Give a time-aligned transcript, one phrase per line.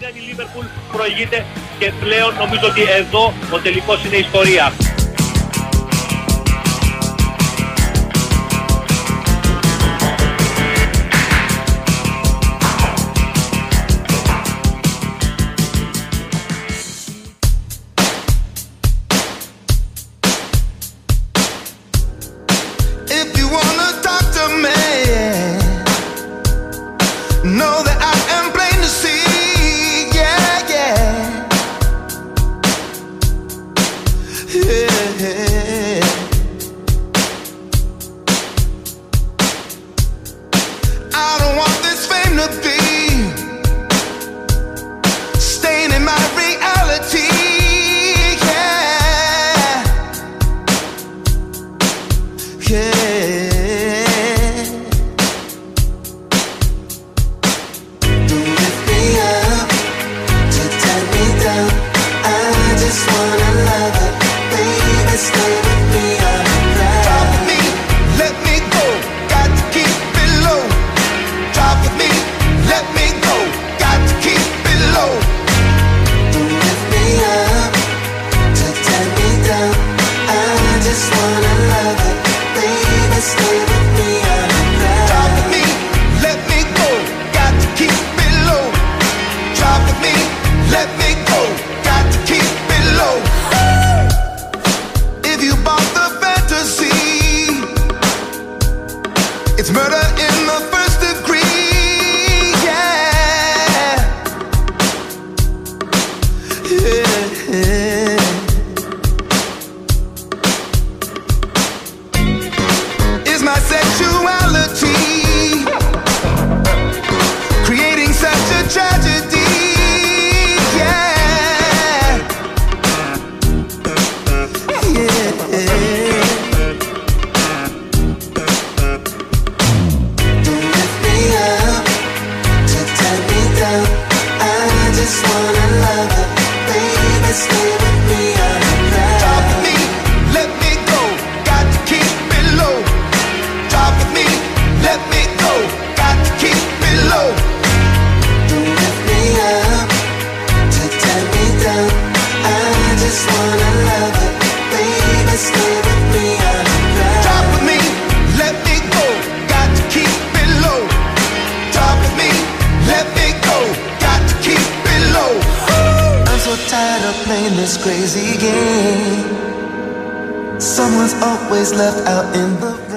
[0.00, 1.44] η Λίβερπουλ προηγείται
[1.78, 4.72] και πλέον νομίζω ότι εδώ ο τελικός είναι ιστορία.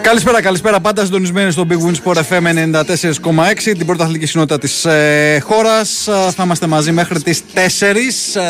[0.01, 0.79] Καλησπέρα, καλησπέρα.
[0.79, 6.07] Πάντα συντονισμένοι στο Big Win Sport FM 94,6, την πρώτα αθλητική συνότητα της ε, χώρας.
[6.07, 7.59] Ε, θα είμαστε μαζί μέχρι τις 4.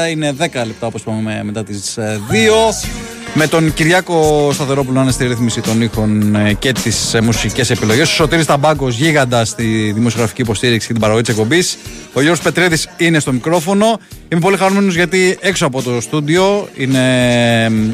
[0.05, 2.01] Ε, είναι 10 λεπτά, όπως είπαμε, μετά τις 2.
[2.03, 2.87] Ε,
[3.33, 8.09] με τον Κυριάκο Σταθερόπουλο να είναι στη ρύθμιση των ήχων και τις μουσικές επιλογές.
[8.09, 11.77] Ο Σωτήρης Ταμπάκος γίγαντας στη δημοσιογραφική υποστήριξη και την παραγωγή της εκπομπής.
[12.13, 13.99] Ο Γιώργος Πετρέδης είναι στο μικρόφωνο.
[14.29, 17.01] Είμαι πολύ χαρούμενος γιατί έξω από το στούντιο είναι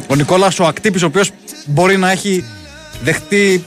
[0.07, 1.31] ο Νικόλας ο Ακτύπης, ο οποίος
[1.65, 2.45] μπορεί να έχει
[3.03, 3.65] δεχτεί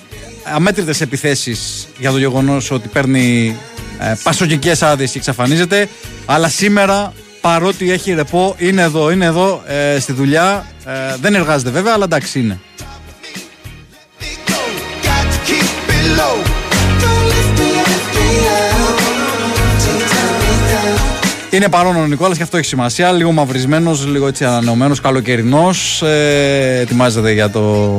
[0.54, 3.56] αμέτρητες επιθέσεις για το γεγονός ότι παίρνει
[3.98, 5.88] ε, πασοκικές άδειες και εξαφανίζεται.
[6.26, 10.66] Αλλά σήμερα παρότι έχει ρεπό είναι εδώ, είναι εδώ ε, στη δουλειά.
[10.86, 12.60] Ε, δεν εργάζεται βέβαια αλλά εντάξει είναι
[21.56, 23.12] Είναι παρόν ο Νικόλας και αυτό έχει σημασία.
[23.12, 26.02] Λίγο μαυρισμένος, λίγο έτσι ανανεωμένος, καλοκαιρινός.
[26.02, 27.98] Ε, ετοιμάζεται για το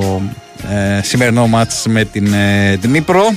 [0.70, 3.36] ε, σημερινό μάτς με την ε, Δνήπρο.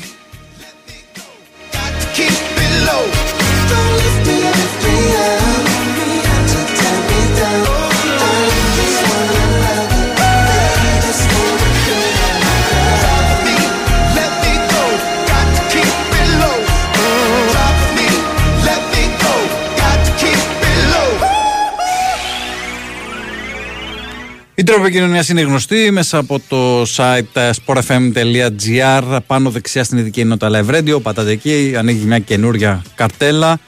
[24.60, 29.18] Η τρόπη επικοινωνίας είναι γνωστή μέσα από το site sportfm.gr.
[29.26, 31.02] Πάνω δεξιά στην ειδική ενότητα Live Radio.
[31.02, 33.58] Πατάτε εκεί, ανοίγει μια καινούρια καρτέλα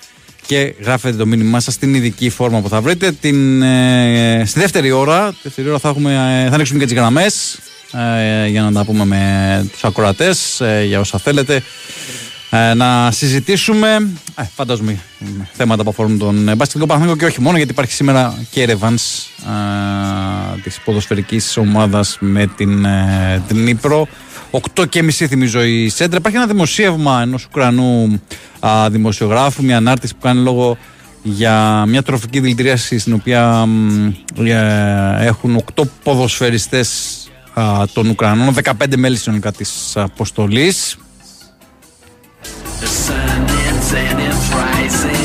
[0.47, 3.13] και γράφετε το μήνυμά σας στην ειδική φόρμα που θα βρείτε.
[3.13, 7.59] Την, ε, στη δεύτερη ώρα, δεύτερη ώρα θα, έχουμε, ε, θα ανοίξουμε και τις γραμμές
[7.93, 11.63] ε, για να τα πούμε με τους ακροατές ε, για όσα θέλετε
[12.55, 13.87] ε, να συζητήσουμε.
[14.37, 14.99] Ε, φαντάζομαι
[15.53, 20.61] θέματα που αφορούν τον Μπασκετικό Παναθηναϊκό και όχι μόνο, γιατί υπάρχει σήμερα και ρεβάν ε,
[20.63, 24.09] της ποδοσφαιρικής ομάδας με την ε, Νύπρο.
[24.77, 26.17] 8 και μισή θυμίζω η Σέντρα.
[26.19, 28.21] Υπάρχει ένα δημοσίευμα ενός Ουκρανού
[28.61, 30.77] α, δημοσιογράφου, μια ανάρτηση που κάνει λόγω
[31.23, 33.69] για μια τροφική δηλητηρίαση στην οποία
[34.39, 37.17] ε, έχουν 8 ποδοσφαιριστές
[37.93, 40.97] των Ουκρανών, 15 μέλη συνολικά της αποστολής.
[42.83, 45.22] The sun is and it's rising.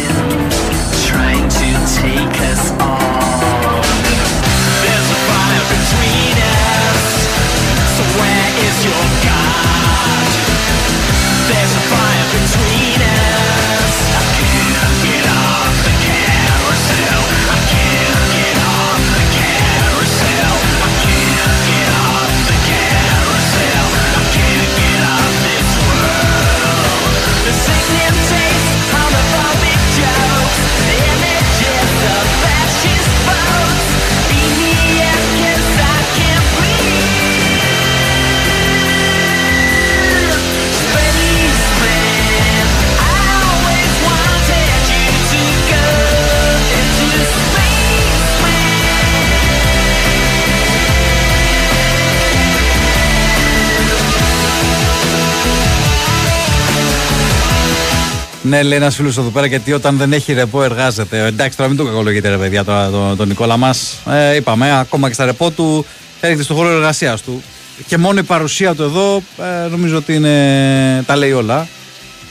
[58.48, 61.26] Ναι, λέει ένας φίλος εδώ πέρα γιατί όταν δεν έχει ρεπό εργάζεται.
[61.26, 63.98] Εντάξει, τώρα μην το κακολογείτε, ρε παιδιά, τον, τον, τον Νικόλα μας.
[64.10, 65.86] Ε, είπαμε, ακόμα και στα ρεπό του
[66.20, 67.44] έρχεται στο χώρο εργασίας του.
[67.88, 71.68] Και μόνο η παρουσία του εδώ ε, νομίζω ότι είναι, τα λέει όλα.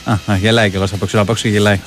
[0.03, 1.79] Α, α γελάει και εγώ απ' έξω, απ' έξω γελάει.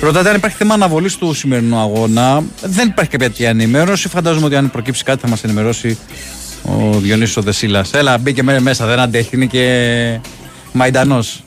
[0.00, 2.42] Ρωτάτε αν υπάρχει θέμα αναβολής του σημερινού αγώνα.
[2.62, 4.08] Δεν υπάρχει κάποια ενημέρωση.
[4.08, 5.98] Φαντάζομαι ότι αν προκύψει κάτι θα μας ενημερώσει
[6.64, 7.92] ο Διονύσης ο Δεσίλας.
[7.92, 10.20] Έλα μπήκε μέσα δεν αντέχει είναι και
[10.72, 11.42] μαϊντανός.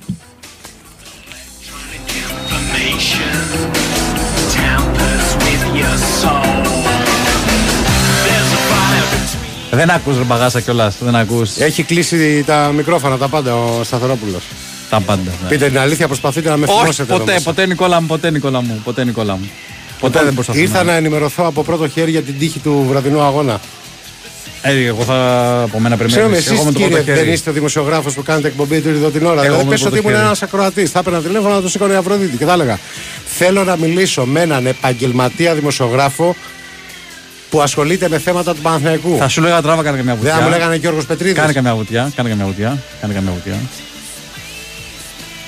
[9.71, 11.57] Δεν ακούς ρε μπαγάσα κιόλας, δεν ακούς.
[11.57, 14.43] Έχει κλείσει τα μικρόφωνα τα πάντα ο Σταθερόπουλος.
[14.89, 15.31] Τα πάντα.
[15.43, 15.49] Ναι.
[15.49, 17.13] Πείτε την αλήθεια, προσπαθείτε να με θυμώσετε.
[17.13, 19.49] Όχι, ποτέ, ποτέ Νικόλα μου, ποτέ Νικόλα μου, ποτέ Νικόλα μου.
[19.99, 20.59] Ποτέ δεν προσπαθώ.
[20.59, 23.59] Ήρθα να ενημερωθώ από πρώτο χέρι για την τύχη του βραδινού αγώνα.
[24.61, 26.35] Ε, εγώ θα από μένα περιμένω.
[26.35, 29.43] Ξέρω εσείς κύριε, δεν είστε ο δημοσιογράφος που κάνετε εκπομπή του είδω την ώρα.
[29.43, 30.91] Εγώ δηλαδή, πες ότι ήμουν ένας ακροατής.
[30.91, 32.79] Θα έπαιρνα τηλέφωνο να το σήκωνε η Αφροδίτη και θα έλεγα
[33.25, 36.35] Θέλω να μιλήσω με έναν επαγγελματία δημοσιογράφο
[37.49, 39.17] που ασχολείται με θέματα του Παναθηναϊκού.
[39.17, 40.33] Θα σου λέγα τράβα, κάνε καμιά βουτιά.
[40.33, 41.37] Δεν μου λέγανε Γιώργος Πετρίδης.
[41.37, 42.11] Κάνε καμιά βουτιά.
[42.15, 42.83] Κάνε καμιά βουτιά.
[43.01, 43.59] Κάνε καμιά βουτιά.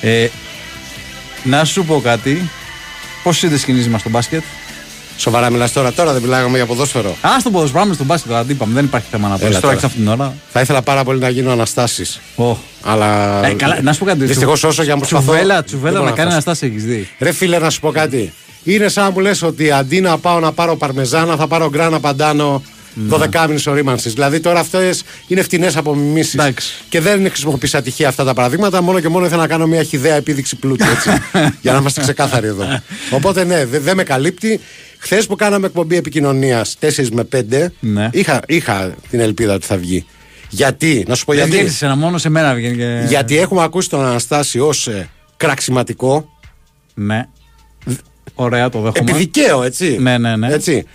[0.02, 0.28] Ε,
[1.44, 2.50] να σου πω κάτι.
[3.24, 4.44] Πώς είδες σκηνή μας στο μπάσκετ;
[5.20, 7.10] Σοβαρά μιλάς τώρα, τώρα δεν μιλάγαμε για ποδόσφαιρο.
[7.10, 8.32] Α το ποδόσφαιρο, πάμε στον μπάσκετ.
[8.32, 9.60] Δεν είπαμε, δεν υπάρχει θέμα να πω.
[9.60, 10.34] Τώρα αυτή την ώρα.
[10.52, 12.20] Θα ήθελα πάρα πολύ να γίνω αναστάσεις.
[12.38, 12.56] Oh.
[12.82, 13.46] Αλλά.
[13.46, 14.26] Ε, καλά, να σου πω κάτι.
[14.26, 15.32] Δυστυχώς όσο για να προσπαθώ.
[15.32, 17.10] Τσουβέλα, τσουβέλα να κάνει αναστάσεις έχεις δει.
[17.20, 18.34] Ρε φίλε, να σου πω κάτι.
[18.64, 22.00] Είναι σαν να μου λες ότι αντί να πάω να πάρω παρμεζάνα, θα πάρω γκράνα
[22.00, 22.64] παντάνο
[23.10, 24.10] 12 μήνε ορίμανση.
[24.10, 26.38] Δηλαδή τώρα αυτές είναι φτηνές απομιμήσει.
[26.90, 28.82] Και δεν χρησιμοποιήσει ατυχία αυτά τα παραδείγματα.
[28.82, 30.86] Μόνο και μόνο ήθελα να κάνω μια χιδέα επίδειξη πλούτου.
[30.86, 31.10] Έτσι,
[31.62, 32.66] για να είμαστε ξεκάθαροι εδώ.
[33.18, 34.60] Οπότε ναι, δεν δε με καλύπτει.
[34.98, 38.10] Χθες που κάναμε εκπομπή επικοινωνίας 4 με 5, ναι.
[38.12, 40.06] είχα, είχα την ελπίδα ότι θα βγει.
[40.50, 41.64] Γιατί, να σου πω γιατί.
[41.64, 42.76] Δεν ένα μόνο σε μένα βγαίνει.
[42.76, 43.04] Και...
[43.08, 46.30] Γιατί έχουμε ακούσει τον Αναστάση ως ε, κραξιματικό.
[46.94, 47.28] Ναι.
[48.34, 49.12] Ωραία, το δέχομαι.
[49.12, 49.98] Επιδικαίο, έτσι.
[50.00, 50.54] Ναι, ναι, ναι.
[50.54, 50.86] Έτσι.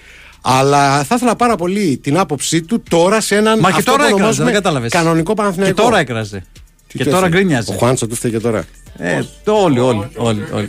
[0.46, 4.44] Αλλά θα ήθελα πάρα πολύ την άποψή του τώρα σε έναν Μα και τώρα έκραζε,
[4.44, 4.90] δεν κατάλαβες.
[4.90, 5.74] Κανονικό Παναθηναϊκό.
[5.74, 6.44] Και τώρα έκραζε.
[6.86, 7.72] και τώρα γκρίνιαζε.
[7.72, 8.64] Ο Χουάντσο του φταίει και τώρα.
[8.96, 10.08] Ε, το όλοι, όλοι.
[10.16, 10.68] όλοι, όλοι.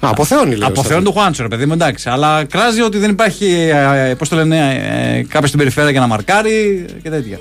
[0.00, 0.68] Α, αποθεώνει, λέει.
[0.68, 2.08] Αποθεώνει το Χουάντσο, ρε παιδί μου, εντάξει.
[2.08, 4.58] Αλλά κράζει ότι δεν υπάρχει, ε, ε, πώς το λένε,
[5.16, 7.38] ε, κάποιος στην περιφέρεια για να μαρκάρει και τέτοια.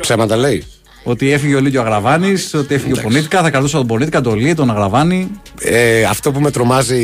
[0.00, 0.64] Ψέματα λέει.
[1.02, 4.54] Ότι έφυγε ο Λίτιο Αγραβάνης, ότι έφυγε ο Πονίτικα, θα κρατούσα τον Πονίτικα, τον Λί,
[4.54, 5.30] τον Αγραβάνη.
[5.60, 7.00] Ε, αυτό που με τρομάζει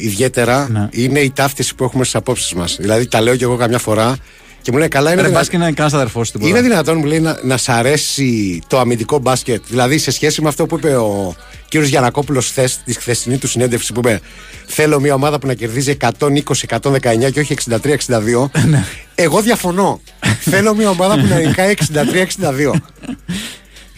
[0.00, 0.88] ιδιαίτερα ναι.
[0.90, 2.76] είναι η ταύτιση που έχουμε στις απόψεις μας.
[2.80, 4.16] Δηλαδή τα λέω κι εγώ καμιά φορά
[4.62, 5.22] και μου λέει καλά είναι.
[5.22, 5.44] Ρε, δυνα...
[5.52, 9.62] είναι κανένας αδερφός Είναι δυνατόν μου λέει να, να σ' αρέσει το αμυντικό μπάσκετ.
[9.68, 11.34] Δηλαδή σε σχέση με αυτό που είπε ο
[11.68, 14.20] κύριος Γιανακόπουλος χθες, τη χθεσινή του συνέντευξη που είπε
[14.66, 18.50] Θέλω μια ομάδα που να κερδίζει 120-119 και όχι 63-62.
[18.66, 18.84] Ναι.
[19.14, 20.00] Εγώ διαφωνώ.
[20.50, 22.72] Θέλω μια ομάδα που να νικάει 63-62.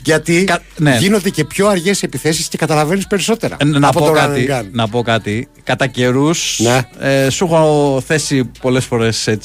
[0.05, 0.63] Γιατί Κα...
[0.77, 0.97] ναι.
[1.01, 3.57] γίνονται και πιο αργές επιθέσεις και καταλαβαίνεις περισσότερα.
[3.61, 5.49] Ε, να, από πω το κάτι, να πω κάτι.
[5.65, 6.81] Κατά καιρούς ναι.
[6.99, 9.39] ε, σου έχω θέσει πολλές φορές ε,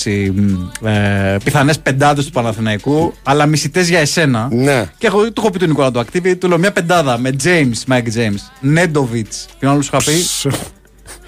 [1.44, 4.48] πιθανές πεντάδες του Παναθηναϊκού, αλλά μισητές για εσένα.
[4.52, 4.86] Ναι.
[4.98, 7.94] Και εγώ του έχω πει τον Νικόλα του Ακτίβη, του λέω μια πεντάδα με James,
[7.94, 9.46] Mike James, Νέντοβιτς.
[9.60, 10.14] Ποιον άλλο σου είχα πει;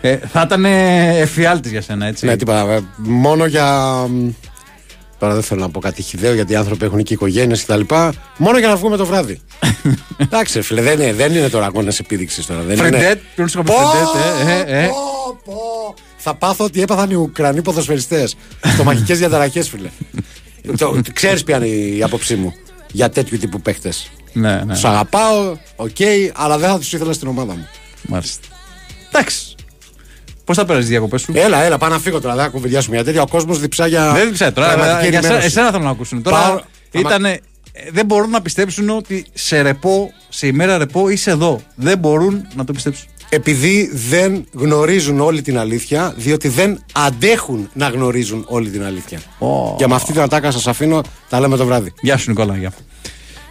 [0.01, 2.25] Ε, θα ήταν εφιάλτης για σένα, έτσι.
[2.25, 2.71] Ναι, τίποτα.
[2.71, 3.95] Ε, μόνο για
[5.19, 7.81] Τώρα δεν θέλω να πω κάτι χιδαίο γιατί οι άνθρωποι έχουν και οικογένειες κτλ.
[8.37, 9.41] Μόνο για να βγούμε το βράδυ.
[10.17, 12.61] Εντάξει, φίλε, δεν είναι, δεν είναι τώρα αγώνας επίδειξης τώρα.
[12.61, 13.63] Δεν Φρεντέτ, πρέπει να
[14.51, 14.89] ε, ε.
[16.17, 18.35] Θα πάθω ό,τι έπαθαν οι Ουκρανοί ποδοσφαιριστές.
[18.73, 19.89] στομαχικές διαταραχές, φίλε.
[21.13, 22.53] Ξέρεις ποια είναι η άποψή μου
[22.91, 24.11] για τέτοιου τύπου παίχτες.
[24.33, 24.73] Ναι, ναι.
[24.73, 27.67] Τους αγαπάω, OK, okay, αλλά δεν θα τους ήθελα στην ομάδα μου.
[28.01, 28.47] Μάλιστα.
[29.07, 29.55] Εντάξει.
[30.47, 32.35] Πώς θα πέρασε τις διακοπές σου; Έλα, έλα, πάω να φύγω τώρα.
[32.35, 33.21] Δεν θα κουβεντιάσουμε για τέτοια.
[33.21, 34.11] Ο κόσμος διψά για.
[34.11, 35.01] Δεν διψάει τώρα.
[35.09, 36.21] Για εσένα, εσένα θέλω να ακούσουν.
[36.21, 36.59] Τώρα Πάω...
[36.91, 37.39] ήτανε,
[37.91, 41.61] δεν μπορούν να πιστέψουν ότι σε ρεπό, σε ημέρα ρεπό είσαι εδώ.
[41.75, 43.07] Δεν μπορούν να το πιστέψουν.
[43.29, 49.19] Επειδή δεν γνωρίζουν όλη την αλήθεια, διότι δεν αντέχουν να γνωρίζουν όλη την αλήθεια.
[49.39, 49.75] Oh.
[49.77, 51.93] Και με αυτή την ατάκα σας αφήνω, τα λέμε το βράδυ.
[52.01, 52.57] Γεια σου, Νικόλα.
[52.57, 52.71] Γεια.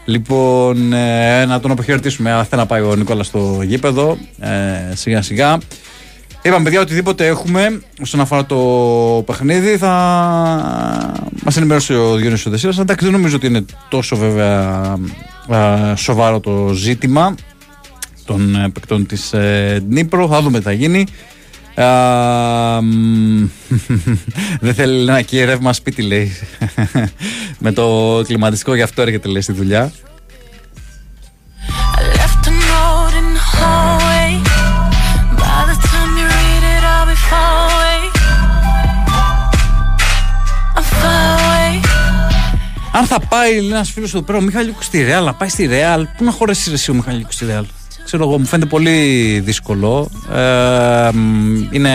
[0.04, 2.32] Λοιπόν, ε, να τον αποχαιρετήσουμε.
[2.32, 5.58] Αν θέλει να πάει ο Νικόλας στο γήπεδο, ε, σιγά σιγά.
[6.46, 8.56] Είπαμε, παιδιά, οτιδήποτε έχουμε όσον αφορά το
[9.26, 9.92] παιχνίδι θα
[11.44, 12.74] μας ενημερώσει ο Διόνυσο Δεσίλα.
[12.78, 14.96] Εντάξει, δεν νομίζω ότι είναι τόσο βέβαια
[15.94, 17.34] σοβαρό το ζήτημα
[18.24, 20.28] των ε, παικτών της ε, Νύπρο.
[20.28, 21.06] Θα δούμε τι θα γίνει.
[24.60, 26.32] δεν θέλει να και ρεύμα σπίτι λέει
[27.58, 29.92] με το κλιματιστικό γι' αυτό έρχεται λέει στη δουλειά
[42.96, 46.06] Αν θα πάει ένας φίλος εδώ πέρα ο Μιχαλίκου στη Ρεάλ, να πάει στη Ρεάλ,
[46.16, 47.64] πού να χωρέσει εσύ ο Μιχαλίκου στη Ρεάλ.
[48.04, 50.10] Ξέρω εγώ, μου φαίνεται πολύ δύσκολο.
[50.32, 51.10] Ε,
[51.70, 51.92] είναι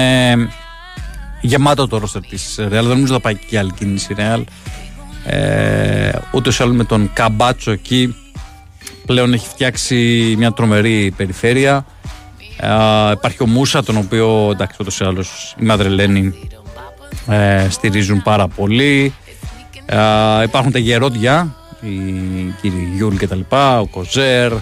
[1.42, 2.70] γεμάτο το ρόστερ της Ρεάλ.
[2.70, 4.44] Δεν νομίζω θα πάει και άλλη κίνηση Ρεάλ.
[5.26, 8.16] Ε, Ούτε ή με τον Καμπάτσο εκεί
[9.06, 9.96] πλέον έχει φτιάξει
[10.38, 11.86] μια τρομερή περιφέρεια.
[12.58, 16.34] Ε, υπάρχει ο Μούσα, τον οποίο εντάξει, ούτως ή άλλως οι Μαδριλένοι
[17.28, 19.14] ε, στηρίζουν πάρα πολύ.
[19.86, 21.90] Ε, υπάρχουν τα γερόντια, οι
[22.62, 24.58] κύριοι Γιούλ και τα λοιπά, ο Κοζέρ, ε,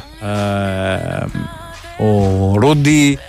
[1.98, 3.20] ο Ρούντι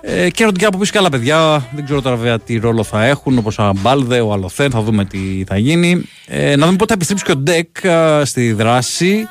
[0.00, 1.68] ε, και ερωτικά από πίσω και άλλα παιδιά.
[1.74, 5.04] Δεν ξέρω τώρα βέβαια τι ρόλο θα έχουν, όπως ο Αμπάλδε, ο Αλοθέν, θα δούμε
[5.04, 6.02] τι θα γίνει.
[6.26, 7.76] Ε, να δούμε πότε θα επιστρέψει και ο Ντεκ
[8.24, 9.28] στη δράση.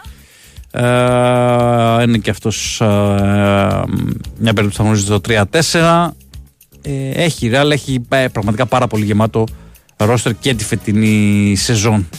[0.72, 0.84] Ε,
[2.04, 2.78] είναι και αυτός
[4.38, 6.10] μια περίπτωση θα γνωρίζει το 3-4.
[7.14, 9.46] έχει ρεάλ, έχει πραγματικά πάρα πολύ γεμάτο
[10.06, 12.10] ρόστερ και τη φετινή σεζόν.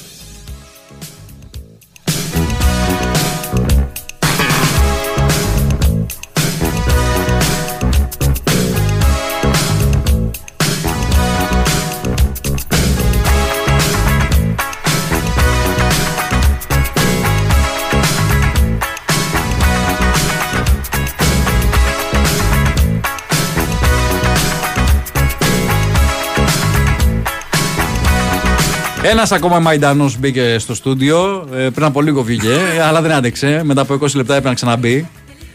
[29.04, 31.48] Ένας ακόμα Μαϊντανό μπήκε στο στούντιο.
[31.54, 33.60] Ε, πριν από λίγο βγήκε, αλλά δεν άντεξε.
[33.64, 35.08] Μετά από 20 λεπτά έπρεπε να ξαναμπεί.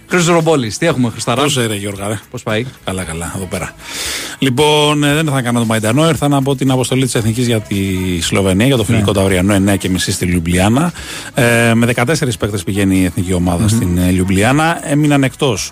[0.07, 1.41] Χρήστος Ρομπόλης, τι έχουμε, Χρισταρά.
[1.41, 3.75] Πώς είναι, Γιώργα, Πώς πάει; Καλά, καλά, εδώ πέρα.
[4.39, 6.07] Λοιπόν, ε, δεν θα κάνω το Μαϊντανό.
[6.07, 7.75] Ήρθα από την αποστολή της Εθνικής για τη
[8.21, 9.17] Σλοβενία, για το φιλικό ναι.
[9.17, 10.91] ταυριανό 9 και μισή στη Λιουμπλιάνα.
[11.33, 12.03] Ε, με 14
[12.39, 14.79] παίκτες πηγαίνει η εθνική στην ε, Λιουμπλιάνα.
[14.83, 15.71] Έμειναν εκτός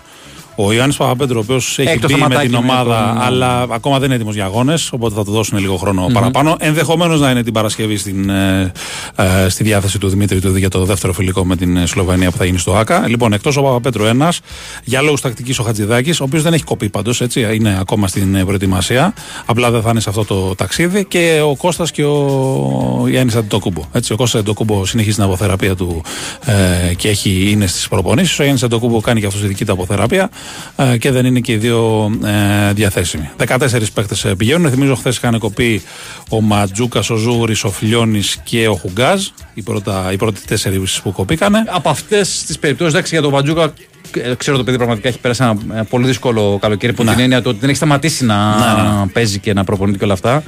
[0.56, 3.24] ο Ιωάννης Παπαπέτρου, ο οποίος έχει μπει με την ομάδα, ναι.
[3.24, 5.80] αλλά ακόμα δεν είναι έτοιμος για αγώνες, οπότε θα του δώσουν λίγο
[6.12, 6.56] παραπάνω.
[6.58, 8.72] Ενδεχομένως να είναι την Παρασκευή στην, ε,
[9.16, 12.36] ε, στη διάθεση του Δημήτρη του για το δεύτερο φιλικό με την ε, Σλοβενία που
[12.36, 13.08] θα γίνει στο ΑΚΑ.
[13.08, 14.40] Λοιπόν, εκτός ο Παπαπέτρου ένας,
[14.84, 18.44] για λόγους τακτικής ο Χατζηδάκης, ο οποίος δεν έχει κοπεί πάντως, έτσι, είναι ακόμα στην
[18.44, 19.14] προετοιμασία.
[19.46, 21.04] Απλά δεν θα είναι σε αυτό το ταξίδι.
[21.04, 23.82] Και ο Κώστας και ο Γιάννης Αντιτοκούμπο.
[23.92, 26.02] Έτσι, ο Κώστας Αντιτοκούμπο συνεχίζει την αποθεραπεία του
[26.44, 28.38] ε, και έχει, είναι στις προπονήσεις.
[28.38, 30.30] Ο Γιάννης Αντιτοκούμπο κάνει και αυτός τη δική του αποθεραπεία.
[30.76, 33.30] Ε, και δεν είναι και οι δύο ε, διαθέσιμοι.
[33.46, 33.58] 14
[33.94, 34.70] παίκτες πηγαίνουν.
[34.70, 35.82] Θυμίζω χθες είχαν κοπεί
[36.28, 39.26] ο Μαντζούκας, ο Ζούρη, ο Φιλιώνης και ο Χουγκάζ.
[39.54, 41.64] Οι, πρώτα, οι πρώτοι τέσσερις που κοπήκανε.
[41.66, 43.72] Από αυτές τις περιπτώσεις, εντάξει, για τον Μαντζούκα
[44.12, 47.10] ε, ξέρω το παιδί πραγματικά έχει περάσει ένα πολύ δύσκολο καλοκαίρι από ναι.
[47.10, 49.06] την έννοια του ότι δεν έχει σταματήσει να ναι, ναι.
[49.06, 50.42] παίζει και να προπονείται και όλα αυτά.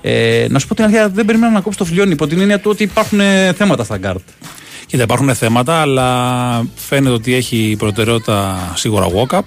[0.00, 2.60] Ε, να σου πω την αλήθεια, δεν περιμένω να κόψει το Φιλιώνη υπό την έννοια
[2.60, 3.20] του ότι υπάρχουν
[3.56, 4.20] θέματα στα γκαρντ.
[4.88, 9.40] Κοίτα, υπάρχουν θέματα, αλλά φαίνεται ότι έχει προτεραιότητα σίγουρα Γουόκαπ.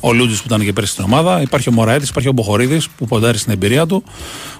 [0.00, 1.40] Ο Λούτζης που ήταν και πέρσι στην ομάδα.
[1.40, 4.04] Υπάρχει ο Μωραέτης, υπάρχει ο Μποχορίδης που ποντάρει στην εμπειρία του.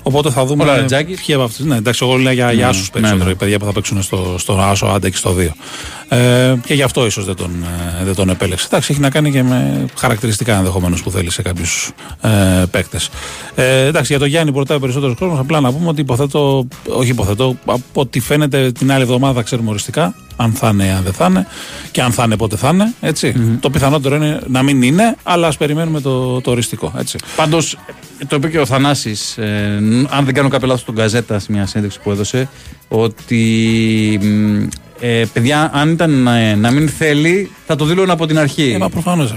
[0.03, 0.65] Οπότε θα δούμε.
[0.65, 1.67] Ο ποιοι από αυτού.
[1.67, 3.25] Ναι, εντάξει, εγώ λέω για, για άσους ναι, περισσότερο.
[3.25, 3.31] Ναι.
[3.31, 5.49] Οι παιδιά που θα παίξουν στο, στο Άσο, άντε και στο 2.
[6.09, 7.51] Ε, και γι' αυτό ίσως δεν, τον,
[8.01, 8.67] ε, δεν τον επέλεξε.
[8.67, 11.91] Εντάξει, έχει να κάνει και με χαρακτηριστικά ενδεχομένως που θέλει σε κάποιους
[12.21, 12.29] ε,
[12.71, 13.11] παίκτες.
[13.55, 16.67] Ε, εντάξει, για τον Γιάννη που ρωτάει ο περισσότερος κόσμος, απλά να πούμε ότι υποθέτω,
[16.89, 21.03] όχι υποθέτω, από ό,τι φαίνεται την άλλη εβδομάδα θα ξέρουμε οριστικά αν θα είναι, αν
[21.03, 21.47] δεν θα είναι
[21.91, 22.95] και αν θα είναι, πότε θα είναι.
[23.01, 23.35] Έτσι.
[23.37, 23.59] Mm-hmm.
[23.61, 26.93] Το πιθανότερο είναι να μην είναι, αλλά ας περιμένουμε το, το οριστικό.
[27.37, 27.77] Πάντως,
[28.29, 31.67] το είπε και ο Θανάσης, ε, αν δεν κάνω κάποιο λάθος, τον Καζέτα σε μια
[31.67, 32.49] συνέντευξη που έδωσε,
[32.89, 34.21] ότι
[35.01, 38.73] ε, παιδιά, αν ήταν ε, να μην θέλει, θα το δήλωνε από την αρχή.
[38.75, 39.35] Ε, μα προφανώς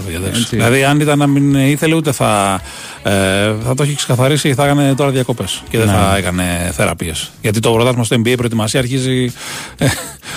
[0.50, 2.62] Δηλαδή, αν ήταν να μην ήθελε, ούτε θα,
[3.04, 3.12] ε,
[3.66, 5.94] θα το έχει ξεκαθαρίσει, θα έκανε τώρα διακοπές και δεν ναι.
[5.94, 7.32] θα έκανε θεραπείες.
[7.42, 9.32] Γιατί το πρωτάθλημα στο NBA προετοιμασία αρχίζει
[9.78, 9.86] ε,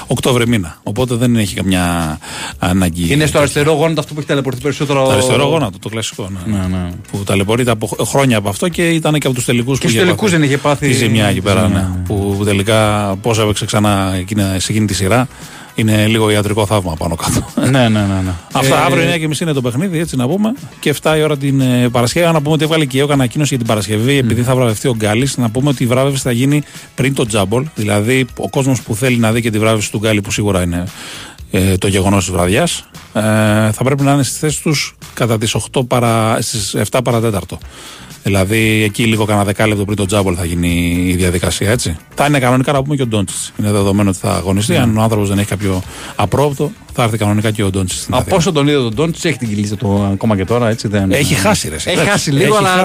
[0.07, 0.79] Οκτώβρη μήνα.
[0.83, 2.19] Οπότε δεν έχει καμιά
[2.59, 3.13] ανάγκη.
[3.13, 5.05] Είναι στο αριστερό γόνατο αυτό που έχει ταλαιπωρηθεί περισσότερο.
[5.05, 6.31] Το αριστερό γόνατο, το κλασικό.
[6.47, 6.57] Ναι.
[6.57, 6.91] Ναι, ναι.
[7.11, 10.31] Που ταλαιπωρείται από χρόνια από αυτό και ήταν και από τους τελικούς που είχε τελικούς
[10.31, 10.87] δεν είχε πάθει.
[10.87, 11.69] Τη ζημιά εκεί πέρα.
[11.69, 11.75] Ναι.
[11.75, 11.89] ναι.
[12.07, 14.23] Που τελικά πώς έπαιξε ξανά
[14.57, 15.29] σε εκείνη τη σειρά
[15.77, 17.47] είναι λίγο ιατρικό θαύμα πάνω κάτω.
[17.71, 18.21] ναι, ναι, ναι.
[18.25, 18.33] ναι.
[18.53, 20.55] Αυτά ε, αύριο 9.30 είναι το παιχνίδι, έτσι να πούμε.
[20.81, 22.33] Και 7 η ώρα την ε, Παρασκευή.
[22.33, 25.37] Να πούμε ότι έβγαλε και η ανακοίνωση για την Παρασκευή, επειδή θα βραβευτεί ο Γκάλης.
[25.37, 26.63] Να πούμε ότι η βράβευση θα γίνει
[26.95, 27.67] πριν το τζάμπολ.
[27.75, 30.85] Δηλαδή, ο κόσμος που θέλει να δει και τη βράβευση του Γκάλη, που σίγουρα είναι
[31.51, 33.21] ε, το γεγονός της βραδιάς, ε,
[33.73, 37.59] θα πρέπει να είναι στι θέσει τους κατά τις 8 παρα, στις 7 παρατέταρτο.
[38.27, 41.97] Δηλαδή εκεί λίγο κανένα δεκάλεπτο πριν το τζάμπολ θα γίνει η διαδικασία έτσι.
[42.15, 43.53] Θα είναι κανονικά να πούμε και ο Ντόντσι.
[43.59, 44.75] Είναι δεδομένο ότι θα αγωνιστεί.
[44.77, 44.81] Mm.
[44.81, 45.83] Αν ο άνθρωπος δεν έχει κάποιο
[46.17, 48.07] απρόπτο, θα έρθει κανονικά και ο Ντόντσι.
[48.11, 50.69] Από όσο τον είδε τον Ντόντσι, έχει την κυλίτσα του ακόμα και τώρα.
[50.69, 51.13] Έτσι, δεν...
[51.13, 51.75] Έχει χάσει, ρε.
[51.75, 52.85] Έχει χάσει λίγο, αλλά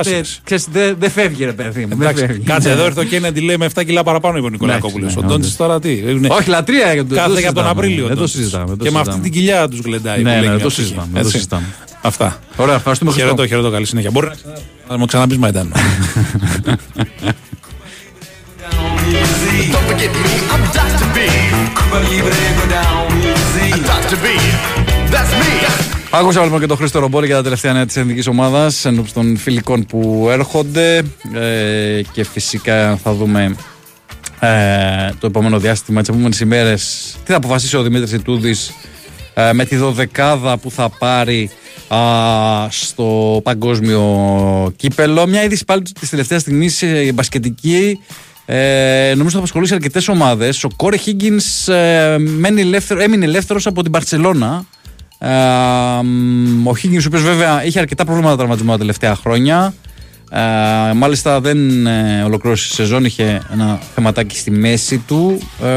[0.72, 1.98] δεν δε φεύγει, ρε παιδί μου.
[2.44, 5.16] Κάτσε εδώ, ήρθε ο Κέννεντι λέει με 7 κιλά παραπάνω είπε ο Νικολακόπουλος.
[5.16, 6.00] Ο Ντόντσι τώρα τι.
[6.28, 8.08] Όχι, λατρεία για τον Κάθε για τον Απρίλιο.
[8.08, 8.76] Δεν το συζητάμε.
[8.80, 10.22] Και με αυτή την κοιλιά τους γλεντάει.
[10.22, 11.66] Ναι, ναι, το συζητάμε.
[12.02, 12.40] Αυτά.
[12.56, 14.12] Ωραία, ευχαριστούμε Χαιρετώ, χαιρετώ, καλή συνέχεια.
[14.12, 14.30] Μπορεί
[14.90, 15.72] να μου ξαναπείς Μαϊντάνο.
[26.10, 29.38] Άκουσα λοιπόν και τον Χρήστο Ρομπόλη για τα τελευταία νέα της εθνική ομάδας ενώπιση των
[29.38, 33.56] φιλικών που έρχονται ε, και φυσικά θα δούμε
[34.40, 38.74] ε, το επόμενο διάστημα, τις επόμενες ημέρες, τι θα αποφασίσει ο Δημήτρης Ιτούδης
[39.34, 41.50] ε, με τη δωδεκάδα που θα πάρει
[42.70, 45.28] στο παγκόσμιο κύπελο.
[45.28, 48.00] Μια είδηση πάλι της τελευταίας στιγμής η μπασκετική.
[48.54, 50.64] Ε, νομίζω θα απασχολήσει αρκετές ομάδες.
[50.64, 52.14] Ο Κόρε Χίγκιν ε,
[53.04, 54.66] έμεινε ελεύθερος από την Παρσελώνα.
[55.18, 55.30] Ε,
[56.64, 59.74] ο Χίγκιν, ο οποίος βέβαια είχε αρκετά προβλήματα τραυματισμού τα τελευταία χρόνια.
[60.32, 65.42] Ε, μάλιστα δεν ε, ολοκλήρωσε τη σεζόν, είχε ένα θεματάκι στη μέση του.
[65.64, 65.68] Ε,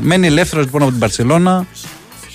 [0.00, 1.66] μένει ελεύθερος λοιπόν από την Παρσελώνα.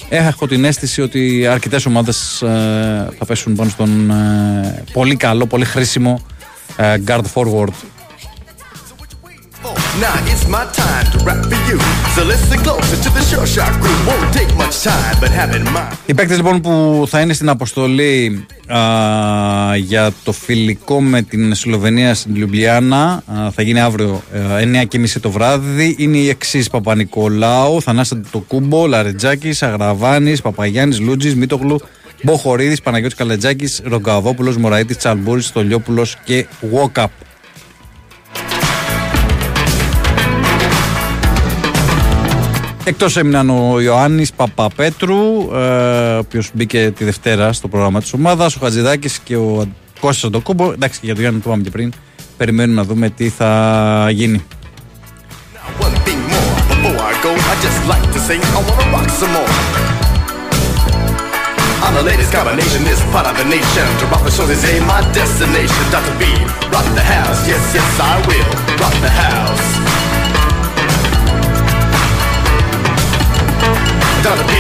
[0.10, 5.66] Έχω την αίσθηση ότι αρκετές ομάδες ε, θα πέσουν πάνω στον ε, πολύ καλό, πολύ
[5.66, 6.26] χρήσιμο
[6.78, 7.74] ε, guard forward
[10.04, 11.78] Now it's my time to rap for you.
[12.16, 13.98] So listen closer to the sure shot crew.
[14.10, 15.94] Won't take much time, but have in mind.
[16.06, 18.80] Οι παίκτες λοιπόν που θα είναι στην αποστολή α,
[19.76, 23.24] για το φιλικό με την Σλοβενία στην Λιουμπλιάνα
[23.56, 24.22] θα γίνει αύριο
[24.92, 25.96] 9.30 το βράδυ.
[25.98, 31.80] Είναι οι εξής Παπα-Νικολάου, Θανάστα το Κούμπο, Λαρετζάκης, Αγραβάνης, Παπαγιάννης, Λούτζης, Μίτογλου,
[32.24, 37.12] Μποχορίδης, Παναγιώτης Καλετζάκης, Ρογκαβόπουλο, Μωραήτης, Τσαλμπούρης, Στολιόπουλος και Βόκαπ.
[42.88, 48.56] Εκτός έμειναν ο Ιωάννης Παπαπέτρου, ε, ο οποίος μπήκε τη Δευτέρα στο πρόγραμμα της ομάδας,
[48.56, 49.66] ο Χατζηδάκης και ο
[50.00, 50.72] Κώστας Αντοκούμπο.
[50.72, 51.94] Εντάξει, και για τον Γιάννη το είπαμε και πριν.
[52.38, 54.44] Περιμένουμε να δούμε τι θα γίνει.
[61.88, 63.86] I'm the latest combination, this part of the nation.
[64.00, 65.84] To rock the show is a my destination.
[65.94, 66.16] Dr.
[66.20, 66.24] B,
[66.74, 68.50] rock the house, yes, yes, I will.
[68.82, 70.05] Rock the house.
[74.26, 74.54] Donna P,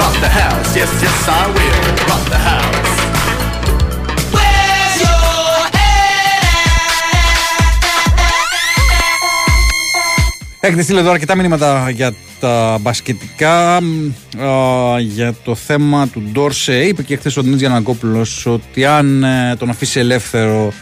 [0.00, 0.70] rock the house.
[0.78, 1.76] Yes, yes, I will
[2.08, 2.88] rock the house.
[10.60, 13.80] Έχετε στείλει εδώ αρκετά μηνύματα για τα μπασκετικά, α,
[15.00, 16.84] για το θέμα του Ντόρσε.
[16.84, 20.72] Είπε και χθες ο Δημήτρης Γιανακόπουλος ότι αν ε, τον αφήσει ελεύθερο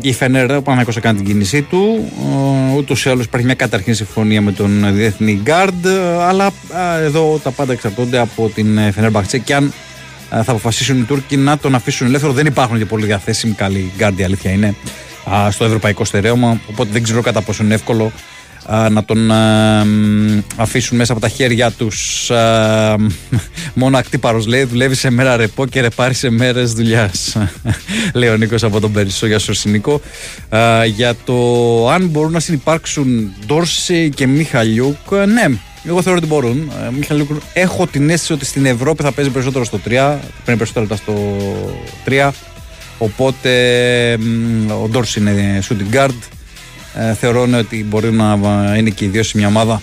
[0.00, 2.12] η Φενέρ, ο Παναγιώτος έκανε την κίνησή του.
[2.76, 5.86] Ούτως ή άλλως υπάρχει μια καταρχήν συμφωνία με τον Διεθνή Γκάρντ.
[6.20, 6.50] Αλλά
[7.02, 9.72] εδώ τα πάντα εξαρτώνται από την Φενέρ Μπαχτσέ και αν
[10.30, 12.32] θα αποφασίσουν οι Τούρκοι να τον αφήσουν ελεύθερο.
[12.32, 14.74] Δεν υπάρχουν και πολύ διαθέσιμοι καλοί Γκάρντ, η αλήθεια είναι,
[15.50, 16.60] στο ευρωπαϊκό στερέωμα.
[16.70, 18.12] Οπότε δεν ξέρω κατά πόσο είναι εύκολο
[18.90, 19.30] να τον
[20.56, 22.30] αφήσουν μέσα από τα χέρια τους
[23.74, 27.36] μόνο ακτύπαρος λέει δουλεύει σε μέρα ρεπό και ρεπάρει σε μέρες δουλειάς.
[28.14, 30.00] λέει ο Νίκος από τον Περισσό για Σορσινικό
[30.94, 36.70] για το αν μπορούν να συνεπάρξουν Ντόρση και Μιχαλιούκ ναι εγώ θεωρώ ότι μπορούν.
[36.86, 39.88] Ε, Μιχαλιούκ, έχω την αίσθηση ότι στην Ευρώπη θα παίζει περισσότερο στο 3.
[39.88, 41.14] Παίρνει περισσότερα λεπτά στο
[42.06, 42.30] 3.
[42.98, 44.18] Οπότε
[44.82, 46.35] ο Ντόρση είναι shooting guard ε,
[47.18, 49.80] θεωρώ ότι μπορεί να είναι και οι δύο σε μια ομάδα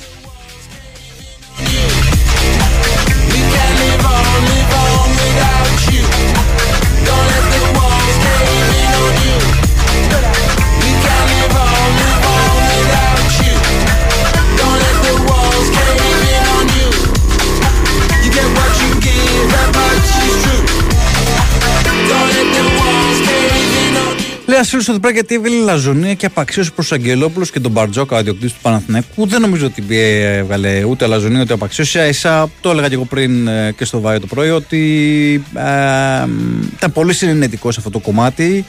[24.65, 28.19] Ένας φίλος εδώ πέρα γιατί έβγαλε λαζονία και απαξίωσε προς Αγγελόπουλος και τον Μπαρτζόκα, ο
[28.19, 29.27] ιδιοκτήτης του Παναθηναϊκού.
[29.27, 31.99] Δεν νομίζω ότι έβγαλε ούτε λαζονία ούτε απαξίωση.
[32.09, 36.27] Ίσα το έλεγα και εγώ πριν ε, και στο Βάιο το πρωί ότι ε,
[36.73, 38.65] ήταν πολύ συνενετικός σε αυτό το κομμάτι.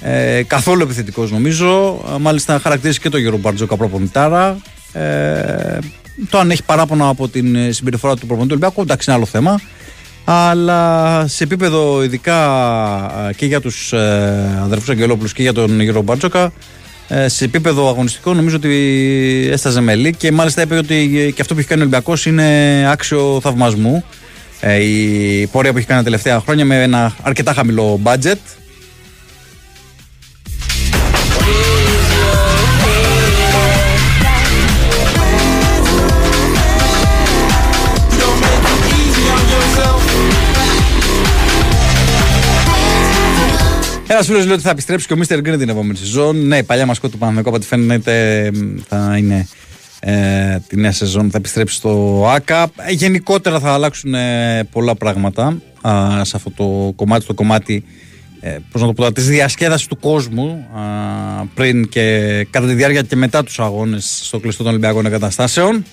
[0.00, 2.00] Ε, καθόλου επιθετικός νομίζω.
[2.14, 4.58] Ε, μάλιστα χαρακτηρίζει και τον Γιώργο Μπαρτζόκα προπονητάρα.
[4.92, 5.78] Ε,
[6.30, 9.60] το αν έχει παράπονα από την συμπεριφορά του προπονητή του Ολυμπιακού, εντάξει, είναι άλλο θέμα
[10.30, 16.52] αλλά σε επίπεδο ειδικά και για τους ε, αδερφούς Αγγελόπουλους και για τον Γιώργο Μπάρτσοκα
[17.08, 21.60] ε, σε επίπεδο αγωνιστικό νομίζω ότι έσταζε μελή και μάλιστα είπε ότι και αυτό που
[21.60, 24.04] έχει κάνει ο Ολυμπιακός είναι άξιο θαυμασμού.
[24.60, 28.38] Ε, η πορεία που έχει κάνει τα τελευταία χρόνια με ένα αρκετά χαμηλό budget
[44.18, 45.38] Ένα φίλο λέει ότι θα επιστρέψει και ο Mr.
[45.38, 46.46] Green την επόμενη σεζόν.
[46.46, 48.50] Ναι, η παλιά μασκό του Παναγενικού από ό,τι φαίνεται
[48.88, 49.48] θα είναι
[50.00, 52.70] ε, τη νέα σεζόν, θα επιστρέψει στο ΑΚΑ.
[52.76, 57.84] Ε, γενικότερα θα αλλάξουν ε, πολλά πράγματα α, σε αυτό το κομμάτι, το κομμάτι
[58.40, 60.80] ε, πώς να το πω, της διασκέδασης του κόσμου α,
[61.54, 65.84] πριν και κατά τη διάρκεια και μετά τους αγώνες στο κλειστό των Ολυμπιακών Εγκαταστάσεων.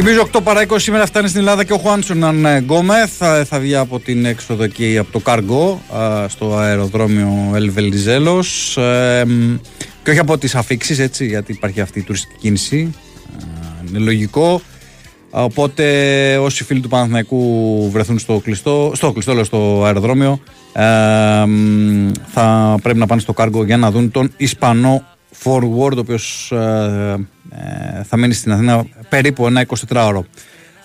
[0.00, 2.24] Θυμίζω 8 παρά 20 σήμερα φτάνει στην Ελλάδα και ο Χουάνσον
[2.58, 5.82] Γκόμεθ θα, θα βγει από την έξοδο εκεί από το Καργκό
[6.28, 8.44] στο αεροδρόμιο Ελβελιζέλο.
[10.02, 12.94] και όχι από τις αφήξεις έτσι γιατί υπάρχει αυτή η τουριστική κίνηση.
[13.88, 14.60] είναι λογικό.
[15.30, 15.84] Οπότε
[16.36, 20.40] όσοι φίλοι του Παναθηναϊκού βρεθούν στο κλειστό, στο κλειστό στο αεροδρόμιο
[22.26, 25.02] θα πρέπει να πάνε στο Κάργο για να δουν τον Ισπανό
[25.44, 26.52] forward ο οποίος
[27.50, 30.20] ε, ε, θα μείνεις στην Αθήνα περίπου ένα 24ωρο.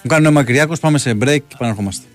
[0.02, 2.06] Μου κάνει νόημα Κυριάκος, πάμε σε break και επανερχόμαστε.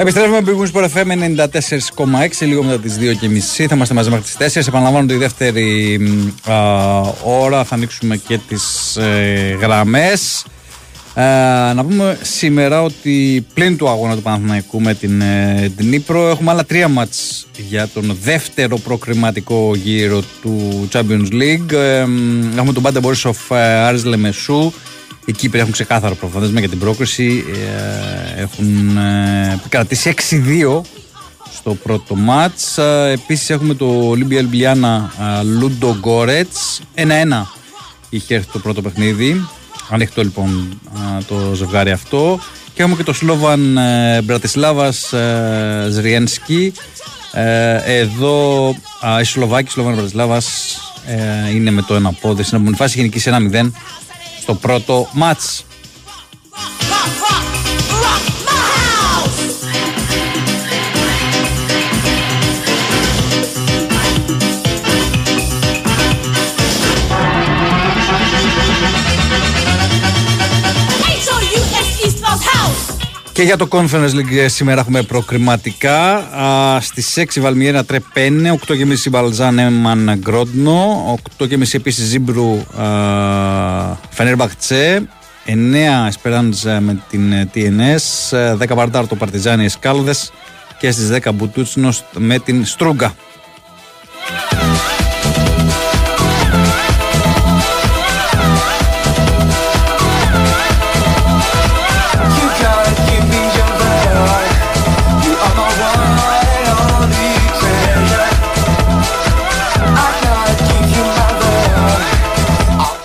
[0.00, 1.06] Επιστρέφουμε με Big Sport FM
[2.40, 5.98] 94,6 λίγο μετά τις 2.30 θα είμαστε μαζί μέχρι τις 4 επαναλαμβάνω τη δεύτερη
[6.50, 6.54] α,
[7.24, 10.44] ώρα θα ανοίξουμε και τις ε, γραμμές
[11.20, 16.28] ε, να πούμε σήμερα ότι πλην του αγώνα του Παναθηναϊκού με την, ε, την Ήπρο
[16.28, 21.72] έχουμε άλλα τρία μάτς για τον δεύτερο προκριματικό γύρο του Champions League.
[21.72, 22.06] Ε,
[22.56, 24.72] έχουμε τον Πάντα Μπορισοφ Άρης Λεμεσού.
[25.24, 27.44] Οι Κύπροι έχουν ξεκάθαρο προφανέσμα για την πρόκριση.
[28.36, 28.98] έχουν
[29.68, 30.80] κρατήσει 6-2
[31.52, 32.78] στο πρώτο μάτς.
[33.12, 35.12] επίσης έχουμε το Ολύμπια Ελμπιάνα
[35.44, 36.80] Λούντο Γκόρετς.
[36.94, 37.02] 1-1
[38.08, 39.48] είχε έρθει το πρώτο παιχνίδι.
[39.90, 40.80] Ανοιχτό λοιπόν
[41.26, 42.40] το ζευγάρι αυτό.
[42.74, 46.72] Και έχουμε και το Σλόβαν ε, Μπρατισλάβας ε, Ζριένσκι.
[47.32, 48.68] Ε, εδώ
[49.20, 50.76] η Σλοβάκη, Σλόβαν Μπρατισλάβας
[51.54, 52.42] είναι με το ένα πόδι.
[52.42, 53.70] Στην επόμενη φάση έχει νικήσει 1-0
[54.40, 55.64] στο πρώτο μάτς.
[73.38, 76.28] Και για το Conference League ε, σήμερα έχουμε προκριματικά.
[76.80, 78.76] Στις 6 Βαλμιέρα Τρεπένε, 8.30
[79.10, 82.66] Μπαλζάν Μαν Γκρόντνο, 8.30 επίσης Ζίμπρου
[84.10, 85.08] Φενέρμπαχτσε,
[85.46, 85.52] 9
[86.06, 90.14] Εσπεράντζα με την ε, TNS, 10 Παρτάρ το Παρτιζάνι Εσκάλδε
[90.78, 93.14] και στις 10 Μπουτούτσινος με την Στρούγκα.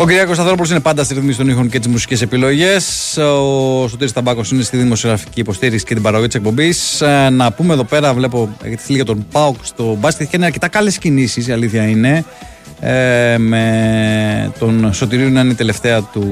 [0.03, 3.17] Ο Κυριάκο Σταθρόπουλο είναι πάντα στη ρυθμίση των ήχων και τις μουσικές επιλογές.
[3.17, 7.01] Ο Σωτήρης Ταμπάκο είναι στη δημοσιογραφική υποστήριξη και την παραγωγή της εκπομπής.
[7.01, 10.33] Ε, να πούμε εδώ πέρα, βλέπω τη για τον Πάουκ στο μπάσκετ.
[10.33, 12.25] Έχει αρκετά καλές κινήσεις, η αλήθεια είναι.
[12.79, 16.23] Ε, με τον Σωτηρίου να είναι η τελευταία του.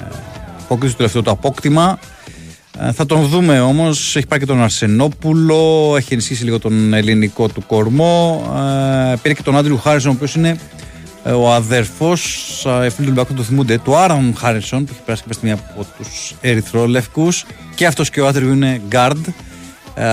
[0.00, 0.16] Ε,
[0.62, 1.98] απόκτηση του τελευταίου του απόκτημα.
[2.80, 4.16] Ε, θα τον δούμε όμως.
[4.16, 8.42] Έχει πάρει και τον Αρσενόπουλο, έχει ενισχύσει λίγο τον ελληνικό του κορμό.
[9.12, 10.56] Ε, πήρε και τον Άντριου Χάρισον, ο οποίος είναι ε,
[11.32, 12.22] ο αδερφός,
[12.64, 15.86] οι φίλοι του Ολυμπιακού το θυμούνται, του Άραν Χάρισον, που έχει περάσει κάποια στιγμή από
[15.98, 17.28] τους Ερυθρόλευκου.
[17.74, 19.20] Και αυτός και ο Άντριου είναι guard.
[19.94, 20.08] Ε,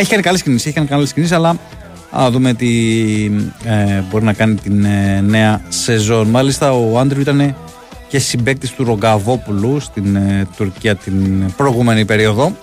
[0.00, 1.56] έχει κάνει καλές κινήσεις, έχει κάνει καλές κινήσεις, αλλά
[2.10, 2.68] Α δούμε τι
[3.64, 6.28] ε, μπορεί να κάνει την ε, νέα σεζόν.
[6.28, 7.56] Μάλιστα ο Άντριου ήταν
[8.08, 12.56] και συμπέκτης του Ρογκαβόπουλου στην ε, Τουρκία την προηγούμενη περίοδο.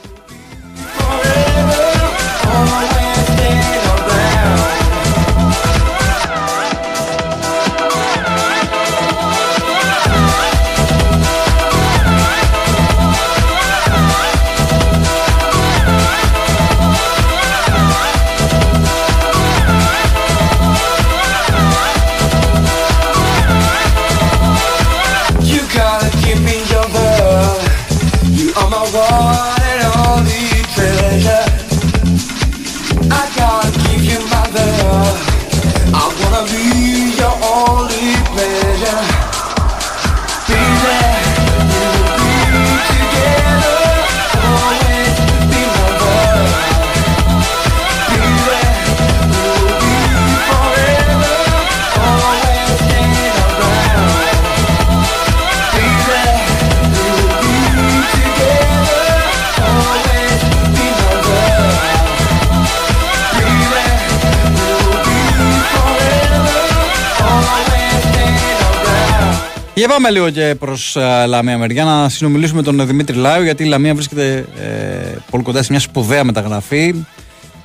[69.84, 73.63] Για πάμε λίγο και προς uh, Λαμία μεριά να συνομιλήσουμε με τον Δημήτρη Λάου γιατί
[73.63, 77.06] η Λαμία βρίσκεται ε, πολύ κοντά σε μια σπουδαία μεταγραφή.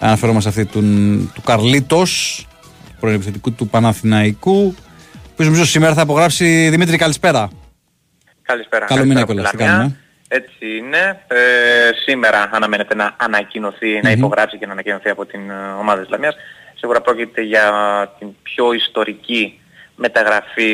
[0.01, 0.81] Αναφέρομαι αυτή του,
[1.35, 2.47] του Καρλίτος,
[3.01, 4.75] πρώην επιθετικού του Παναθηναϊκού,
[5.37, 6.69] που νομίζω σήμερα θα απογράψει.
[6.69, 7.51] Δημήτρη, καλησπέρα.
[8.43, 8.87] Καλησπέρα.
[8.87, 9.53] Καλό μήνα κιόλας.
[10.29, 11.23] Έτσι είναι.
[11.27, 11.37] Ε,
[12.07, 16.35] σήμερα αναμένεται να ανακοινωθεί, να υπογράψει και να ανακοινωθεί από την ε, ομάδα της Λαμίας.
[16.75, 17.73] Σίγουρα πρόκειται για
[18.19, 19.61] την πιο ιστορική
[19.99, 20.71] μεταγραφή,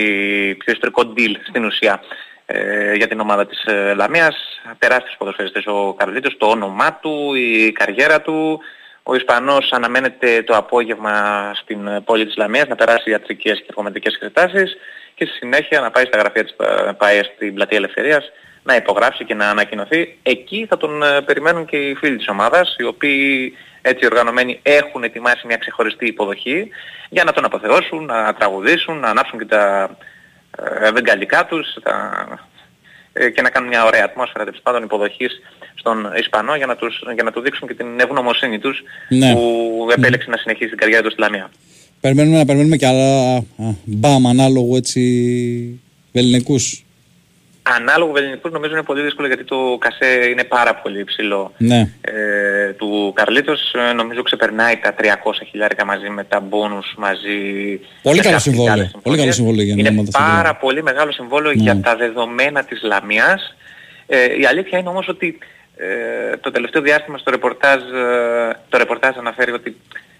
[0.58, 2.02] πιο ιστορικό deal στην ουσία
[2.46, 4.36] ε, για την ομάδα της ε, Λαμίας.
[4.78, 8.60] Τεράστιος ποδοσφαιριστής ο Καρλίτος, το όνομά του, η καριέρα του.
[9.02, 14.76] Ο Ισπανός αναμένεται το απόγευμα στην πόλη της Λαμίας να περάσει ιατρικές και κομματικές εξετάσεις
[15.14, 16.54] και στη συνέχεια να πάει στα γραφεία της
[16.96, 18.30] ΠΑΕ στην Πλατεία Ελευθερίας
[18.62, 20.18] να υπογράψει και να ανακοινωθεί.
[20.22, 23.56] Εκεί θα τον ε, περιμένουν και οι φίλοι της ομάδας, οι οποίοι
[23.86, 26.68] έτσι οργανωμένοι έχουν ετοιμάσει μια ξεχωριστή υποδοχή
[27.08, 29.96] για να τον αποθεώσουν, να τραγουδήσουν, να ανάψουν και τα
[30.84, 31.94] ε, βεγγαλικά τους τα,
[33.12, 35.40] ε, και να κάνουν μια ωραία ατμόσφαιρα τέλος πάντων υποδοχής
[35.74, 39.32] στον Ισπανό για να, τους, για να του δείξουν και την ευγνωμοσύνη τους ναι.
[39.32, 41.50] που επέλεξε να συνεχίσει την καριέρα του στη Λαμία.
[42.00, 43.42] Περιμένουμε να περιμένουμε και άλλα
[43.84, 45.00] μπαμ ανάλογο έτσι
[46.12, 46.83] βεληνικούς.
[47.70, 51.52] Ανάλογο βεληνικούς νομίζω είναι πολύ δύσκολο γιατί το κασέ είναι πάρα πολύ υψηλό.
[51.56, 51.88] Ναι.
[52.00, 55.04] Ε, του Καρλίτος ε, νομίζω ξεπερνάει τα 300
[55.50, 57.38] χιλιάρικα μαζί με τα μπόνους μαζί.
[58.02, 58.90] Πολύ καλό συμβόλαιο.
[59.02, 61.62] Πολύ καλό συμβόλαιο για Είναι πάρα πολύ μεγάλο συμβόλαιο ναι.
[61.62, 63.56] για τα δεδομένα της Λαμίας.
[64.06, 65.38] Ε, η αλήθεια είναι όμως ότι
[65.76, 69.76] ε, το τελευταίο διάστημα στο ρεπορτάζ, ε, το ρεπορτάζ αναφέρει ότι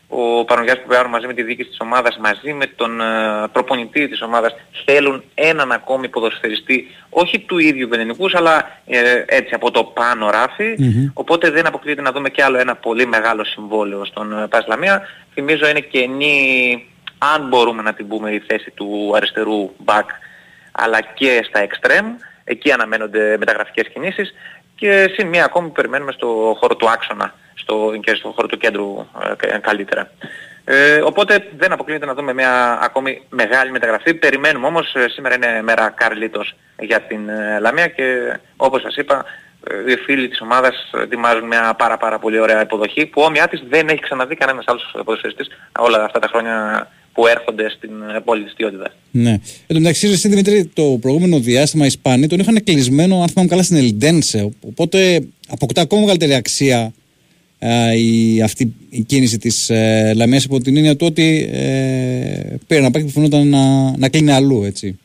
[0.08, 3.04] ο Πανογιάς Πουβιάρου μαζί με τη δίκη της ομάδας, μαζί με τον ε,
[3.52, 9.70] προπονητή της ομάδας θέλουν έναν ακόμη ποδοσφαιριστή, όχι του ίδιου Βενενικούς, αλλά ε, έτσι από
[9.70, 10.30] το πάνω
[11.12, 15.02] Οπότε δεν αποκλείεται να δούμε και άλλο ένα πολύ μεγάλο συμβόλαιο στον ε, Πασλαμία.
[15.34, 16.86] Θυμίζω είναι καινή,
[17.18, 20.06] αν μπορούμε να την πούμε, η θέση του αριστερού back,
[20.72, 22.10] αλλά και στα extreme.
[22.44, 24.34] Εκεί αναμένονται μεταγραφικές κινήσεις
[24.84, 29.06] και συν μία ακόμη περιμένουμε στο χώρο του άξονα στο, και στο χώρο του κέντρου
[29.40, 30.10] ε, καλύτερα.
[30.64, 34.14] Ε, οπότε δεν αποκλείεται να δούμε μια ακόμη μεγάλη μεταγραφή.
[34.14, 39.24] Περιμένουμε όμως, ε, σήμερα είναι μέρα Καρλίτος για την ε, Λαμία και όπως σας είπα,
[39.70, 43.62] ε, οι φίλοι της ομάδας ετοιμάζουν μια πάρα πάρα πολύ ωραία υποδοχή που όμοιά της
[43.68, 47.90] δεν έχει ξαναδεί κανένας άλλος ποδοσφαιριστής όλα αυτά τα χρόνια που έρχονται στην
[48.24, 48.92] πόλη της Τιότητας.
[49.10, 49.30] Ναι.
[49.30, 53.48] Εν τω μεταξύ, εσύ Δημήτρη, το προηγούμενο διάστημα οι Ισπανοί τον είχαν κλεισμένο, αν θυμάμαι
[53.48, 54.50] καλά, στην Ελντένσε.
[54.60, 56.92] Οπότε αποκτά ακόμα μεγαλύτερη αξία
[57.96, 62.90] η, αυτή η κίνηση της ε, Λαμίας από την έννοια του ότι ε, πήρε να
[62.90, 64.98] πάει και φαινόταν να, να κλείνει αλλού έτσι.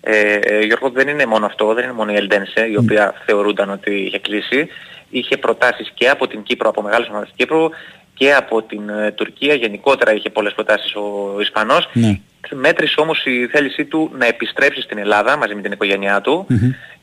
[0.00, 3.70] Ε, ε, Γιώργο δεν είναι μόνο αυτό, δεν είναι μόνο η Ελντένσε η οποία θεωρούνταν
[3.70, 4.68] ότι είχε κλείσει.
[5.10, 7.68] Είχε προτάσεις και από την Κύπρο, από μεγάλες ομάδες της Κύπρου
[8.16, 9.54] και από την ε, Τουρκία.
[9.54, 11.88] Γενικότερα είχε πολλές προτάσεις ο Ισπανός.
[11.92, 12.20] Ναι.
[12.50, 16.46] Μέτρησε όμως η θέλησή του να επιστρέψει στην Ελλάδα μαζί με την οικογένειά του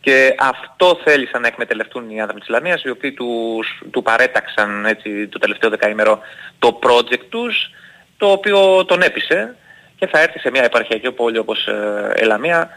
[0.01, 5.27] και αυτό θέλησαν να εκμεταλλευτούν οι άνθρωποι της Ισλαμίας οι οποίοι τους, του παρέταξαν έτσι,
[5.27, 6.19] το τελευταίο δεκαήμερο
[6.59, 7.71] το project τους
[8.17, 9.55] το οποίο τον έπεισε
[9.95, 12.69] και θα έρθει σε μια επαρχιακή πόλη όπως ε, Ελαμία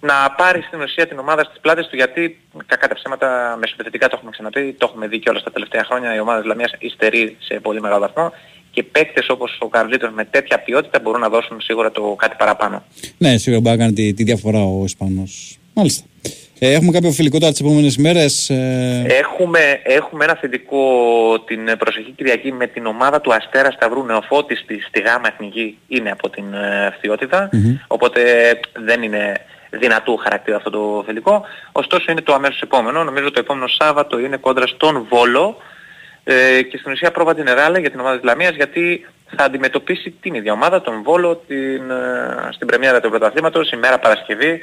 [0.00, 4.14] να πάρει στην ουσία την ομάδα στις πλάτες του γιατί κακά τα ψέματα μεσοπαιδευτικά το
[4.16, 7.36] έχουμε ξαναπεί, το έχουμε δει και όλα τα τελευταία χρόνια η ομάδα της Λαμίας υστερεί
[7.40, 8.32] σε πολύ μεγάλο βαθμό
[8.70, 12.84] και παίκτες όπως ο Καρλίτος με τέτοια ποιότητα μπορούν να δώσουν σίγουρα το κάτι παραπάνω.
[13.18, 15.58] Ναι, σίγουρα μπορεί να κάνει τη, τη διαφορά ο Ισπανός.
[15.74, 16.04] Μάλιστα.
[16.62, 18.50] Ε, έχουμε κάποιο φιλικό τώρα τις επόμενες μέρες.
[18.50, 19.04] Ε...
[19.08, 20.82] Έχουμε, έχουμε ένα θετικό
[21.46, 26.10] την προσεχή Κυριακή με την ομάδα του Αστέρα Σταυρού Νεοφώτης στη, στη Γάμα Εθνική είναι
[26.10, 26.94] από την ε,
[27.86, 28.20] οπότε
[28.72, 29.32] δεν είναι
[29.70, 31.44] δυνατού χαρακτήρα αυτό το φιλικό.
[31.72, 33.04] Ωστόσο είναι το αμέσως επόμενο.
[33.04, 35.56] Νομίζω το επόμενο Σάββατο είναι κόντρα στον Βόλο
[36.24, 39.06] ε, και στην ουσία πρόβα την Εράλα για την ομάδα της Λαμίας γιατί
[39.36, 44.60] θα αντιμετωπίσει την ίδια ομάδα, τον Βόλο, την, ε, στην πρεμιέρα του πρωταθλήματος, ημέρα Παρασκευή,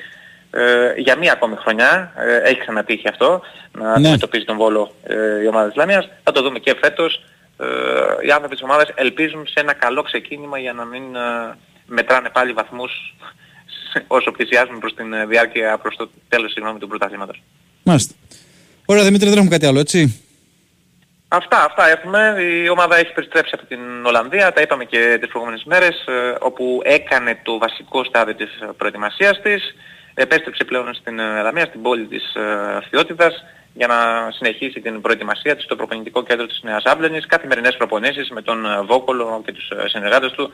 [0.51, 3.41] ε, για μία ακόμη χρονιά, ε, έχει ξανατύχει αυτό,
[3.71, 3.93] να ναι.
[3.93, 6.09] αντιμετωπίζει τον Βόλο ε, η ομάδα της Λαμίας.
[6.23, 7.23] Θα το δούμε και φέτος.
[7.59, 7.65] Ε,
[8.27, 12.53] οι άνθρωποι της ομάδας ελπίζουν σε ένα καλό ξεκίνημα για να μην ε, μετράνε πάλι
[12.53, 13.15] βαθμούς
[14.07, 17.41] όσο πλησιάζουμε προς την διάρκεια, προς το τέλος συγγνώμη, του πρωταθλήματος.
[17.83, 18.13] Μάλιστα.
[18.85, 20.21] Ωραία Δημήτρη, δεν έχουμε κάτι άλλο, έτσι;
[21.29, 22.35] Αυτά, αυτά έχουμε.
[22.63, 26.81] Η ομάδα έχει περιστρέψει από την Ολλανδία, τα είπαμε και τις προηγούμενες μέρες, ε, όπου
[26.83, 29.75] έκανε το βασικό στάδιο της προετοιμασίας της.
[30.13, 32.23] Επέστρεψε πλέον στην Ελλαμία, στην πόλη της
[32.89, 33.95] Φιότητας, ε, για να
[34.31, 39.41] συνεχίσει την προετοιμασία της στο προπονητικό κέντρο της Νέας Άμπλενης, καθημερινές προπονήσεις με τον Βόκολο
[39.45, 40.51] και τους συνεργάτες του,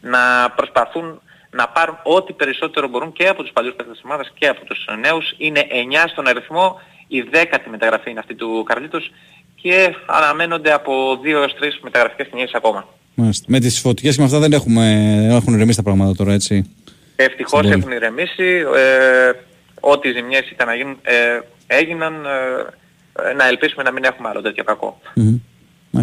[0.00, 4.46] να προσπαθούν να πάρουν ό,τι περισσότερο μπορούν και από τους παλιούς παίκτες της ομάδας και
[4.46, 5.34] από τους νέους.
[5.38, 9.12] Είναι 9 στον αριθμό, η δέκατη μεταγραφή είναι αυτή του Καρλίτος
[9.54, 12.88] και αναμένονται από 2 έως 3 μεταγραφικές κινήσεις ακόμα.
[13.14, 13.44] Μάλιστα.
[13.48, 16.70] Με τις φωτικές και με αυτά δεν έχουμε, έχουν ηρεμήσει τα πράγματα τώρα έτσι.
[17.16, 18.64] Ευτυχώς έχουν ηρεμήσει.
[18.76, 19.32] Ε,
[19.80, 22.14] ό,τι ζημιές ήταν να γίνουν ε, έγιναν.
[22.24, 25.00] Ε, να ελπίσουμε να μην έχουμε άλλο τέτοιο κακό.
[25.16, 26.00] Mm-hmm.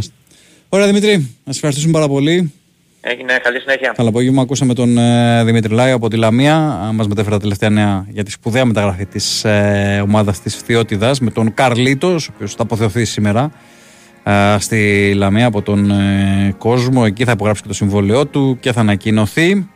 [0.70, 2.54] Ωραία Δημήτρη, να σας ευχαριστήσουμε πάρα πολύ.
[3.10, 3.94] Έγινε, καλή συνέχεια.
[3.96, 4.42] Καλό απόγευμα.
[4.42, 6.58] Ακούσαμε τον ε, Δημήτρη Λάιο από τη Λαμία.
[6.94, 11.32] Μας μετέφερα τα τελευταία νέα για τη σπουδαία μεταγραφή της ε, ομάδας της Φθιώτιδα με
[11.32, 13.52] τον Καρλίτο, ο οποίος θα αποθεωθεί σήμερα
[14.24, 17.04] ε, στη Λαμία από τον ε, κόσμο.
[17.06, 19.68] Εκεί θα υπογράψει και το συμβόλαιό του και θα ανακοινωθεί.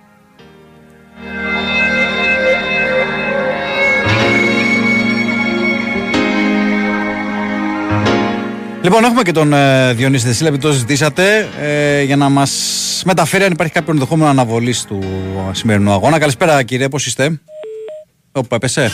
[8.84, 13.44] Λοιπόν, έχουμε και τον ε, Διονύση Δεσίλα, επειδή το ζητήσατε, ε, για να μας μεταφέρει
[13.44, 15.00] αν υπάρχει κάποιο ενδεχόμενο αναβολής του
[15.52, 16.20] σημερινού αγώνα.
[16.20, 17.42] Καλησπέρα, κύριε, πώς είστε;
[18.32, 18.92] Όπου έπεσε.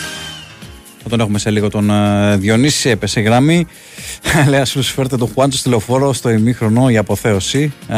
[1.04, 3.68] Θα τον έχουμε σε λίγο τον ε, Διονύση, έπεσε γραμμή.
[4.50, 7.74] Λέει, ας φέρετε τον Χουάντσο στη λεωφόρο στο ημίχρονο για αποθέωση.
[7.88, 7.96] Ε,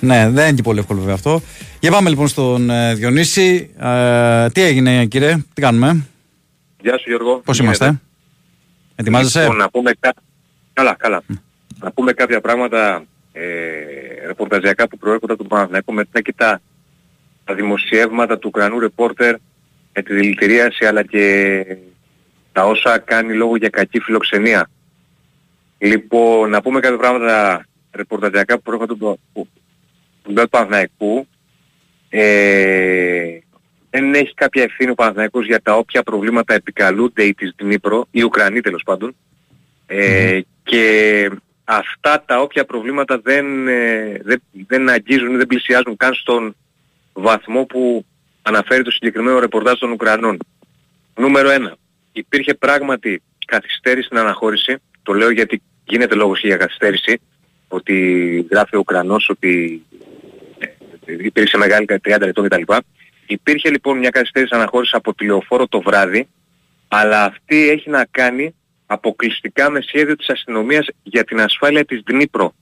[0.00, 1.42] ναι, δεν είναι και πολύ εύκολο βέβαια αυτό.
[1.80, 3.70] Για πάμε λοιπόν στον ε, Διονύση.
[3.78, 6.06] Ε, τι έγινε, κύριε, τι κάνουμε;
[6.80, 7.40] Γεια σου, Γιώργο.
[7.44, 8.00] Πώς είμαστε;
[9.00, 9.40] Ετοιμάζεσαι.
[9.40, 10.14] Λοιπόν, να πούμε κα...
[10.72, 11.22] Καλά, καλά.
[11.78, 16.60] Να πούμε κάποια πράγματα ε, ρεπορταζιακά που προέρχονται από τον Παναθηναϊκό μετά και τα,
[17.44, 19.36] τα δημοσιεύματα του Ουκρανού ρεπόρτερ
[19.92, 21.64] με τη δηλητηρίαση αλλά και
[22.52, 24.70] τα όσα κάνει λόγω για κακή φιλοξενία.
[25.78, 29.48] Λοιπόν, να πούμε κάποια πράγματα ρεπορταζιακά που προέρχονται από
[30.22, 31.26] τον Παναθηναϊκού.
[32.08, 33.38] Ε,
[33.90, 38.22] δεν έχει κάποια ευθύνη ο Παναθηναϊκός για τα όποια προβλήματα επικαλούνται ή της Δνήπρο, οι
[38.22, 39.16] Ουκρανοί τέλος πάντων.
[39.86, 41.30] Ε, και
[41.64, 46.56] αυτά τα όποια προβλήματα δεν, ε, δεν, δεν αγγίζουν, δεν πλησιάζουν καν στον
[47.12, 48.04] βαθμό που
[48.42, 50.38] αναφέρει το συγκεκριμένο ρεπορτάζ των Ουκρανών.
[51.16, 51.72] Νούμερο 1.
[52.12, 54.76] Υπήρχε πράγματι καθυστέρηση στην αναχώρηση.
[55.02, 57.20] Το λέω γιατί γίνεται λόγος για καθυστέρηση.
[57.68, 57.96] Ότι
[58.50, 59.82] γράφει ο Ουκρανός ότι
[60.58, 62.62] ε, υπήρξε μεγάλη 30 λεπτό κτλ.
[63.32, 66.28] Υπήρχε λοιπόν μια καθυστέρηση αναχώρησης από τηλεοφόρο το βράδυ,
[66.88, 68.54] αλλά αυτή έχει να κάνει
[68.86, 72.54] αποκλειστικά με σχέδιο της αστυνομίας για την ασφάλεια της Δνήπρο.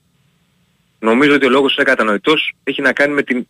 [0.98, 3.46] Νομίζω ότι ο λόγος είναι κατανοητός, έχει να κάνει με την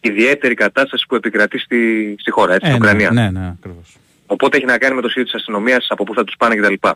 [0.00, 3.10] ιδιαίτερη κατάσταση που επικρατεί στη, στη χώρα, έτσι, ε, στην ναι, Ουκρανία.
[3.10, 3.96] Ναι, ναι, ακριβώς.
[4.26, 6.88] Οπότε έχει να κάνει με το σχέδιο της αστυνομίας, από πού θα τους πάνε κτλ.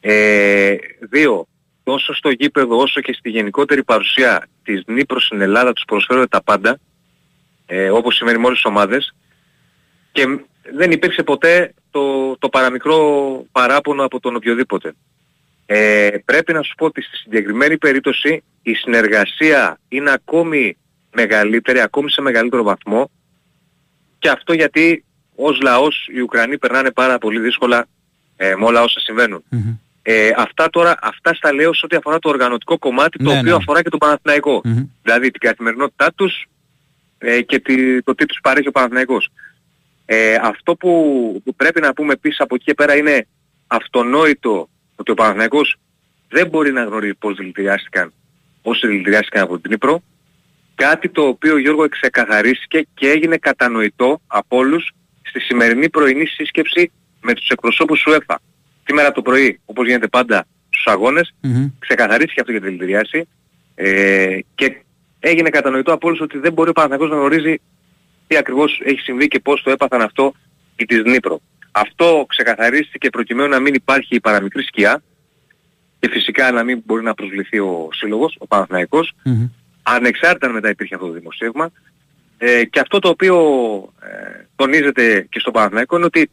[0.00, 0.76] Ε,
[1.10, 1.46] δύο,
[1.84, 6.42] τόσο στο γήπεδο όσο και στη γενικότερη παρουσία της Δνήπρο στην Ελλάδα τους προσφέρονται τα
[6.42, 6.78] πάντα,
[7.66, 9.14] ε, όπως σημαίνει με όλες τις ομάδες.
[10.12, 10.24] Και
[10.74, 12.98] δεν υπήρξε ποτέ το, το παραμικρό
[13.52, 14.94] παράπονο από τον οποιοδήποτε.
[15.66, 20.76] Ε, πρέπει να σου πω ότι στη συγκεκριμένη περίπτωση η συνεργασία είναι ακόμη
[21.12, 23.10] μεγαλύτερη, ακόμη σε μεγαλύτερο βαθμό.
[24.18, 25.04] Και αυτό γιατί
[25.36, 27.86] ως λαός οι Ουκρανοί περνάνε πάρα πολύ δύσκολα
[28.36, 29.00] ε, με όλα όσα
[30.02, 33.50] Ε, αυτά τώρα, αυτά στα λέω σε ό,τι αφορά το οργανωτικό κομμάτι το Ναι, οποίο
[33.50, 33.56] ναι.
[33.56, 34.60] αφορά και τον παναθηναικο
[35.02, 36.46] Δηλαδή την καθημερινότητά τους
[37.24, 39.30] ε, και τη, το τι τους παρέχει ο Παναθηναϊκός.
[40.06, 40.90] Ε, αυτό που,
[41.44, 43.26] που πρέπει να πούμε επίσης από εκεί και πέρα είναι
[43.66, 45.76] αυτονόητο ότι ο Παναθηναϊκός
[46.28, 48.12] δεν μπορεί να γνωρίζει πώς δηλητηριάστηκαν
[48.62, 50.02] όσοι δηλητηριάστηκαν από την Ήπρο.
[50.74, 57.34] Κάτι το οποίο Γιώργο ξεκαθαρίστηκε και έγινε κατανοητό από όλους στη σημερινή πρωινή σύσκεψη με
[57.34, 58.40] τους εκπροσώπους σου ΕΦΑ.
[58.84, 61.66] Σήμερα το πρωί, όπως γίνεται πάντα στους αγώνες, Μμμ.
[61.78, 63.28] ξεκαθαρίστηκε αυτό για τη δηλητηρίαση
[63.74, 64.83] ε, και
[65.26, 67.60] έγινε κατανοητό από όλους ότι δεν μπορεί ο Παναθηναϊκός να γνωρίζει
[68.26, 70.34] τι ακριβώς έχει συμβεί και πώς το έπαθαν αυτό
[70.76, 71.40] οι της Νύπρο.
[71.70, 75.02] Αυτό ξεκαθαρίστηκε προκειμένου να μην υπάρχει η παραμικρή σκιά
[75.98, 79.48] και φυσικά να μην μπορεί να προσβληθεί ο σύλλογος, ο Παναθηναϊκός, Μμμ.
[79.82, 81.70] ανεξάρτητα αν μετά υπήρχε αυτό το δημοσίευμα.
[82.38, 83.36] Ε, και αυτό το οποίο
[84.00, 86.30] ε, τονίζεται και στο Παναθηναϊκό είναι ότι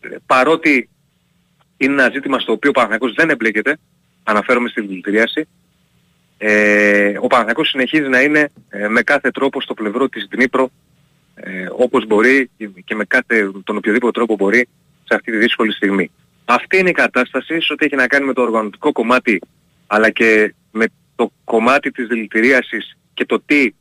[0.00, 0.88] ε, παρότι
[1.76, 3.78] είναι ένα ζήτημα στο οποίο ο Παναθηναϊκός δεν εμπλέκεται,
[4.24, 5.48] αναφέρομαι στη δηλητηρίαση,
[6.38, 10.70] ε, ο Παναθηναϊκός συνεχίζει να είναι ε, με κάθε τρόπο στο πλευρό της Δνήπρο
[11.34, 12.50] ε, όπως μπορεί
[12.84, 14.68] και με κάθε, τον οποιοδήποτε τρόπο μπορεί
[15.04, 16.10] σε αυτή τη δύσκολη στιγμή.
[16.44, 19.40] Αυτή είναι η κατάσταση σε ό,τι έχει να κάνει με το οργανωτικό κομμάτι
[19.86, 20.86] αλλά και με
[21.16, 23.74] το κομμάτι της δηλητηρίασης και το τι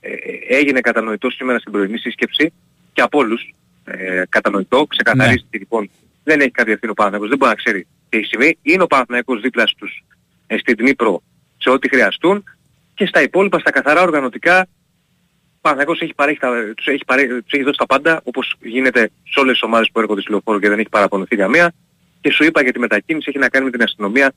[0.00, 0.10] ε,
[0.48, 2.52] έγινε κατανοητό σήμερα στην πρωινή σύσκεψη
[2.92, 3.54] και από όλους
[3.84, 5.90] ε, κατανοητό, ξεκαθαρίστηκε λοιπόν
[6.24, 8.58] δεν έχει κάποια ευθύνη ο Παναθηναϊκός, δεν μπορεί να ξέρει τι έχει συμβεί.
[8.62, 10.04] Είναι ο Παναθηναϊκός δίπλα στους
[10.46, 11.22] ε, στην Δνήπρο
[11.68, 12.44] σε ό,τι χρειαστούν
[12.94, 17.52] και στα υπόλοιπα, στα καθαρά οργανωτικά, ο Παναθηναϊκός έχει, παρέχει τα, τους, έχει παρέ, τους
[17.52, 20.68] έχει δώσει τα πάντα, όπως γίνεται σε όλες τις ομάδες που έρχονται στη λεωφόρο και
[20.68, 21.72] δεν έχει παραπονηθεί καμία.
[22.20, 24.32] Και σου είπα για τη μετακίνηση έχει να κάνει με την αστυνομία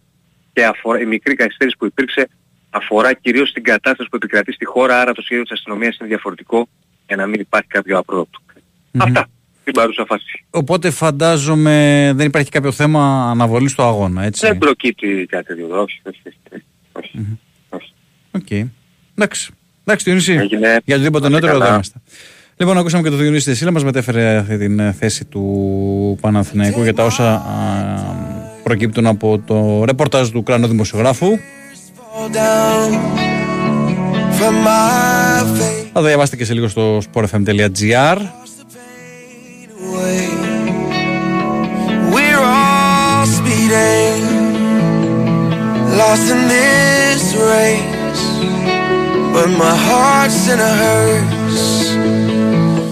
[0.53, 2.29] και αφορά, η μικρή καθυστέρηση που υπήρξε
[2.69, 6.67] αφορά κυρίως την κατάσταση που επικρατεί στη χώρα, άρα το σχέδιο της αστυνομίας είναι διαφορετικό
[7.07, 8.39] για να μην υπάρχει κάποιο απρόοπτο.
[8.97, 9.27] Αυτά
[9.61, 10.45] στην παρούσα φάση.
[10.49, 16.01] Οπότε φαντάζομαι δεν υπάρχει κάποιο θέμα αναβολής του αγώνα, έτσι; Δεν προκύπτει κάτι τέτοιο, όχι,
[16.03, 16.63] όχι, όχι,
[17.03, 17.39] όχι.
[17.69, 17.93] όχι.
[18.31, 18.69] Οκ.
[19.15, 19.51] Εντάξει.
[19.85, 20.33] Εντάξει, Διονύση.
[20.33, 20.79] Έγινε.
[20.85, 21.73] Για οτιδήποτε Να είστε νεότερο εδώ καλά.
[21.73, 21.97] είμαστε.
[22.57, 26.93] Λοιπόν, ακούσαμε και τον Διονύση Δεσύλλα, μας μετέφερε αυτή την ε, θέση του Παναθηναϊκού για
[26.93, 27.41] τα όσα α,
[28.63, 31.27] προκύπτουν από το ρεπορτάζ του Ουκρανού δημοσιογράφου.
[32.13, 32.91] fall down
[34.39, 38.17] from my face Θα το διαβάσετε και σε λίγο στο sportfm.gr.
[39.83, 40.21] away.
[42.15, 44.21] We're all speeding,
[45.99, 48.23] lost in this race.
[49.33, 51.31] But my heart's in a hearse.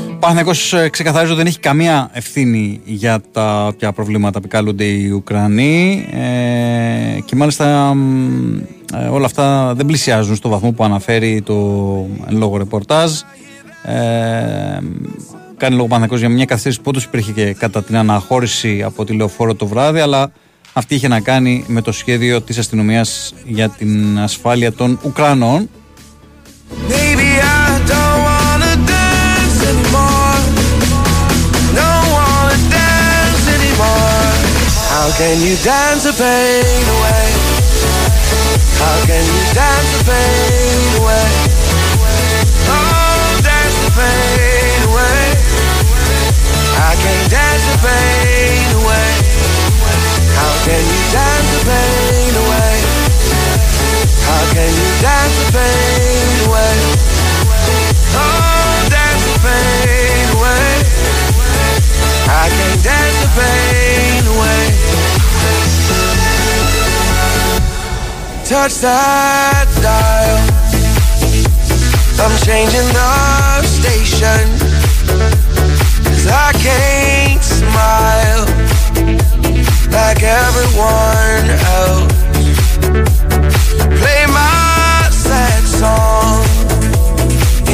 [0.09, 6.07] Ο Παναθηναϊκός ε, ξεκαθαρίζω δεν έχει καμία ευθύνη για τα όποια προβλήματα επικαλούνται οι Ουκρανοί
[6.11, 8.57] ε, και μάλιστα μ,
[8.93, 11.55] ε, όλα αυτά δεν πλησιάζουν στο βαθμό που αναφέρει το
[12.29, 13.11] εν λόγω ρεπορτάζ.
[13.83, 13.93] Ε,
[15.57, 19.05] κάνει λόγο ο Παναθηναϊκός για μια καθυστέρηση που όντως υπήρχε και κατά την αναχώρηση από
[19.05, 20.31] τη λεωφόρο το βράδυ αλλά
[20.79, 25.69] αυτή είχε να κάνει με το σχέδιο της αστυνομίας για την ασφάλεια των Ουκρανών.
[50.69, 52.73] Can you dance the pain away?
[54.29, 56.77] How can you dance the pain away?
[58.13, 60.69] Oh, dance the pain away.
[62.29, 64.63] I can't dance the pain away.
[68.45, 70.41] Touch that dial.
[72.21, 73.13] I'm changing the
[73.77, 74.45] station.
[76.05, 78.38] Cause I can't smile
[79.91, 82.13] like everyone else
[83.99, 86.43] play my sad song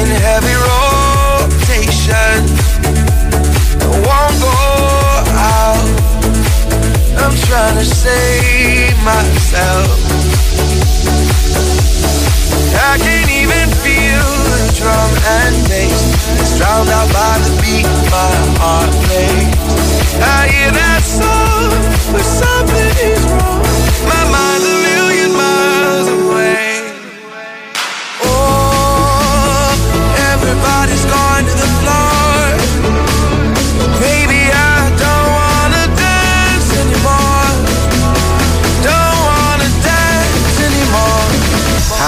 [0.00, 2.38] in heavy rotation.
[3.80, 4.56] I won't go
[5.54, 5.86] out.
[7.22, 9.88] I'm trying to save myself.
[12.88, 14.35] I can't even feel
[14.76, 15.10] drum
[15.40, 16.12] and bass.
[16.40, 19.54] It's drowned out by the beat my heart plays.
[20.20, 21.70] I hear that song,
[22.12, 23.55] but something is wrong.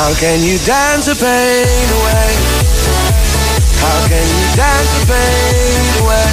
[0.08, 2.32] How can you dance the pain away?
[3.76, 6.32] How can you dance the pain away?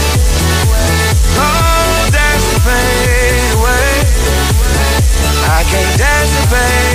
[1.36, 3.92] Oh, dance the pain away.
[5.44, 6.95] I can't dance the pain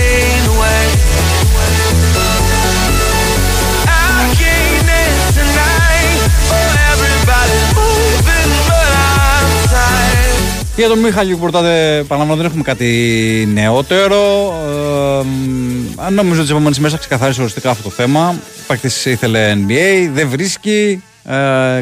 [10.80, 14.54] Για τον Μίχαλη Κουρτάδε, παραλαμβάνω, δεν έχουμε κάτι νεότερο.
[14.66, 18.28] Ε, μ, νομίζω ότι τις επόμενες μέρες θα ξεκαθαρίσει οριστικά αυτό το θέμα.
[18.28, 21.02] Ο παίκτης ήθελε NBA, δεν βρίσκει.
[21.24, 21.32] ε,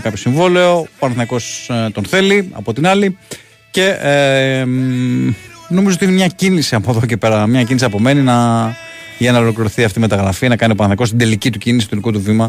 [0.02, 0.78] κάποιο συμβόλαιο.
[0.78, 3.18] Ο Παναθηναϊκός ε, τον θέλει από την άλλη.
[3.70, 5.32] Και ε, μ,
[5.68, 7.46] νομίζω ότι είναι μια κίνηση από εδώ και πέρα.
[7.46, 8.76] Μια κίνηση απομένει να,
[9.18, 11.90] για να ολοκληρωθεί αυτή η μεταγραφή, να κάνει ο Παναθηναϊκός την τελική του κίνηση, το
[11.90, 12.48] τελικό του βήμα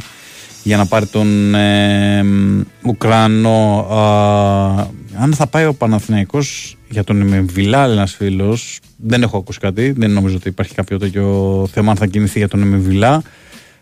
[0.64, 3.80] για να πάρει τον ε, μ, Ουκρανό.
[3.80, 4.88] Α,
[5.22, 9.92] αν θα πάει ο Παναθηναϊκός για τον Εμεμβιλά, ένα φίλος, δεν έχω ακούσει κάτι.
[9.92, 13.22] Δεν νομίζω ότι υπάρχει κάποιο τέτοιο θέμα αν θα κινηθεί για τον Εμεμβιλά.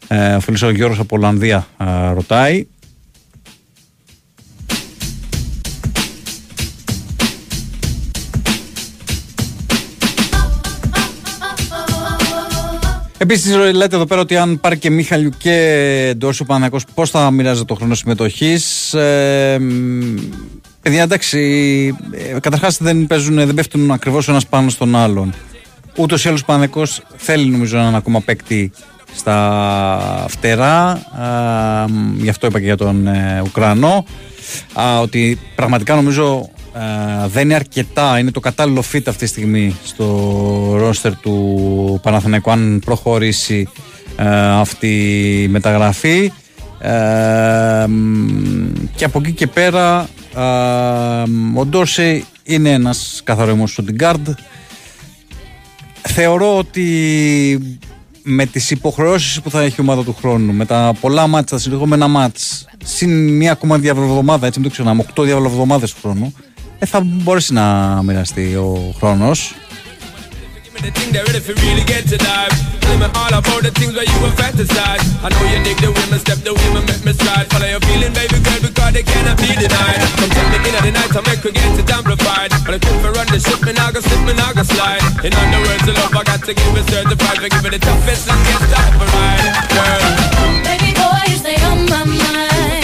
[0.07, 2.67] Ε, ο φίλος ο Γιώργος από Ολλανδία α, ρωτάει.
[13.29, 17.65] Επίσης, λέτε εδώ πέρα ότι αν πάρει και Μίχαλιου και Ντόρσο Παναγιακό, πώς θα μοιράζεται
[17.65, 20.15] το χρόνο συμμετοχής; Ε, μ,
[20.81, 21.39] παιδιά, εντάξει,
[22.11, 25.33] ε, καταρχάς δεν, παίζουν, δεν πέφτουν ακριβώς ο ένας πάνω στον άλλον.
[25.95, 26.83] Ούτως ή άλλως ο Παναγιακό
[27.15, 28.71] θέλει νομίζω έναν ακόμα παίκτη
[29.15, 30.89] στα φτερά.
[30.89, 34.05] Α, μ, γι' αυτό είπα και για τον ε, Ουκρανό.
[34.73, 39.75] Α, ότι πραγματικά νομίζω ε, δεν είναι αρκετά, είναι το κατάλληλο fit αυτή τη στιγμή
[39.83, 40.05] στο
[40.77, 43.67] ρόστερ του Παναθηναϊκού αν προχωρήσει
[44.15, 44.87] ε, αυτή
[45.43, 46.31] η μεταγραφή.
[46.79, 50.39] Ε, μ, και από εκεί και πέρα ε,
[51.59, 54.33] ο Ντόρσεϊ είναι ένας καθαρό στο guard.
[56.01, 57.79] Θεωρώ ότι
[58.23, 61.57] με τις υποχρεώσεις που θα έχει η ομάδα του χρόνου με τα πολλά μάτς, τα
[61.57, 66.33] συνεχόμενα μάτς συν μια ακόμα διαβολοβδομάδα έτσι μην το ξεχνάμε, 8 διαβολοβδομάδες του χρόνου
[66.79, 69.55] ε, θα μπορέσει να μοιραστεί ο χρόνος.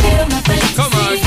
[0.03, 1.22] Give me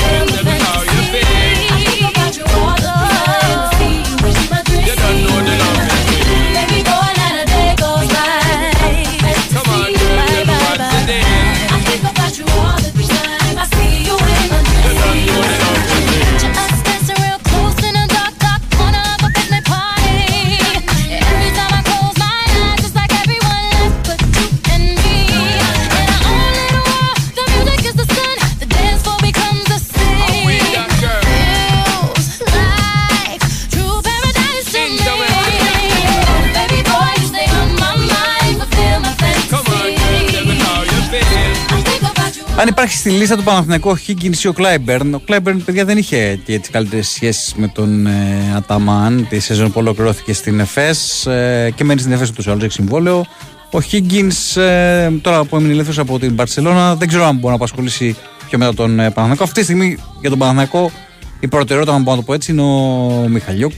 [42.59, 45.97] Αν υπάρχει στη λίστα του Παναθηναϊκού ο Higgins ή ο Κλάιμπερν, ο Κλάιμπερν, παιδιά, δεν
[45.97, 51.25] είχε και τι καλύτερες σχέσεις με τον ε, Αταμάν τη σεζόν που ολοκληρώθηκε στην ΕΦΕΣ
[51.25, 53.25] ε, και μένει στην ΕΦΕΣ ούτως ή άλλως έχει συμβόλαιο.
[53.71, 57.53] Ο Higgins, ε, τώρα που έμεινε ελεύθερο από την Παρσελώνα, δεν ξέρω αν μπορεί να
[57.53, 58.15] απασχολήσει
[58.49, 59.43] πιο μετά τον ε, Παναθηναϊκό.
[59.43, 60.91] Αυτή τη στιγμή για τον Παναθηναϊκό
[61.39, 63.71] η προτεραιότητα, αν μπορώ να το πω έτσι, είναι ο Μιχαλιούκ.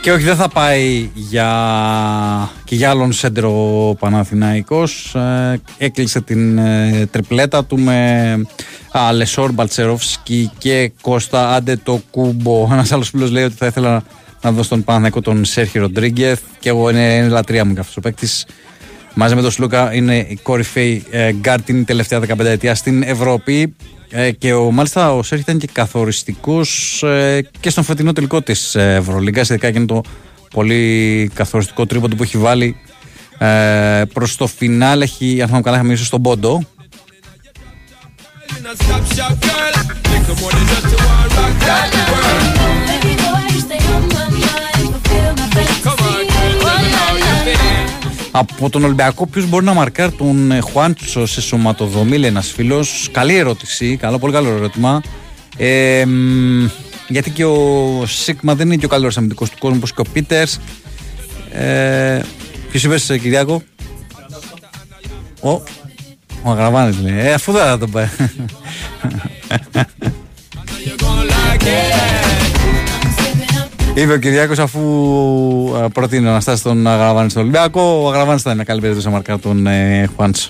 [0.00, 1.48] Και όχι, δεν θα πάει για,
[2.64, 5.14] και για άλλον σέντρο ο Παναθηναϊκός.
[5.14, 8.30] Ε, έκλεισε την ε, τριπλέτα του με
[8.90, 12.68] α, Λεσόρ Μπαλτσερόφσκι και Κώστα Αντετοκούμπο.
[12.72, 14.02] Ένας άλλος φίλος λέει ότι θα ήθελα
[14.42, 16.40] να δω στον Παναθηναϊκό τον Σέρχι Ροντρίγκεθ.
[16.58, 18.46] Και εγώ είναι, είναι λατρεία μου και αυτό ο παίκτης.
[19.14, 23.74] Μαζί με τον Σλούκα είναι η κορυφαίη ε, γκαρντ την τελευταία 15 ετία στην Ευρώπη.
[24.10, 28.74] Ε, και ο, μάλιστα ο Σέρχι ήταν και καθοριστικός ε, και στον φετινό τελικό της
[28.74, 29.48] Ευρωλίγκας.
[29.48, 30.02] Ειδικά εκείνο το
[30.50, 32.76] πολύ καθοριστικό τρίποντο που έχει βάλει
[33.38, 35.00] ε, προς το φινάλ.
[35.00, 36.62] Έχει, αν θυμάμαι καλά, είχαμε ίσω στον πόντο.
[42.52, 42.59] In
[48.30, 53.08] Από τον Ολυμπιακό, ποιος μπορεί να μαρκάρει τον ε, Χουάντσο σε σωματοδομή, λέει ένας φίλος.
[53.12, 55.02] Καλή ερώτηση, καλό, πολύ καλό ερώτημα.
[55.56, 56.66] Ε, μ,
[57.08, 60.04] γιατί και ο Σίγμα δεν είναι και ο καλύτερος αμυντικός του κόσμου, όπως και ο
[60.12, 60.60] Πίτερς.
[61.52, 62.20] Ε,
[62.70, 63.62] Ποιος είπες, Κυριάκο,
[65.40, 65.50] Ο,
[66.42, 67.18] ο Αγραβάνης λέει.
[67.18, 68.08] Ε, αφού δεν θα τον πάει.
[74.00, 74.80] Είπε ο Κυριάκος, αφού
[75.84, 79.06] ε, προτείνει να στάσει τον Αγραβάνη στον Ολυμπιακό, ο Αγραβάνης θα είναι μια καλή περίπτωση
[79.06, 80.48] να μαρκάρει τον ε, Χουάντσο.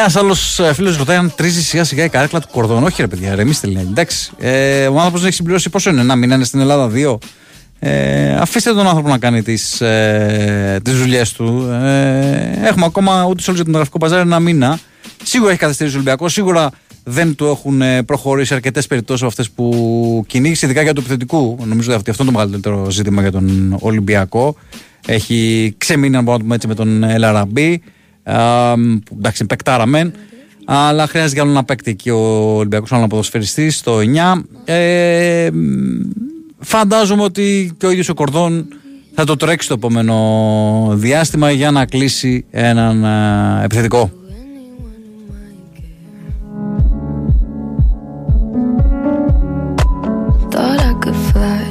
[0.00, 2.84] Ένας άλλος φίλος ρωτάει αν τρίζει σιγά σιγά η καρέκλα του κορδόν.
[2.84, 3.86] Όχι, ρε παιδιά, ρε, εμεί λέει.
[3.90, 4.30] Εντάξει.
[4.38, 7.18] Ε, ο άνθρωπος έχει συμπληρώσει πόσο είναι, ένα μήνα είναι στην Ελλάδα, δύο.
[7.78, 11.68] Ε, αφήστε τον άνθρωπο να κάνει τις, ε, τις δουλειές του.
[11.82, 14.78] Ε, έχουμε ακόμα ούτε όλους για τον γραφικό παζάρι ένα μήνα.
[15.22, 16.70] Σίγουρα έχει καθυστερήσει ο Ολυμπιακός, σίγουρα
[17.04, 21.58] δεν του έχουν ε, προχωρήσει αρκετές περιπτώσεις από αυτές που κυνήγησε, ειδικά για το επιθετικού.
[21.64, 24.56] Νομίζω ότι αυτό είναι το μεγαλύτερο ζήτημα για τον Ολυμπιακό.
[25.06, 27.82] Έχει ξεμείνει, αν μπορούμε να το πούμε έτσι, με τον Ελαραμπή.
[28.22, 30.12] Α, που, εντάξει, παικτάρα μεν.
[30.64, 32.18] Αλλά χρειάζεται κι άλλο να παίκτη εκεί ο
[32.56, 34.42] Ολυμπιακός, άλλο ποδοσφαιριστή στο 9.
[34.64, 35.48] Ε,
[36.58, 38.66] φαντάζομαι ότι και ο ίδιος ο Κορδόν
[39.14, 44.10] θα το τρέξει το επόμενο διάστημα για να κλείσει έναν ε, επιθετικό.
[50.52, 51.62] Thought I could fly.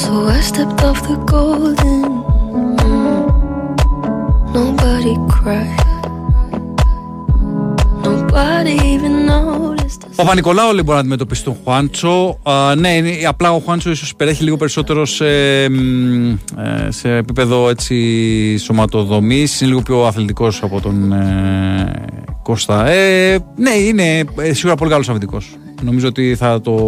[0.00, 2.29] So I stepped off the golden.
[4.52, 4.56] Mm.
[4.58, 5.90] Nobody cried.
[8.04, 10.04] Nobody even noticed.
[10.04, 10.10] us.
[10.10, 12.38] Ο Παπα-Νικολάου λοιπόν να αντιμετωπίσει τον Χουάντσο.
[12.42, 15.24] Α, ναι, είναι, απλά ο Χουάντσο ίσως περιέχει λίγο περισσότερο σε,
[15.68, 19.60] μ, ε, σε επίπεδο έτσι, σωματοδομής.
[19.60, 22.04] Είναι λίγο πιο αθλητικός από τον ε,
[22.42, 22.86] Κώστα.
[22.86, 25.38] Ε, ναι, είναι ε, σίγουρα πολύ καλός αμυντικός.
[25.82, 26.78] Νομίζω ότι θα το.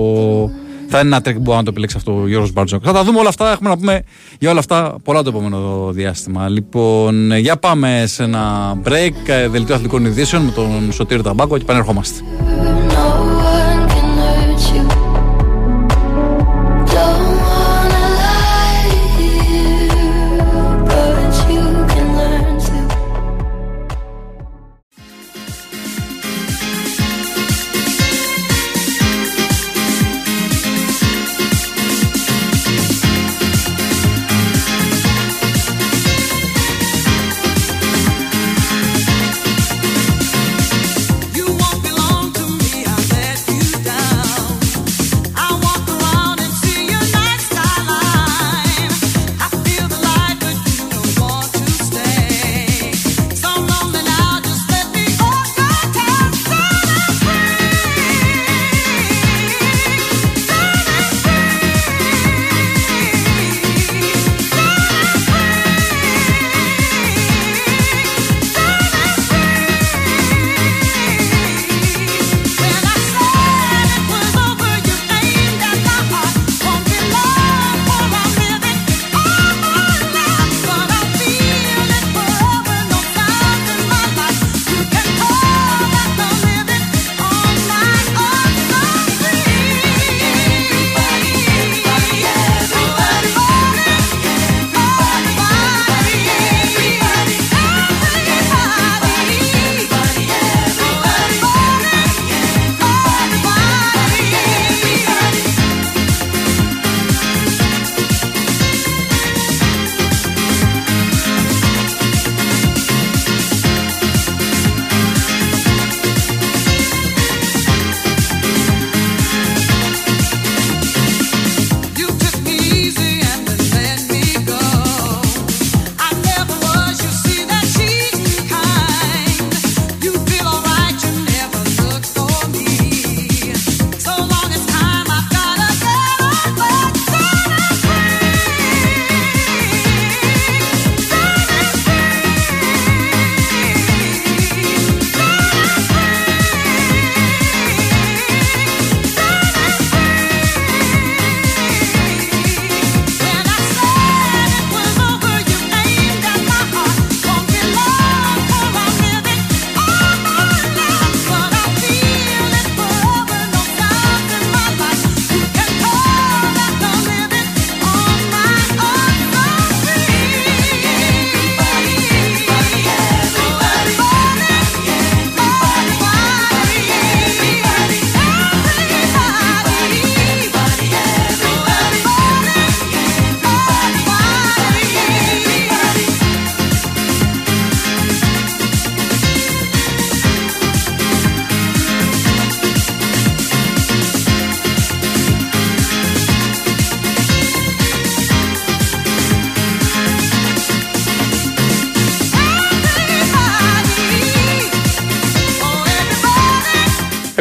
[0.95, 2.83] Θα είναι ένα τρικ που μπορεί να το επιλέξει αυτό ο Γιώργος Μπαρτζώκας.
[2.85, 3.53] Θα τα δούμε όλα αυτά.
[3.53, 4.03] Έχουμε να πούμε
[4.39, 6.49] για όλα αυτά πολλά το επόμενο διάστημα.
[6.49, 9.29] Λοιπόν, ε, για πάμε σε ένα break.
[9.29, 12.21] ε, Δελτίο αθλητικών ειδήσεων με τον Σωτήριο Ταμπάκο και επανερχόμαστε.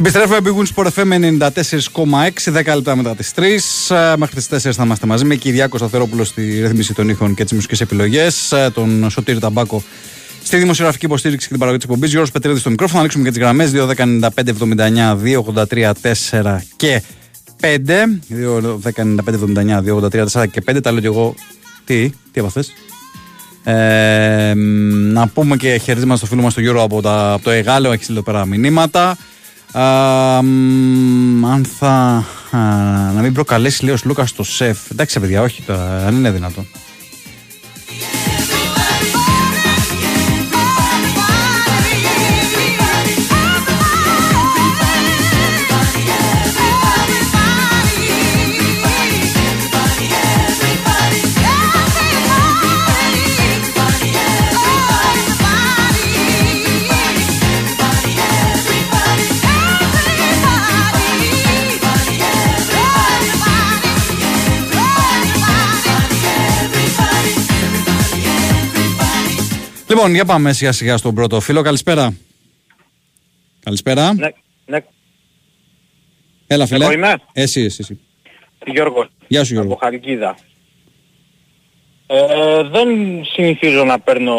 [0.02, 3.42] Επιστρέφουμε Big Win Sport FM 94,6, 10 λεπτά μετά τις 3.
[3.96, 7.44] Ε, Μέχρι τις 4 θα είμαστε μαζί με Κυριάκο Σταθερόπουλο στη ρύθμιση των ήχων και
[7.44, 8.54] τις μουσικές επιλογές.
[8.74, 9.84] Τον Σωτήρη Ταμπάκο
[10.44, 12.10] στη δημοσιογραφική υποστήριξη και την παραγωγή της εκπομπής.
[12.10, 12.98] Γιώργος Πετρίδης στο μικρόφωνο.
[12.98, 15.92] Θα ανοίξουμε και τις γραμμές 2.19579, 2.83,
[16.32, 17.02] 4 και
[17.60, 17.68] 2,
[18.84, 20.82] 10, 95, 79, 2, 83, 4 και 5.
[20.82, 21.36] Τα λέω και εγώ.
[21.86, 22.74] Τι, τι έπαθες;
[23.64, 27.50] Ε, μ, να πούμε και χαιρετίσματα στο φίλο μας τον Γιώργο από, τα, από το
[27.50, 29.18] Εγάλεο, έχεις στείλει εδώ πέρα μηνύματα.
[29.72, 32.26] Α, μ, αν θα.
[32.52, 32.58] α,
[33.14, 34.92] να μην προκαλέσει λέει ο Λούκας το σεφ.
[34.92, 36.68] Εντάξει, παιδιά, όχι τώρα, αν είναι δυνατόν.
[70.02, 71.62] Λοιπόν, για πάμε σιγά σιγά στον πρώτο φίλο.
[71.62, 72.14] Καλησπέρα.
[73.64, 74.14] Καλησπέρα.
[74.14, 74.28] Ναι,
[74.66, 74.80] ναι.
[76.48, 76.84] Έλα, φίλε.
[76.84, 77.16] Εγώ είμαι.
[77.34, 77.78] Εσύ, εσύ.
[77.82, 78.00] εσύ.
[78.66, 79.08] Γιώργος.
[79.28, 79.74] Γεια σου, Γιώργο.
[79.74, 80.38] Από Χαλκίδα.
[82.08, 82.90] Ε, δεν
[83.34, 84.36] συνηθίζω να παίρνω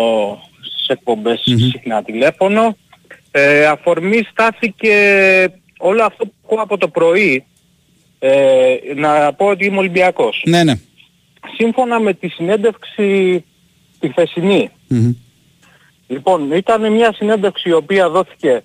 [0.60, 1.40] στις εκπομπες
[1.70, 2.76] συχνά τηλέφωνο.
[3.30, 4.94] Ε, αφορμή στάθηκε
[5.78, 7.44] όλο αυτό που ακούω από το πρωί.
[8.18, 10.42] Ε, να πω ότι είμαι Ολυμπιακός.
[10.46, 10.74] Ναι, ναι.
[11.56, 13.44] Σύμφωνα με τη συνέντευξη
[13.98, 14.70] τη χθεσινή.
[14.88, 15.12] Μμμ.
[16.12, 18.62] Λοιπόν, ήταν μια συνέντευξη η οποία δόθηκε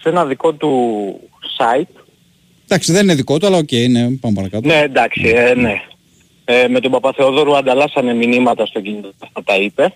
[0.00, 0.70] σε ένα δικό του
[1.58, 2.02] site.
[2.64, 4.66] Εντάξει, δεν είναι δικό του, αλλά οκ, ναι, πάμε παρακάτω.
[4.66, 5.82] Ναι, εντάξει, ε, ναι.
[6.44, 9.94] Ε, με τον Παπαθεοδόρου ανταλλάσσανε μηνύματα στο κινητό, αυτά τα είπε.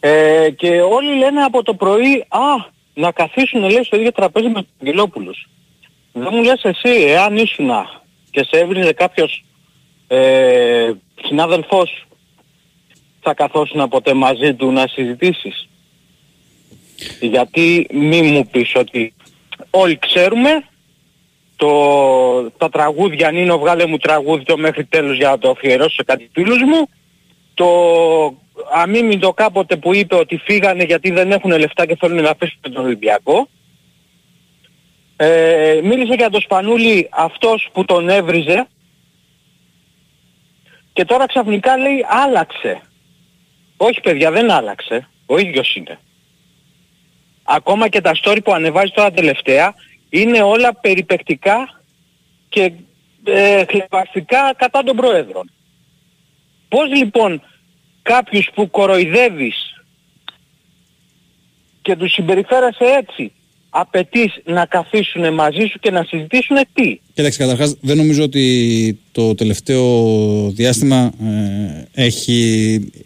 [0.00, 4.62] Ε, και όλοι λένε από το πρωί, α, να καθίσουν λέει στο ίδιο τραπέζι με
[4.62, 5.48] τους Αγγελόπουλους.
[6.12, 7.70] Δεν μου λες εσύ, εάν ήσουν
[8.30, 9.44] και σε έβριζε κάποιος
[10.06, 10.90] ε,
[11.24, 12.08] συνάδελφός σου,
[13.20, 15.68] θα καθόσουν ποτέ μαζί του να συζητήσεις.
[17.20, 19.14] Γιατί μη μου πεις ότι
[19.70, 20.64] όλοι ξέρουμε
[21.56, 26.02] το, τα τραγούδια Νίνο βγάλε μου τραγούδι το μέχρι τέλους για να το αφιερώσω σε
[26.02, 26.88] κάτι φίλους μου
[27.54, 27.68] το
[28.72, 32.76] αμήμητο κάποτε που είπε ότι φύγανε γιατί δεν έχουν λεφτά και θέλουν να πέσουν τον
[32.76, 33.48] Ολυμπιακό
[35.16, 38.66] ε, μίλησε για τον Σπανούλη αυτός που τον έβριζε
[40.92, 42.80] και τώρα ξαφνικά λέει άλλαξε.
[43.76, 45.08] Όχι παιδιά δεν άλλαξε.
[45.26, 45.98] Ο ίδιος είναι.
[47.44, 49.74] Ακόμα και τα story που ανεβάζει τώρα τελευταία
[50.08, 51.80] είναι όλα περιπεκτικά
[52.48, 52.72] και
[53.24, 55.50] ε, χλεβαστικά κατά των Προέδρων.
[56.68, 57.42] Πώς λοιπόν
[58.02, 59.84] κάποιους που κοροϊδεύεις
[61.82, 63.32] και τους συμπεριφέρεσαι έτσι
[63.76, 69.34] απαιτείς να καθίσουν μαζί σου και να συζητήσουν τι; Κοίταξε, καταρχάς δεν νομίζω ότι το
[69.34, 69.86] τελευταίο
[70.50, 72.98] διάστημα ε, έχει ε,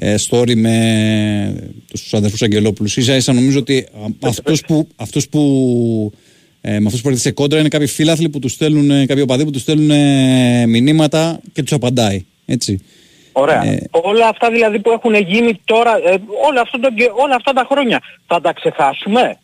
[0.00, 2.96] story με τους αδερφούς Αγγελόπουλους.
[2.96, 5.42] Ίσα ίσα νομίζω ότι α, αυτός που, αυτός που
[6.60, 9.22] ε, με αυτούς που έρχεται σε κόντρα είναι κάποιοι φίλαθλοι που τους στέλνουν, ε, κάποιοι
[9.26, 12.24] οπαδοί που τους στέλνουν ε, μηνύματα και τους απαντάει.
[12.46, 12.80] Έτσι.
[13.32, 13.64] Ωραία.
[13.64, 16.16] Ε, όλα αυτά δηλαδή που έχουν γίνει τώρα, ε,
[16.48, 19.38] όλα, αυτό το, και- όλα αυτά τα χρόνια, θα τα ξεχάσουμε;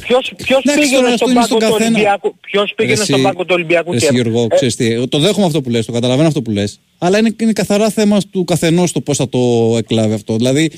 [0.00, 1.86] Ποιος, ποιος Ε, εντάξει, πήγαινε τώρα αυτό στον είναι πάγκο στον του καθένα.
[1.96, 5.18] Ολυμπιακού, ποιος πήγαινε Εσύ- στον πάγκο του Ολυμπιακού Εσύ και Γιώργο, ε, ξέρεις τι, το
[5.18, 8.44] δέχομαι αυτό που λες, το καταλαβαίνω αυτό που λες, αλλά είναι, είναι καθαρά θέμα του
[8.44, 10.36] καθενός το πώς θα το εκλάβει αυτό.
[10.36, 10.70] Δηλαδή,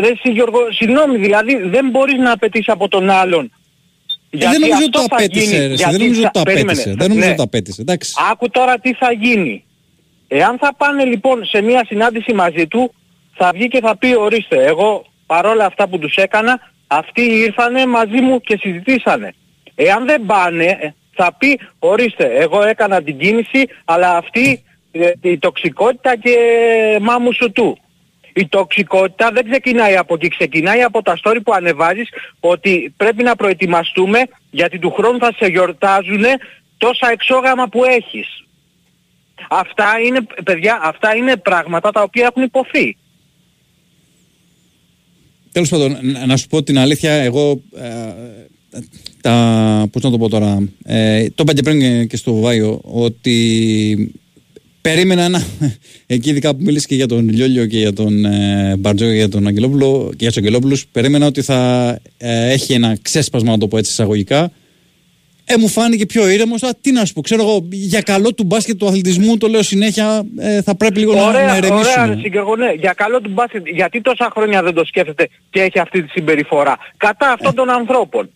[0.00, 3.52] Ρε εσύ Γιώργο, συγγνώμη, δηλαδή δεν μπορείς να απαιτείς από τον άλλον.
[4.30, 6.30] ε, δεν νομίζω ότι το αυτό θα απέτησε, γίνει, ρε, εσύ, γιατί δεν νομίζω ότι
[6.32, 6.94] το θα- περίμενε, απέτησε.
[6.98, 7.26] Δεν νομίζω ναι.
[7.26, 7.80] ότι το απέτησε.
[7.80, 8.12] Εντάξει.
[8.30, 9.64] Άκου τώρα τι θα γίνει.
[10.28, 12.94] Εάν θα πάνε λοιπόν σε μια συνάντηση μαζί του,
[13.34, 16.60] θα βγει και θα πει ορίστε, εγώ παρόλα αυτά που τους έκανα,
[16.90, 19.34] αυτοί ήρθανε μαζί μου και συζητήσανε.
[19.74, 25.38] Εάν δεν πάνε, ε, θα πει ορίστε, εγώ έκανα την κίνηση, αλλά αυτή ε, η
[25.38, 26.36] τοξικότητα και
[27.00, 27.78] μάμου σου του.
[28.34, 32.08] Η τοξικότητα δεν ξεκινάει από εκεί, ξεκινάει από τα story που ανεβάζεις
[32.40, 36.24] ότι πρέπει να προετοιμαστούμε γιατί του χρόνου θα σε γιορτάζουν
[36.78, 38.44] τόσα εξόγαμα που έχεις.
[39.48, 42.96] Αυτά είναι, παιδιά, αυτά είναι πράγματα τα οποία έχουν υποθεί.
[45.52, 47.60] Τέλος πάντων, να- να σου πω την αλήθεια, εγώ.
[47.76, 48.80] Ε,
[49.20, 52.80] τα, πώς να το πω τώρα, ε, το είπα και πριν και- και στο Βάιο,
[52.84, 54.12] ότι
[54.80, 55.42] περίμενα ένα,
[56.06, 59.28] εκεί ειδικά που μίλησε και για τον Λιόλιο και για τον ε, Μπαρτζό και για
[59.28, 63.68] τον Αγγελόπουλο και για τους Αγγελόπουλους, περίμενα ότι θα ε, έχει ένα ξέσπασμα, να το
[63.68, 64.52] πω έτσι εισαγωγικά,
[65.54, 66.60] ε, μου φάνηκε πιο ήρεμος.
[66.80, 70.22] Τι να σου πω, ξέρω εγώ, για καλό του μπάσκετ του αθλητισμού, το λέω συνέχεια,
[70.38, 71.92] ε, θα πρέπει λίγο να, να Ωραία, ηρεμήσουμε.
[71.92, 75.60] ωραία, ρε Συγκεκριμένα, ναι, για καλό του μπάσκετ, γιατί τόσα χρόνια δεν το σκέφτεται και
[75.62, 76.76] έχει αυτή τη συμπεριφορά.
[76.96, 78.30] Κατά αυτών των ανθρώπων.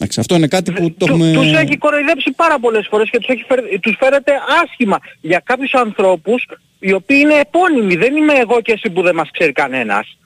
[0.00, 1.32] Εντάξει, αυτό είναι κάτι που το Του, έχουμε.
[1.32, 4.32] Τους έχει κοροϊδέψει πάρα πολλές φορές και τους, έχει φέρ- τους φέρεται
[4.64, 6.46] άσχημα για κάποιους ανθρώπους
[6.78, 7.96] οι οποίοι είναι επώνυμοι.
[7.96, 10.17] Δεν είμαι εγώ και εσύ που δεν μας ξέρει κανένας.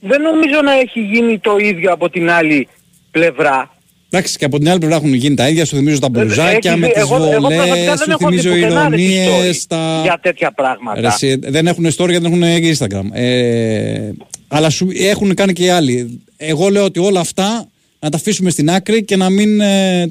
[0.00, 2.68] Δεν νομίζω να έχει γίνει το ίδιο από την άλλη
[3.10, 3.74] πλευρά
[4.12, 5.64] Εντάξει, και από την άλλη πλευρά έχουν γίνει τα ίδια.
[5.64, 8.50] Σου θυμίζω τα μπλουζάκια έχει- με τις εγώ- εγώ προσωπικά βολέ, δεν σου έχω θυμίζω
[8.52, 9.50] δει πουθενά τέτοιες ηρωνίε.
[9.52, 10.00] story Τα...
[10.02, 11.00] για τέτοια πράγματα.
[11.00, 13.04] Ρε, εσύ, δεν έχουν story γιατί δεν έχουν και Instagram.
[13.12, 14.10] Ε,
[14.48, 16.22] αλλά σου, έχουν κάνει και οι άλλοι.
[16.36, 17.68] Εγώ λέω ότι όλα αυτά
[18.00, 19.60] να τα αφήσουμε στην άκρη και να μην.
[19.60, 20.08] Ε, ε,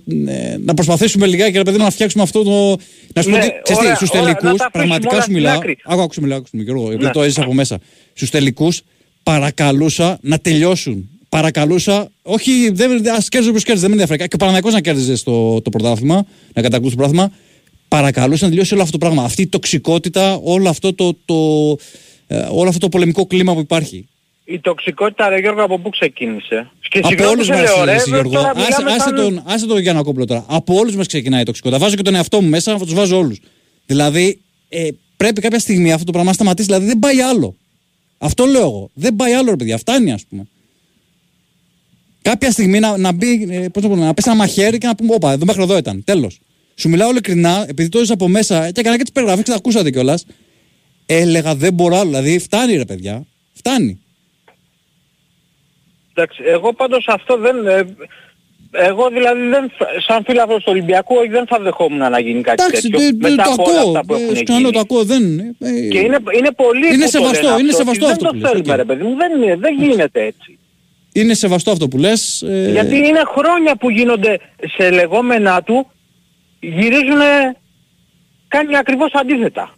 [0.60, 2.78] να προσπαθήσουμε λιγάκι ρε παιδί μου, να φτιάξουμε αυτό το.
[3.14, 5.10] Να σου πω Ναι, ότι ξέρεις τι, ωραία, στους ωραία, να τα τελικούς, αφήσουμε πραγματικά
[5.10, 5.58] όλα σου στην μιλάω.
[5.58, 5.78] άκρη.
[5.86, 7.12] Άκου, άκου, σου μιλάω, άκου, σου μιλάω, Γιώργο, επειδή Ναι.
[7.12, 7.80] το έζησα από μέσα.
[8.14, 8.82] Στους τελικούς
[9.24, 11.10] παρακαλούσα να τελειώσουν.
[11.30, 14.28] Παρακαλούσα, όχι, δεν, ας κέρδιζε όπως κέρδιζε, δεν με ενδιαφέρει.
[14.30, 17.32] Και ο Παναγιακός να κέρδιζε στο, το πρωτάθλημα, να κατακτούσε το πρωτάθλημα.
[17.88, 19.24] Παρακαλούσα να τελειώσει όλο αυτό το πράγμα.
[19.24, 21.36] Αυτή η τοξικότητα, όλο αυτό το, το,
[22.28, 24.08] ε, όλο αυτό το πολεμικό κλίμα που υπάρχει.
[24.46, 27.84] Η τοξικότητα, ρε Γιώργο, από πού ξεκίνησε; Και από συγγνώμη όλους που μας, σε λέω,
[27.86, 28.32] ρε, Γιώργο.
[28.32, 30.46] τώρα Άσε, μιλάμε άσε σαν- τον, άσε τον Γιάννα τώρα.
[30.48, 31.80] Από όλους μας ξεκινάει η τοξικότητα.
[31.82, 33.40] Βάζω και τον εαυτό μου μέσα, θα τους βάζω όλους.
[33.86, 36.68] Δηλαδή, ε, πρέπει κάποια στιγμή αυτό το πράγμα να σταματήσει.
[36.68, 37.56] Δηλαδή, δεν πάει άλλο.
[38.20, 38.90] Αυτό λέω εγώ.
[38.94, 39.78] Δεν πάει άλλο, ρε παιδιά.
[39.78, 40.48] Φτάνει, ας πούμε.
[42.22, 44.96] Κάποια στιγμή να, να μπει, ε, πώς να, πω, να πέσει ένα μαχαίρι και να
[44.96, 46.04] πούμε: Όπα, εδώ μέχρι εδώ ήταν.
[46.04, 46.40] Τέλος.
[46.76, 49.56] Σου μιλάω ειλικρινά, επειδή το έζησα από μέσα και έκανα και τις περιγραφές και τα
[49.56, 50.26] ακούσατε κιόλας.
[51.06, 52.10] Έλεγα δεν μπορώ άλλο.
[52.10, 53.26] Δηλαδή, φτάνει, ρε παιδιά.
[53.54, 54.02] Φτάνει.
[56.14, 57.56] Εντάξει, εγώ πάντως αυτό δεν...
[58.72, 62.42] ε, εγώ δηλαδή δεν, θα- σαν φίλαθρος του Ολυμπιακού όχι, δεν θα δεχόμουν να γίνει
[62.42, 63.90] κάτι Εντάξει, τέτοιο τε- τε- μετά το από όλα ακούω.
[63.92, 64.72] αυτά που έχουν Ε, Ξαναλέω, γίνει.
[64.72, 65.04] το ακούω.
[65.04, 68.14] Δεν, ε, Και είναι, είναι πολύ Είναι που το σεβαστό, λένε είναι αυτό, σεβαστό ότι
[68.14, 68.78] αυτό που Δεν λες, το θέλουμε οκ.
[68.78, 70.60] ρε παιδί μου, δεν, είναι- δεν γίνεται έτσι.
[71.14, 72.42] Είναι σεβαστό αυτό που λες.
[72.42, 74.40] Ε, Γιατί είναι χρόνια που γίνονται
[74.78, 75.92] σε λεγόμενά του,
[76.60, 77.22] γυρίζουν,
[78.48, 79.74] κάνει ακριβώς αντίθετα.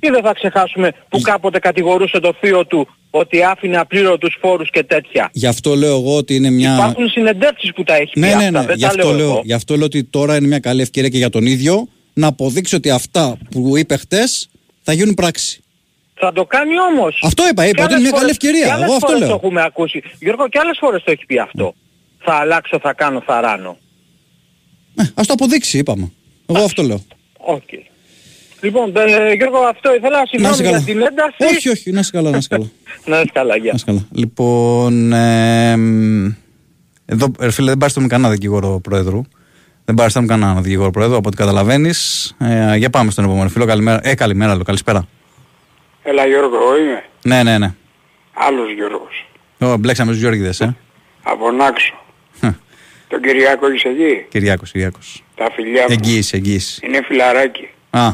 [0.00, 2.88] Και δεν θα ξεχάσουμε που κάποτε κατηγορούσε το θείο του
[3.18, 5.28] ότι άφηνε απλήρωτους φόρους και τέτοια.
[5.32, 6.74] Γι' αυτό λέω εγώ ότι είναι μια.
[6.74, 8.66] Υπάρχουν συνεντεύξεις που τα έχει πει Ναι, ναι, αυτά, ναι.
[8.66, 9.40] δεν Γι' τα αυτό, λέω λέω, εγώ.
[9.44, 12.74] γι' αυτό λέω ότι τώρα είναι μια καλή ευκαιρία και για τον ίδιο να αποδείξει
[12.74, 14.48] ότι αυτά που είπε χτες
[14.82, 15.60] θα γίνουν πράξη.
[16.14, 17.20] Θα το κάνει όμως.
[17.22, 18.64] Αυτό είπα, είπα Και ότι είναι μια άλλες καλή φορές- ευκαιρία.
[18.66, 19.28] και άλλες Εγώ αυτό φορές λέω.
[19.28, 20.02] το έχουμε ακούσει.
[20.18, 21.74] Γιώργο, και άλλες φορές το έχει πει αυτό.
[22.18, 23.70] Θα αλλάξω, θα κάνω, θα ράνω.
[25.14, 26.12] Ας το αποδείξει, είπαμε.
[26.46, 27.04] Εγώ αυτό λέω.
[27.36, 27.62] Οκ.
[28.60, 30.18] Λοιπόν, ε, Γιώργο, αυτό ήθελα.
[30.18, 30.84] Να Συγγνώμη είσαι για καλά.
[30.84, 31.54] την ένταση.
[31.56, 32.66] Όχι, όχι, να είσαι καλά, να είσαι καλά.
[33.10, 33.70] Να είσαι καλά, γεια.
[33.70, 34.06] Να είσαι καλά.
[34.12, 36.26] Λοιπόν, ε, μ,
[37.06, 39.20] εδώ, ρε φίλε, δεν πάρεις με κανένα δικηγόρο πρόεδρου.
[39.84, 42.34] Δεν πάρεις με κανένα δικηγόρο πρόεδρου, από ό,τι καταλαβαίνεις.
[42.38, 43.64] Ε, για πάμε στον επόμενο φίλο.
[43.64, 44.00] Καλημέρα.
[44.02, 44.62] Ε, καλημέρα, λέω.
[44.64, 45.08] Καλησπέρα.
[46.02, 47.04] Έλα Γιώργο, εγώ είμαι.
[47.22, 47.74] Ναι, ναι, ναι.
[48.34, 49.26] Άλλος Γιώργος.
[49.60, 50.76] Ω, μπλέξαμε τους Γιώργηδες, ε.
[51.22, 51.94] Από Νάξο.
[53.08, 55.24] Τον Κυριάκο έχεις εκεί; Κυριάκος, Κυριάκος.
[55.34, 55.96] Τα φιλιά μου.
[56.00, 56.86] Εγγύηση, εγγύηση.
[56.86, 57.68] Είναι φιλαράκι.
[57.90, 58.08] Α,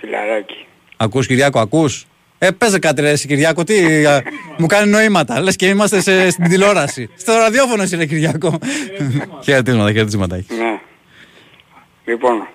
[0.00, 0.66] Φιλαράκι.
[0.96, 2.06] ακούς Κυριάκο, ακούς;
[2.38, 4.22] Ε, παίζε κάτι ρε εσύ Κυριάκο, τι, α,
[4.58, 5.40] μου κάνει νοήματα.
[5.40, 7.10] Λες και είμαστε σε, στην τηλεόραση.
[7.16, 8.58] Στο ραδιόφωνο εσύ ρε Κυριάκο.
[9.44, 10.58] χαιρετίσματα, χαιρετίσματα έχεις.
[10.58, 10.80] Ναι.
[12.04, 12.48] Λοιπόν,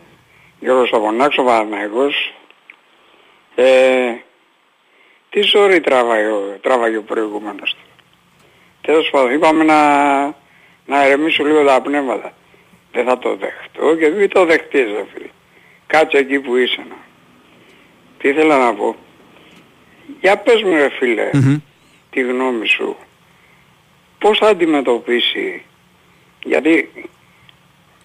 [0.59, 2.33] Γιώργος από Νάξο, Παναθηναϊκός.
[3.55, 3.63] Ε,
[5.29, 7.85] τι ζωή τράβαγε, ο- τράβαγε ο προηγούμενος του.
[8.81, 9.79] Τέλος πάντων, είπαμε να,
[10.85, 12.33] να ερεμήσουν λίγο τα πνεύματα.
[12.91, 15.27] Δεν θα το δεχτώ και μην το δεχτείς ρε φίλε.
[15.87, 16.95] Κάτσε εκεί που είσαι να.
[18.23, 18.95] Τι ήθελα να πω;
[20.21, 21.29] Για πες μου ρε φίλε,
[22.09, 22.95] τη γνώμη σου.
[24.19, 25.63] Πώς θα αντιμετωπίσει,
[26.43, 26.91] γιατί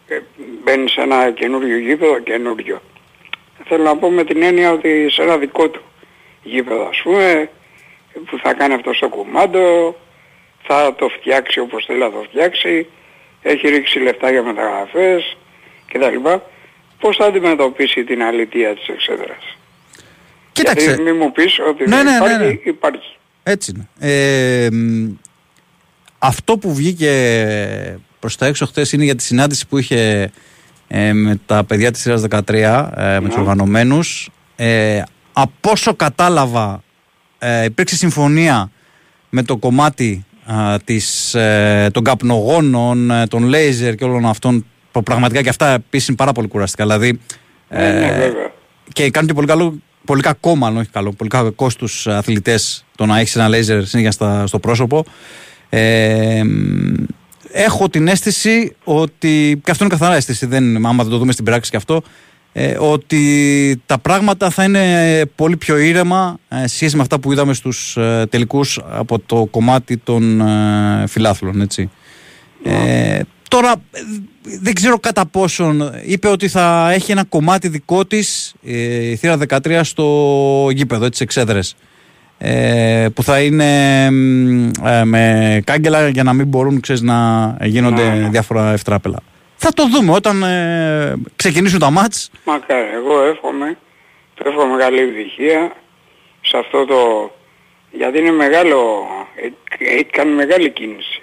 [0.08, 0.20] ε,
[0.64, 2.82] μπαίνεις σε ένα καινούριο γήπεδο, καινούριο.
[3.64, 5.82] Θέλω να πω με την έννοια ότι σε ένα δικό του
[6.42, 7.50] γήπεδο ας πούμε,
[8.26, 9.96] που θα κάνει αυτό στο κουμάντο,
[10.62, 12.86] θα το φτιάξει όπως θέλει να το φτιάξει,
[13.42, 15.36] έχει ρίξει λεφτά για μεταγραφές
[15.92, 16.28] κτλ.
[17.00, 19.57] Πώς θα αντιμετωπίσει την αλήθεια της εξέδρας;
[20.58, 20.86] Κοίταξε.
[20.86, 22.70] Γιατί μην μου πεις ότι Ναι, δεν ναι, ναι, υπάρχει, ναι.
[22.70, 23.16] υπάρχει.
[23.42, 24.12] Έτσι είναι.
[24.12, 25.08] Ε, μ,
[26.18, 30.30] αυτό που βγήκε προς τα έξω χθες είναι για τη συνάντηση που είχε
[30.88, 34.30] ε, με τα παιδιά της σειράς 13, ε, με τους οργανωμένους.
[34.56, 35.02] Ε,
[35.32, 36.82] από όσο κατάλαβα
[37.38, 38.70] ε, υπήρξε συμφωνία
[39.28, 45.02] με το κομμάτι α, της, ε, των καπνογόνων, ε, των λέιζερ και όλων αυτών που
[45.02, 46.84] πραγματικά και αυτά επίσης είναι πάρα πολύ κουραστικά.
[46.84, 47.20] Δηλαδή,
[47.68, 48.52] Ναι, ναι, ε, βέβαια.
[48.92, 49.78] και κάνουν και πολύ, καλό,
[50.08, 54.10] πολύ κακό, μάλλον όχι καλό, πολύ κακό στους αθλητές το να έχεις ένα λέιζερ συνέχεια
[54.12, 55.04] στα, στο πρόσωπο.
[55.68, 56.94] Ε, μ,
[57.52, 61.44] έχω την αίσθηση ότι, και αυτό είναι καθαρά αίσθηση, δεν, άμα δεν το δούμε στην
[61.44, 62.02] πράξη και αυτό,
[62.52, 67.32] ε, ότι τα πράγματα θα είναι πολύ πιο ήρεμα ε, σε σχέση με αυτά που
[67.32, 71.90] είδαμε στους ε, τελικούς από το κομμάτι των ε, φιλάθλων, έτσι.
[72.64, 74.00] Ε, τώρα ε,
[74.60, 79.38] δεν ξέρω κατά πόσον είπε ότι θα έχει ένα κομμάτι δικό της ε, η θύρα
[79.48, 81.76] 13 στο γήπεδο, έτσι εξέδρες
[82.38, 88.28] ε, που θα είναι μ, ε, με κάγκελα για να μην μπορούν ξέρεις, να γίνονται
[88.30, 89.18] διάφορα ευτράπελα.
[89.56, 92.30] Θα το δούμε όταν ε, ξεκινήσουν τα μάτς.
[92.44, 93.78] Μακάρι, εγώ εύχομαι,
[94.34, 95.72] του εύχομαι καλή επιτυχία
[96.40, 96.96] σε αυτό το...
[97.90, 99.06] Γιατί είναι μεγάλο,
[99.44, 101.22] έχει- έχει κάνει μεγάλη κίνηση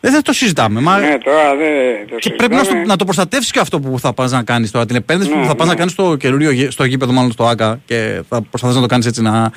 [0.00, 0.80] Δεν θα το συζητάμε.
[0.80, 0.98] Μα...
[0.98, 2.86] Ναι, τώρα δεν το Και πρέπει να, στο, συζητάμε.
[2.86, 4.86] να το προστατεύσεις και αυτό που θα πας να κάνεις τώρα.
[4.86, 5.72] Την επένδυση Ναι, που θα πας ναι.
[5.72, 8.86] να κάνεις στο καινούριο γη- στο γήπεδο, μάλλον στο ΑΚΑ και θα προσπαθήσεις να το
[8.92, 9.50] κάνεις έτσι να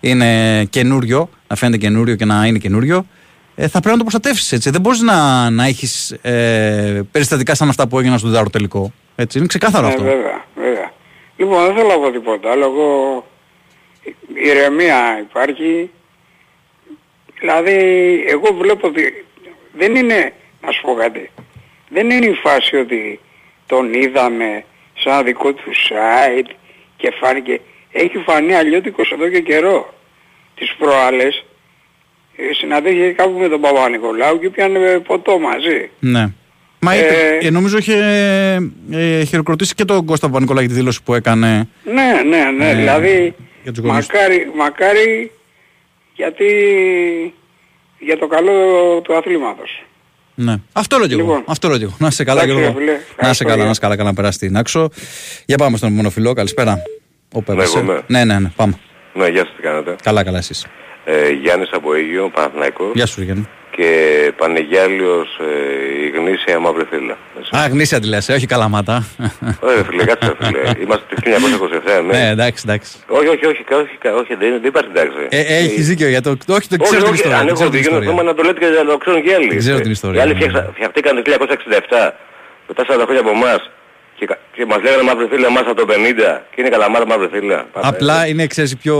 [0.00, 3.06] είναι καινούριο, να φαίνεται καινούριο και να είναι καινούριο.
[3.54, 4.70] Ε, θα πρέπει να το προστατεύσεις έτσι.
[4.70, 8.92] Δεν μπορείς να, να έχεις ε, περιστατικά σαν αυτά που έγιναν στο δάρο τελικό.
[9.16, 10.02] Έτσι, είναι ξεκάθαρο Ναι, αυτό.
[10.04, 10.92] βέβαια, βέβαια.
[11.36, 12.64] Λοιπόν, δεν θέλω να πω τίποτα άλλο.
[12.64, 13.26] Εγώ
[14.44, 14.96] ηρεμία
[15.28, 15.90] υπάρχει.
[17.40, 17.74] Δηλαδή,
[18.28, 19.25] εγώ βλέπω ότι
[19.78, 21.30] δεν είναι, να σου πω κάτι,
[21.88, 23.20] δεν είναι η φάση ότι
[23.66, 24.64] τον είδαμε
[24.98, 26.50] σαν δικό του site
[26.96, 27.60] και φάνηκε.
[27.92, 29.94] Έχει φανεί αλλιώτικος εδώ και καιρό.
[30.54, 31.44] Τις προάλλες
[32.36, 35.90] ε, συναντήθηκε κάπου με τον Παπα-Νικολάου και πιάνε ποτό μαζί.
[35.98, 36.26] Ναι.
[36.80, 37.96] Μα Ε, είπε, ε, νομίζω είχε
[38.92, 41.68] ε, χειροκροτήσει και τον Κώστα Παπα-Νικολάκη για τη δήλωση που έκανε.
[41.84, 42.70] Ναι, ναι, ναι.
[42.70, 44.14] Ε, δηλαδή, για τους γονείς του.
[44.14, 45.30] μακάρι, μακάρι
[46.14, 46.46] γιατί
[47.98, 48.52] για το καλό
[49.04, 49.84] του αθλήματος.
[50.34, 50.54] Ναι.
[50.72, 51.22] Αυτό λέω και εγώ.
[51.22, 51.42] Λοιπόν.
[51.46, 51.94] Αυτό λέω και εγώ.
[51.98, 52.78] Να είσαι καλά, Εντάξει, Γιώργο.
[52.78, 52.92] ρε φίλε.
[52.92, 53.64] Να είσαι Ευχαριστώ, καλά, γεια.
[53.64, 54.88] να είσαι καλά, καλά να περάσει την άξο.
[55.46, 56.32] Για πάμε στον επόμενο φιλό.
[56.32, 56.82] Καλησπέρα.
[57.32, 57.74] Ο Πέπας.
[57.74, 58.02] εγώ είμαι.
[58.06, 58.48] Ναι, ναι, ναι.
[58.56, 58.78] Πάμε.
[59.14, 59.96] Ναι, γεια σας τι κάνετε.
[60.02, 60.66] Καλά, καλά εσείς.
[61.04, 63.48] Ε, Γιάννης από Αίγιο, Παναθηναϊκός Γεια σου, Γιάννη.
[63.76, 63.88] Και
[64.36, 67.16] Πανεγιάλιος ε, η γνήσια μαύρη θύλα.
[67.56, 69.06] Α, γνήσια τη λες, ε, όχι καλαμάτα.
[69.60, 70.60] Ωραία φίλε, κάτσε ρε, φίλε.
[70.84, 71.20] Είμαστε το
[71.96, 72.18] 1927, ναι.
[72.18, 72.92] ναι, εντάξει, εντάξει.
[73.06, 75.16] Όχι, όχι, όχι, όχι, όχι, δεν, δεν υπάρχει εντάξει.
[75.28, 76.30] Ε, ε, έχεις δίκιο για το.
[76.30, 77.36] Όχι, το όχι, ξέρω την όχι, ιστορία.
[77.38, 78.08] αν την έχω ξέρω την δίκιο, ιστορία.
[78.10, 79.48] θέμα να το λέτε και να το ξέρουν και οι άλλοι.
[79.48, 80.38] Την ξέρω την ιστορία, Οι άλλοι ναι.
[80.38, 82.10] φτιάξα- φτιαχτήκαν το 1967,
[82.68, 83.70] μετά 40 χρόνια από εμάς
[84.18, 87.28] και, κα- και μας λέγανε μαύρη θύλα εμάς από το 50 και είναι καλαμάρα μαύρη
[87.32, 87.66] θύλα.
[87.72, 87.86] Πάμε.
[87.88, 88.96] Απλά είναι, ξέρεις, η πιο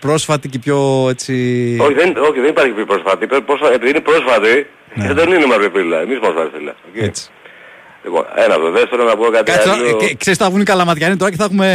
[0.00, 1.32] πρόσφατη και πιο έτσι.
[1.80, 3.26] Όχι, δεν, όχι, δεν υπάρχει πιο πρόσφατη.
[3.26, 5.98] Πρέπει πρόσφα- επειδή είναι πρόσφατη, δεν είναι μαύρη φύλλα.
[6.00, 6.74] Εμείς είμαστε μαύρη φύλλα.
[6.88, 6.96] Οκ.
[7.00, 7.06] Ναι.
[7.06, 7.28] Έτσι.
[8.04, 9.86] Λοιπόν, ένα το δεύτερο να πω κάτι Κάτσε, άλλο.
[9.88, 11.68] ε, και- ξέρεις, θα βγουν οι καλαματιάνοι τώρα και θα έχουμε.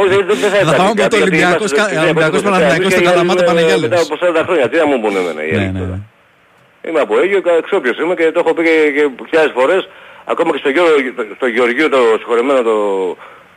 [0.00, 1.94] Όχι, δεν, δεν θα Θα υπάρχει πάμε από κάτι, το γιατί Ολυμπιακός είμαστε κα- στο
[1.94, 3.88] 1927, Ολυμπιακός εμείς Παναθηναϊκός στο και Καλαμάτα είμαστε Παναγιάλης.
[3.88, 5.96] Μετά από 40 χρόνια, τι να μου πούνε εμένα οι Ναι, άλλοι ναι, τώρα.
[6.00, 6.88] ναι.
[6.88, 9.82] Είμαι από Αίγιο, κα- ξέρω ποιος είμαι και το έχω πει και, και χιλιάδες φορές.
[10.30, 12.74] Ακόμα και στο, Γεώργιο, στο Γεωργείο το συγχωρεμένο το,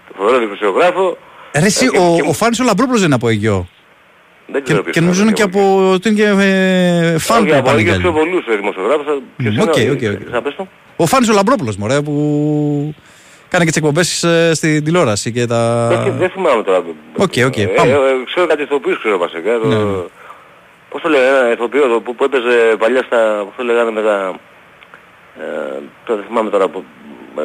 [0.07, 1.17] το φοβερό δημοσιογράφο.
[1.59, 3.67] Ρε, εσύ, Ε, και- ο, και- ο Φάνης ο Λαμπρόπουλος δεν είναι από Αιγιό.
[4.45, 5.89] Δεν Και, ξέρω ποιος και νομίζω είναι και από.
[5.93, 8.01] ότι είναι και ε, φαν Όχι, του από Αίγιο Παναγιάλη.
[8.01, 9.05] πιο πολλούς ε, δημοσιογράφους.
[9.37, 10.19] Ποιος οκ, είναι, οκ, ε, οκ.
[10.31, 10.67] θα πες το.
[10.95, 12.13] Ο Φάνης ο Λαμπρόπουλος, μωρέ, που
[13.49, 15.87] κάνει και τις εκπομπές ε, στην τηλεόραση και τα...
[15.99, 16.77] Όχι, δεν θυμάμαι τώρα.
[17.17, 17.91] Οκ, οκ, Ε, πάμε.
[17.91, 19.59] ε, ε, ξέρω κάτι ηθοποιούς ξέρω βασικά.
[19.59, 19.67] Το...
[19.67, 20.01] Ναι, ναι.
[20.89, 24.01] Πώς το λένε, ένα ηθοποιό το, που, που έπαιζε παλιά στα, πώς το λέγανε με
[24.01, 24.33] τα...
[25.39, 26.83] Ε, το δεν θυμάμαι τώρα που...
[27.39, 27.41] Ε,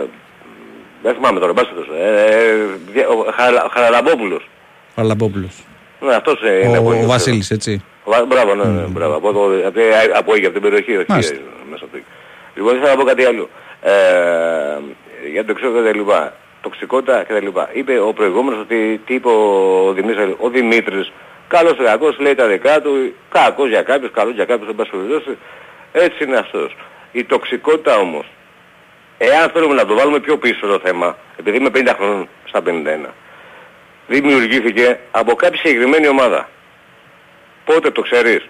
[1.03, 2.55] δεν θυμάμαι τώρα, μπας το, ε, ε,
[2.93, 4.49] δια- ο Χαρα- Χαραλαμπόπουλος.
[4.95, 5.64] Ο Λαμπρόπουλος.
[6.01, 7.82] Ναι, αυτός ε, είναι Ο, από ο Αίγιο, Βασίλης, έτσι.
[8.05, 8.16] ξέρω.
[8.18, 9.14] Βα- Μπράβο, ναι, ναι, μπράβο.
[9.16, 9.80] Από, το, από,
[10.18, 11.34] από Αίγιο, από την περιοχή, όχι Μάλιστα.
[11.34, 11.39] ε,
[11.70, 12.09] μέσα από το Αίγιο.
[12.55, 13.49] Λοιπόν, ήθελα να πω κάτι άλλο.
[13.82, 13.93] Ε,
[15.32, 16.32] για το ξέρω και τα λοιπά.
[16.61, 17.68] Τοξικότητα και τα λοιπά.
[17.72, 21.12] Είπε ο προηγούμενος ότι τι είπε ο Δημήτρης, ο Δημήτρης
[21.49, 24.91] καλός ή κακός λέει τα δικά του, κακός για κάποιους, καλός για κάποιους, εν πάση
[24.91, 25.37] περιπτώσει.
[25.93, 26.76] Έτσι είναι αυτός.
[27.16, 28.26] Η τοξικότητα όμως,
[29.18, 33.10] εάν θέλουμε να το βάλουμε πιο πίσω το θέμα, επειδή είμαι 50 χρόνων στα 51,
[34.06, 36.48] δημιουργήθηκε από κάποια συγκεκριμένη ομάδα.
[37.64, 38.48] Πότε το ξέρεις;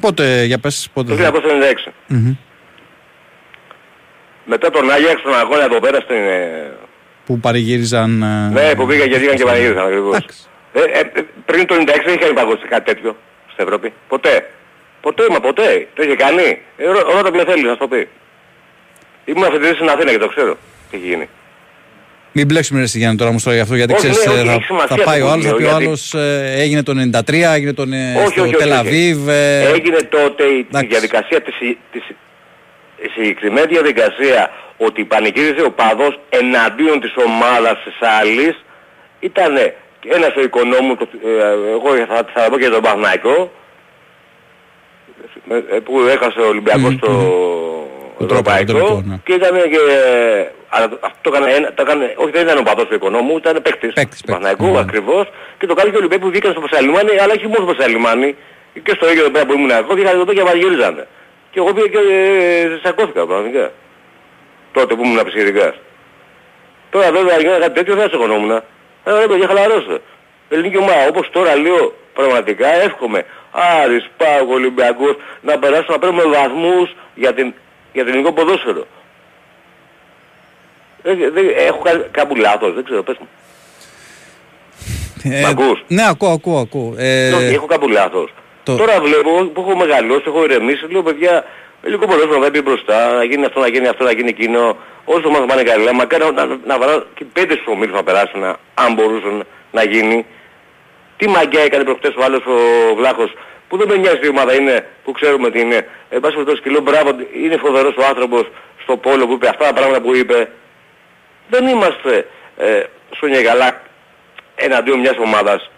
[0.00, 1.14] Πότε, για πες, πότε...
[1.16, 1.40] Το
[1.86, 1.92] 1996.
[2.06, 2.36] Μμμ.
[4.44, 6.16] Μετά τον Άγιαξ τον αγώνα εδώ πέρα στην...
[6.16, 6.72] ε,
[7.26, 8.22] Που παρηγύριζαν...
[8.22, 10.16] ε, Ναι, που πήγα και βγήκαν και πανηγύρισαν ακριβώς.
[10.72, 13.16] Ε, ε, ε, πριν το 96 δεν είχε υπαγώσει κάτι τέτοιο
[13.52, 13.92] στην Ευρώπη.
[14.08, 14.50] Ποτέ.
[15.06, 15.86] Ποτέ, μα ποτέ.
[15.94, 16.46] Το είχε κάνει.
[16.76, 18.08] Ε, ρω- ρώτα με θέλει να σου το πει.
[19.24, 20.52] Ήμουν αφεντής στην Αθήνα και το ξέρω
[20.90, 21.28] τι έχει γίνει.
[22.36, 24.46] Μην μπλέξουμε ρε Γιάννη τώρα μου στο για αυτό γιατί Όχι, ξέρεις ναι, ε, όχι,
[24.46, 26.14] θα, έχει σημασία θα πάει αυτό ο που άλλος, θα λέω, πει ο γιατί- άλλος
[26.14, 28.56] ε, έγινε το 93, έγινε τον, ε, Όχι, στο όχι, όχι, όχι.
[28.56, 29.28] Τελαβίβ.
[29.28, 31.54] ε, Έγινε τότε η, η διαδικασία της,
[31.92, 32.02] της,
[33.06, 38.64] η συγκεκριμένη διαδικασία ότι πανηγύριζε ο παδός εναντίον της ομάδας της άλλης
[39.20, 39.52] ήταν
[40.16, 43.52] ένας ο οικονόμου, το, ε, εγώ θα, θα πω και τον Παχναϊκό
[45.84, 47.10] που έχασε ο Ολυμπιακός στο
[48.20, 49.16] Ευρωπαϊκό τελικό, ναι.
[49.24, 49.78] και ήταν και
[50.68, 53.36] αλλά το- αυτό το έκανε, ένα- το έκανε, όχι δεν ήταν ο παδός του οικονόμου,
[53.36, 54.78] ήταν παίκτης του Παναϊκού ναι.
[54.78, 55.26] ακριβώς
[55.58, 58.36] και το κάνει και ο Ολυμπιακός που βγήκαν στο Πασαλιμάνι αλλά όχι μόνο στο Πασαλιμάνι
[58.82, 61.06] και στο ίδιο εδώ πέρα που ήμουν εγώ βγήκαν εδώ πέρα και πανηγύριζανε.
[61.50, 63.72] Και εγώ πήγα και ε, σακώθηκα πραγματικά.
[64.72, 65.74] Τότε που ήμουν ψυχητικάς.
[66.90, 68.50] Τώρα βέβαια για κάτι τέτοιο δεν σε οικονόμουν.
[68.50, 68.62] Ε,
[69.20, 69.96] ρε παιδιά χαλαρώστε.
[70.48, 73.24] Ελληνική ομάδα όπως τώρα λέω πραγματικά εύχομαι
[73.82, 77.54] Άρης, Πάγο, Ολυμπιακός να περάσουν να παίρνουμε βαθμούς για την,
[77.92, 78.86] για την ελληνικό ποδόσφαιρο.
[81.02, 83.28] Δεν, δεν, έχω κάνει κάπου λάθος, δεν ξέρω, πες μου.
[85.32, 86.94] ε, Μ' ακούς; Ναι, ακούω, ακούω, ακούω.
[86.96, 88.32] Ε, Όχι, έχω κάπου λάθος.
[88.62, 91.44] το- Τώρα βλέπω που έχω μεγαλώσει, έχω ηρεμήσει, λέω παιδιά,
[91.82, 94.76] ελληνικό ποδόσφαιρο να πει μπροστά, να γίνει αυτό, να γίνει αυτό, να γίνει εκείνο.
[95.04, 98.42] Όσο μας πάνε καλά, μακάρι να, να, να βαράνε και πέντε στους ομίλους να περάσουν,
[98.74, 100.26] αν μπορούσαν να γίνει.
[101.16, 103.32] Τι μαγκιά έκανε προχτές ο άλλος ο Βλάχος
[103.68, 105.88] που δεν με νοιάζει η ομάδα είναι, που ξέρουμε τι είναι.
[106.08, 107.10] Εν πάση περιπτώσει και λέω μπράβο,
[107.42, 108.50] είναι φοβερός ο άνθρωπος
[108.82, 110.50] στο πόλο που είπε αυτά τα πράγματα που είπε.
[111.48, 112.82] Δεν είμαστε ε,
[113.16, 113.82] Σόνια καλά
[114.54, 115.70] εναντίον μιας ομάδας.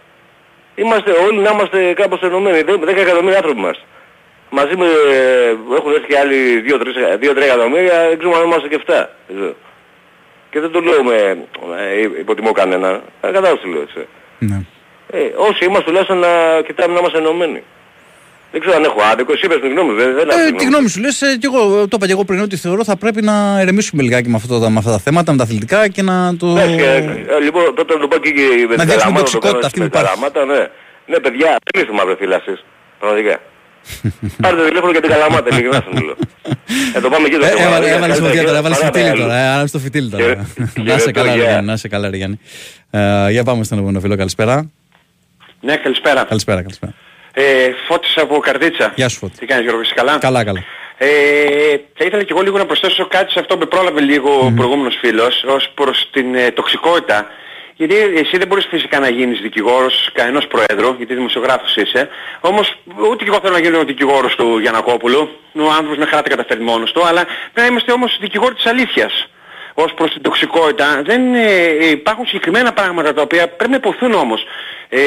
[0.74, 2.60] Είμαστε όλοι να είμαστε κάπως ενωμένοι.
[2.66, 3.82] 10 εκατομμύρια άνθρωποι είμαστε.
[4.50, 9.08] Μαζί με, ε, έχουν έρθει και άλλοι 2-3 εκατομμύρια, δεν ξέρουμε αν είμαστε και 7.
[9.26, 9.54] Δεν ξέρω.
[10.50, 11.46] Και δεν το λέω με
[11.78, 12.88] ε, υποτιμώ κανένα.
[13.20, 14.06] Ε, Κατάλαβες τι λέω έτσι.
[14.38, 14.60] Ναι.
[15.10, 16.28] Ε, όσοι είμαστε τουλάχιστον να
[16.66, 17.62] κοιτάμε να είμαστε ενωμένοι.
[18.52, 20.64] Δεν ξέρω αν έχω άδικο, εσύ είπες την γνώμη σου, δεν, δεν Ε, έχω τη
[20.64, 23.22] γνώμη σου λες, ε, και εγώ το είπα και εγώ πριν ότι θεωρώ θα πρέπει
[23.22, 26.36] να ερεμήσουμε λιγάκι με, αυτό, το- με αυτά τα θέματα, με τα αθλητικά και να
[26.36, 26.46] το...
[26.46, 29.48] Εντάξει, ε, ε, λοιπόν, τότε να το πω και με Να την δείξουμε Καλαμάτα, τοξικότητα
[29.48, 30.08] το κάνω αυτή με που υπάρχει.
[30.08, 30.68] Καλαμάτα, ναι.
[31.06, 32.64] Ναι, παιδιά, κλείστε μαύρε φίλα εσείς.
[33.00, 33.36] Πραγματικά.
[34.42, 36.14] Πάρτε τηλέφωνο για την Καλαμάτα, ειλικρινά σας μιλώ.
[36.96, 37.60] Ε, το πάμε εκεί το Ε, θέμα.
[37.66, 39.22] έβαλε- δηλαδή, Έβαλες καλύτερα φωτιά και- τώρα, έβαλες παρά τα φιτίλι άλλα.
[39.22, 40.22] τώρα, ε, άναψε το φιτίλι τώρα.
[40.24, 41.44] Κύριε- Να είσαι κύριε καλά, ρε Τόγια.
[41.50, 42.38] Γιάννη, να είσαι καλά, ρε Γιάννη.
[42.90, 44.70] Ε, Για πάμε στον επόμενο φίλο, καλησπέρα.
[45.66, 46.24] Ναι, καλησπέρα.
[46.24, 46.92] Καλησπέρα, καλησπέρα.
[47.32, 48.92] Ε, Φώτης από Καρδίτσα.
[48.94, 49.38] Γεια σου, Φώτη.
[49.38, 50.62] Τι κάνεις Γιώργο, είσαι καλά; Καλά, καλά.
[50.96, 51.08] Ε,
[51.94, 54.96] θα ήθελα και εγώ λίγο να προσθέσω κάτι σε αυτό που πρόλαβε λίγο ο προηγούμενος
[55.00, 57.26] φίλος ως προς την ε, τοξικότητα.
[57.74, 62.08] Γιατί εσύ δεν μπορείς φυσικά να γίνεις δικηγόρος κανένας προέδρου, γιατί δημοσιογράφος είσαι.
[62.40, 62.78] Όμως
[63.10, 65.30] ούτε και εγώ θέλω να γίνω δικηγόρος του Γιανακόπουλου.
[65.54, 68.66] Ο άνθρωπος με χαρά τα καταφέρει μόνος του, αλλά πρέπει να είμαστε όμως δικηγόροι της
[68.66, 69.28] αλήθειας.
[69.78, 74.44] Ως προς την τοξικότητα δεν ε, υπάρχουν συγκεκριμένα πράγματα τα οποία πρέπει να υποθούν όμως.
[74.88, 75.00] Ε,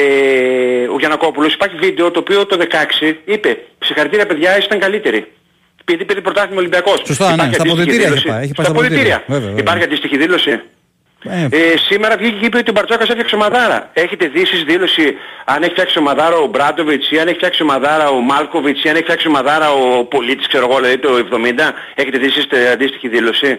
[0.94, 2.58] ο Γιανακόπουλος υπάρχει βίντεο το οποίο το
[3.00, 5.26] 16 είπε «Συγχαρητήρια παιδιά, ήσταν καλύτεροι».
[5.80, 7.02] Επειδή πήρε πρωτάθλημα Ολυμπιακός.
[7.06, 8.26] Σωστά, ναι, Υπάρχει στα αντίστοιχη αποδυτήρια δήλωση.
[8.26, 9.14] έχει πάει, έχει πάει Στα στα αποδυτήρια.
[9.16, 9.24] αποδυτήρια.
[9.26, 9.60] Βέβαια, βέβαια.
[9.60, 10.50] Υπάρχει αντίστοιχη δήλωση.
[11.24, 13.90] Ε, Ε, σήμερα βγήκε και είπε ότι ο Μπαρτζόκας έφτιαξε ομαδάρα.
[13.92, 18.08] Έχετε δει εσείς δήλωση αν έχει φτιάξει ομαδάρα ο Μπράντοβιτς ή αν έχει φτιάξει ομαδάρα
[18.10, 21.72] ο Μάλκοβιτς ή αν έχει φτιάξει ομαδάρα ο Πολίτης, ξέρω εγώ, δηλαδή το 70.
[21.94, 23.58] Έχετε δει εσείς τε- αντίστοιχη δήλωση;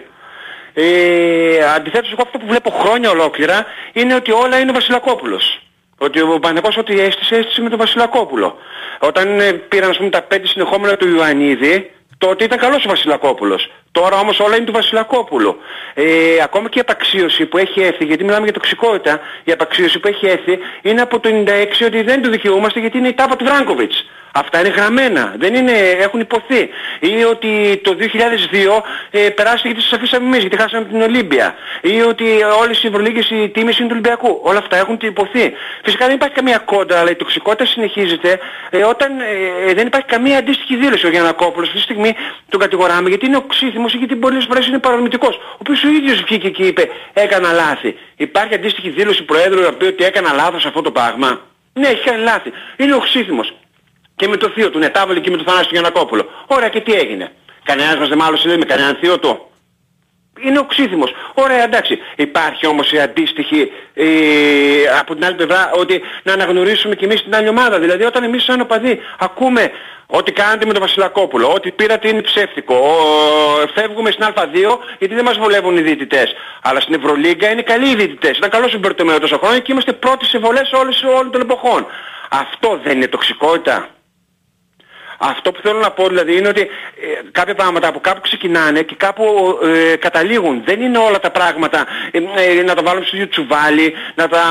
[0.74, 5.60] Ε, αντιθέτως εγώ αυτό που βλέπω χρόνια ολόκληρα είναι ότι όλα είναι ο Βασιλακόπουλος.
[5.98, 8.56] Ότι ο Παναγός ό,τι έστησε, έστησε με τον Βασιλακόπουλο.
[8.98, 13.70] Όταν ε, πήραν ας πούμε τα πέντε συνεχόμενα του Ιωαννίδη, τότε ήταν καλός ο Βασιλακόπουλος.
[13.92, 15.56] Τώρα όμως όλα είναι του Βασιλακόπουλου.
[15.94, 16.04] Ε,
[16.42, 20.26] ακόμα και η απαξίωση που έχει έρθει, γιατί μιλάμε για τοξικότητα, η απαξίωση που έχει
[20.26, 24.06] έρθει είναι από το 96 ότι δεν το δικαιούμαστε γιατί είναι η τάπα του Βράγκοβιτς.
[24.32, 26.68] Αυτά είναι γραμμένα, δεν είναι, έχουν υποθεί.
[27.00, 31.54] Ή ότι το 2002 ε, περάσει γιατί σας αφήσαμε εμείς, γιατί χάσαμε την Ολύμπια.
[31.82, 32.24] Ή ότι
[32.60, 34.40] όλες οι Ευρωλίγκες οι τίμες είναι του Ολυμπιακού.
[34.42, 35.52] Όλα αυτά έχουν υποθεί.
[35.82, 38.38] Φυσικά δεν υπάρχει καμία κόντρα, αλλά η τοξικότητα συνεχίζεται
[38.70, 41.06] ε, όταν ε, δεν υπάρχει καμία αντίστοιχη δήλωση.
[41.06, 42.14] Ο Γιανακόπουλος αυτή τη στιγμή
[42.48, 45.36] τον κατηγοράμε γιατί είναι οξύθυμος ή γιατί πολλές φορές είναι παρορμητικός.
[45.36, 47.96] Ο οποίος ο ίδιος βγήκε και είπε έκανα λάθη.
[48.16, 51.40] Υπάρχει αντίστοιχη δήλωση Προέδρου να πει ότι έκανα λάθος αυτό το πράγμα.
[51.72, 52.52] Ναι, έχει κάνει λάθη.
[52.76, 53.52] Είναι οξύθυμος
[54.22, 56.28] και με το θείο του, ναι, τα έβαλε και με το Θανάση του Γιανακόπουλο.
[56.46, 57.32] Ωραία, και τι έγινε.
[57.64, 59.46] Κανένας μας δεν μάλωσε λέει, με κανέναν θείο του.
[60.40, 61.14] Είναι οξύθυμος.
[61.34, 61.98] Ωραία, εντάξει.
[62.16, 64.06] Υπάρχει όμως η αντίστοιχη ε,
[65.00, 67.78] από την άλλη πλευρά ότι να αναγνωρίσουμε και εμείς την άλλη ομάδα.
[67.78, 69.70] Δηλαδή όταν εμείς σαν οπαδοί ακούμε
[70.06, 75.24] ότι κάνετε με τον Βασιλακόπουλο, ότι πήρατε είναι ψεύτικο, ο, φεύγουμε στην Α2 γιατί δεν
[75.24, 76.34] μας βολεύουν οι διαιτητές.
[76.62, 78.36] Αλλά στην Ευρωλίγκα είναι καλοί οι διαιτητές.
[78.36, 81.86] Ήταν καλός ο Μπερτομέο τόσο χρόνο και είμαστε πρώτοι σε βολές όλες, όλων των εποχών.
[82.30, 83.88] Αυτό δεν είναι τοξικότητα.
[85.24, 86.68] Αυτό που θέλω να πω δηλαδή είναι ότι ε,
[87.32, 89.24] κάποια πράγματα από κάπου ξεκινάνε και κάπου
[89.62, 90.62] ε, καταλήγουν.
[90.64, 94.42] Δεν είναι όλα τα πράγματα ε, ε, να τα βάλουμε στο ίδιο τσουβάλι, να τα,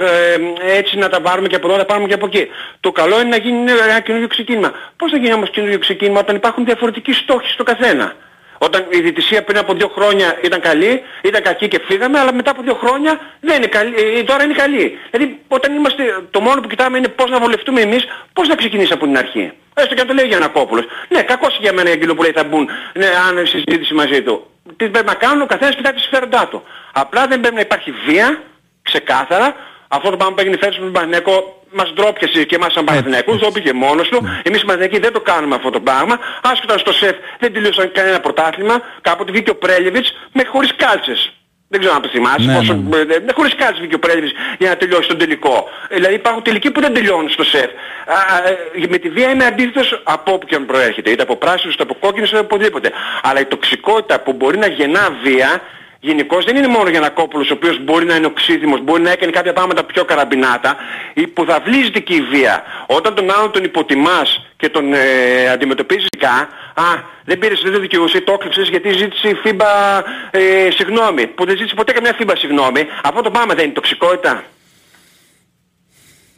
[0.00, 2.48] ε, έτσι να τα βάλουμε και από εδώ, να τα πάρουμε και από εκεί.
[2.80, 4.72] Το καλό είναι να γίνει ένα καινούργιο ξεκίνημα.
[4.96, 8.14] Πώς θα γίνει όμως καινούργιο ξεκίνημα όταν υπάρχουν διαφορετικοί στόχοι στο καθένα;
[8.58, 12.50] Όταν η διαιτησία πριν από δύο χρόνια ήταν καλή, ήταν κακή και φύγαμε, αλλά μετά
[12.50, 14.98] από δύο χρόνια δεν είναι καλή, ε, τώρα είναι καλή.
[15.10, 18.92] Δηλαδή όταν είμαστε, το μόνο που κοιτάμε είναι πώς να βολευτούμε εμείς, πώς να ξεκινήσει
[18.92, 19.52] από την αρχή.
[19.74, 20.84] Έστω και αν το λέει ο Γιανακόπουλος.
[21.08, 24.50] Ναι, κακός για μένα εκείνο που λέει θα μπουν, ναι, αν συζήτηση μαζί του.
[24.76, 26.62] Τι πρέπει να κάνουν, ο καθένας κοιτάει τη συμφέροντά του.
[26.92, 28.42] Απλά δεν πρέπει να υπάρχει βία,
[28.82, 29.54] ξεκάθαρα.
[29.88, 33.38] Αυτό το πράγμα που έγινε φέτος με τον Πανέκο μας ντρόπιασε και εμάς σαν Παναθηναϊκούς,
[33.38, 34.28] το είπε μόνος του.
[34.42, 36.18] Εμείς οι Παναθηναϊκοί δεν το κάνουμε αυτό το πράγμα.
[36.42, 38.82] Άσχετα στο ΣΕΦ δεν τελείωσαν κανένα πρωτάθλημα.
[39.00, 41.32] Κάποτε βγήκε ο Πρέλεβιτς με χωρίς κάλτσες.
[41.70, 42.46] Δεν ξέρω αν το θυμάσαι.
[42.46, 42.96] Ναι, πόσο, ναι.
[42.96, 45.68] ε, ε, χωρίς κάλτσες βγήκε ο Πρέλεβιτς για να τελειώσει τον τελικό.
[45.88, 47.70] Ε, δηλαδή υπάρχουν τελικοί που δεν τελειώνουν στο ΣΕΦ.
[48.06, 51.10] Α, ε, με τη βία είμαι αντίθετος από όπου και αν προέρχεται.
[51.10, 52.90] Είτε από πράσινους, είτε από κόκκινους, είτε από οπουδήποτε.
[53.22, 55.60] Αλλά η τοξικότητα που μπορεί να γεννά βία
[56.00, 59.32] Γενικώς δεν είναι μόνο για Νακόπουλος ο οποίος μπορεί να είναι οξύθυμος, μπορεί να έκανε
[59.32, 60.76] κάποια πράγματα πιο καραμπινάτα,
[61.14, 62.62] υποδαβλίζεται και η βία.
[62.86, 66.84] Όταν τον άλλον τον υποτιμάς και τον ε, αντιμετωπίζεις κα, α,
[67.24, 69.98] δεν πήρες, δεν το δικαιούσε, το έκλειψες γιατί ζήτησε η φίμπα
[70.30, 72.86] ε, συγγνώμη, που δεν ζήτησε ποτέ καμιά φίμπα συγγνώμη.
[73.02, 74.44] Αυτό το πράγμα δεν είναι τοξικότητα.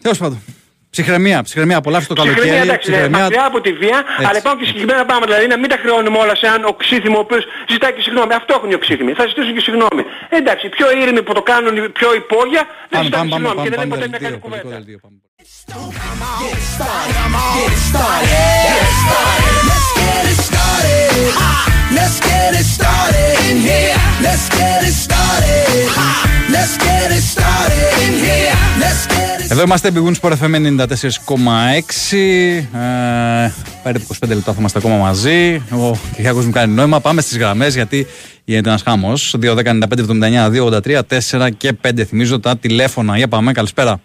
[0.02, 0.42] Τέλος πάντων.
[0.90, 2.68] Ψυχραιμία, ψυχραιμία, απολαύστε το Ψυχραιμία, καλοκαίρι.
[2.68, 5.30] εντάξει, ναι, μακριά από τη βία, αλλά υπάρχουν και συγκεκριμένα πράγματα.
[5.32, 8.32] Δηλαδή να μην τα χρεώνουμε όλα σε έναν οξύθυμο ο οποίος ζητάει και συγγνώμη.
[8.34, 9.12] Αυτό έχουν οι οξύθυμοι.
[9.12, 10.02] Θα ζητήσουν και συγγνώμη.
[10.28, 13.76] Εντάξει, πιο ήρεμοι που το κάνουν, πιο υπόγεια, δεν Πάμε, ζητάνε πάμε, πάμε, συγγνώμη και
[13.76, 14.62] πάμε, δεν είναι πάμε, ποτέ μια δελτίο, καλή κουβέντα.
[14.62, 15.16] πολιτικό δελτίο, πάμε.
[15.20, 17.14] Get it started.
[17.56, 18.40] Get it started.
[18.66, 19.58] Get it started.
[19.70, 21.30] Let's get it started.
[21.40, 21.52] Ha!
[21.98, 23.96] Let's get it started in here.
[24.26, 26.29] Let's get it started.
[26.52, 26.56] Ha!
[26.56, 28.54] Let's get it started in here.
[28.82, 32.78] Let's get it Εδώ είμαστε, Big Win Sport FM 94,6.
[32.78, 33.52] Ε,
[33.82, 35.54] περίπου 25 λεπτά θα είμαστε ακόμα μαζί.
[35.70, 37.00] Ο Κυριάκος μου κάνει νόημα.
[37.00, 38.06] Πάμε στις γραμμές γιατί
[38.44, 39.34] γίνεται ένας χάμος.
[39.40, 42.04] 2, 10, 95, 79, 2, 83, 4 και 5.
[42.04, 43.16] Θυμίζω τα τηλέφωνα.
[43.16, 44.00] Για πάμε, καλησπέρα.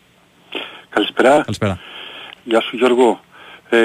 [0.89, 1.29] Καλησπέρα.
[1.29, 1.79] Καλησπέρα.
[2.43, 3.19] Γεια σου Γιώργο.
[3.69, 3.77] Ε,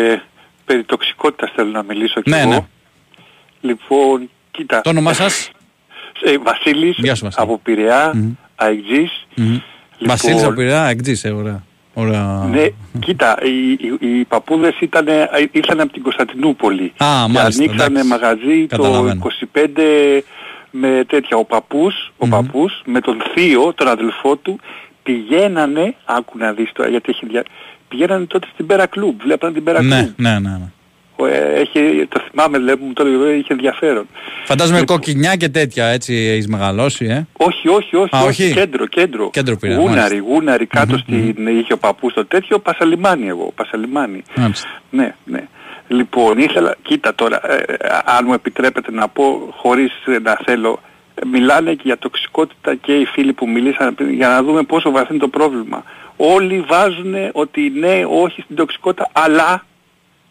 [0.65, 2.51] περί τοξικότητας θέλω να μιλήσω και Ναι, εγώ.
[2.51, 2.59] ναι.
[3.61, 4.81] Λοιπόν, κοίτα.
[4.81, 5.51] Το όνομά σας;
[6.25, 7.45] Ε, Βασίλης, Γεια σου, Βασίλη.
[7.45, 8.13] από Πειραιά,
[8.61, 9.27] αεκτζής.
[9.35, 9.63] Λοιπόν,
[9.99, 11.63] Βασίλης από Πειραιά, εκτζής, ε, ωραία.
[11.95, 12.49] ωραία.
[12.51, 12.67] Ναι,
[12.99, 15.07] κοίτα, οι, οι, οι παππούδες ήταν,
[15.51, 16.93] ήρθαν από την Κωνσταντινούπολη.
[16.97, 18.09] Α, και μάλιστα, ανοίξανε εντάξει.
[18.09, 19.23] μαγαζί το Καταλαβαίνω.
[19.55, 20.21] 25
[20.71, 21.37] με τέτοια.
[21.37, 24.61] Ο παππούς, ο παππούς με τον θείο, τον αδελφό του,
[25.03, 27.45] πηγαίνανε, άκου να δεις τώρα γιατί έχει δια...
[27.89, 29.91] πηγαίνανε τότε στην Πέρα Κλουμπ, βλέπανε την Πέρα Κλουμπ.
[29.91, 30.51] Ναι, ναι, ναι.
[30.51, 30.73] ναι.
[31.21, 34.07] Ο, ε, έχει, το θυμάμαι, δηλαδή μου το έλεγε, είχε ενδιαφέρον.
[34.45, 38.53] Φαντάζομαι κοκκινιά και τέτοια, έτσι έχεις μεγαλώσει, ε; Όχι, όχι, όχι, Α, όχι, όχι.
[38.53, 39.31] κέντρο, κέντρο.
[39.31, 40.25] Κέντρο πήρα, Γούναρη, μάλιστα.
[40.27, 44.23] γούναρη, κάτω στην, είχε ο παππούς το τέτοιο, Πασαλιμάνι εγώ, Πασαλιμάνι.
[44.37, 44.69] Μάλιστα.
[44.91, 45.49] Ναι, ναι.
[45.89, 50.81] Λοιπόν, ήθελα, κοίτα τώρα, ε, ε, αν μου επιτρέπετε να πω, χωρίς ε, να θέλω,
[51.15, 54.91] ε, μιλάνε και για τοξικότητα και οι φίλοι που μιλήσαν πριν, για να δούμε πόσο
[54.91, 55.85] βαθύ είναι το πρόβλημα.
[56.17, 59.65] Όλοι βάζουν ότι ναι, όχι στην τοξικότητα, αλλά,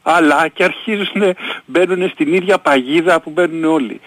[0.04, 1.36] αλλά και αρχίζουν,
[1.66, 4.00] μπαίνουν στην ίδια παγίδα που μπαίνουν όλοι.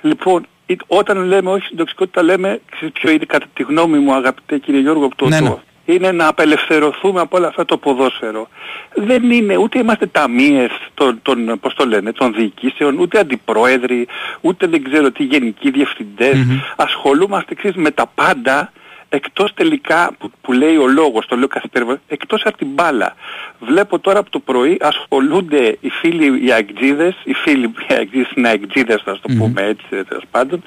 [0.00, 4.14] Λοιπόν, ε, όταν λέμε όχι στην τοξικότητα λέμε, ξέρεις ποιο είναι κατά τη γνώμη μου
[4.14, 5.48] αγαπητέ κύριε Γιώργο, από το, Ναι, ναι.
[5.48, 8.48] το- είναι να απελευθερωθούμε από όλα αυτά το ποδόσφαιρο.
[8.94, 14.06] Δεν είναι, ούτε είμαστε ταμείες των, των, πώς το λένε, των διοικήσεων, ούτε αντιπρόεδροι,
[14.40, 16.36] ούτε δεν ξέρω τι γενικοί διευθυντές.
[16.76, 18.72] Ασχολούμαστε, ξέρεις, με τα πάντα,
[19.14, 23.14] εκτός τελικά που, που λέει ο λόγος, το λέω καθημερινά, εκτός από την μπάλα.
[23.60, 28.48] Βλέπω τώρα από το πρωί ασχολούνται οι φίλοι οι αεκτζίδες, οι φίλοι οι αεκτζίδες είναι
[28.48, 30.62] αεκτζίδες θα το πούμε έτσι τέλος πάντων,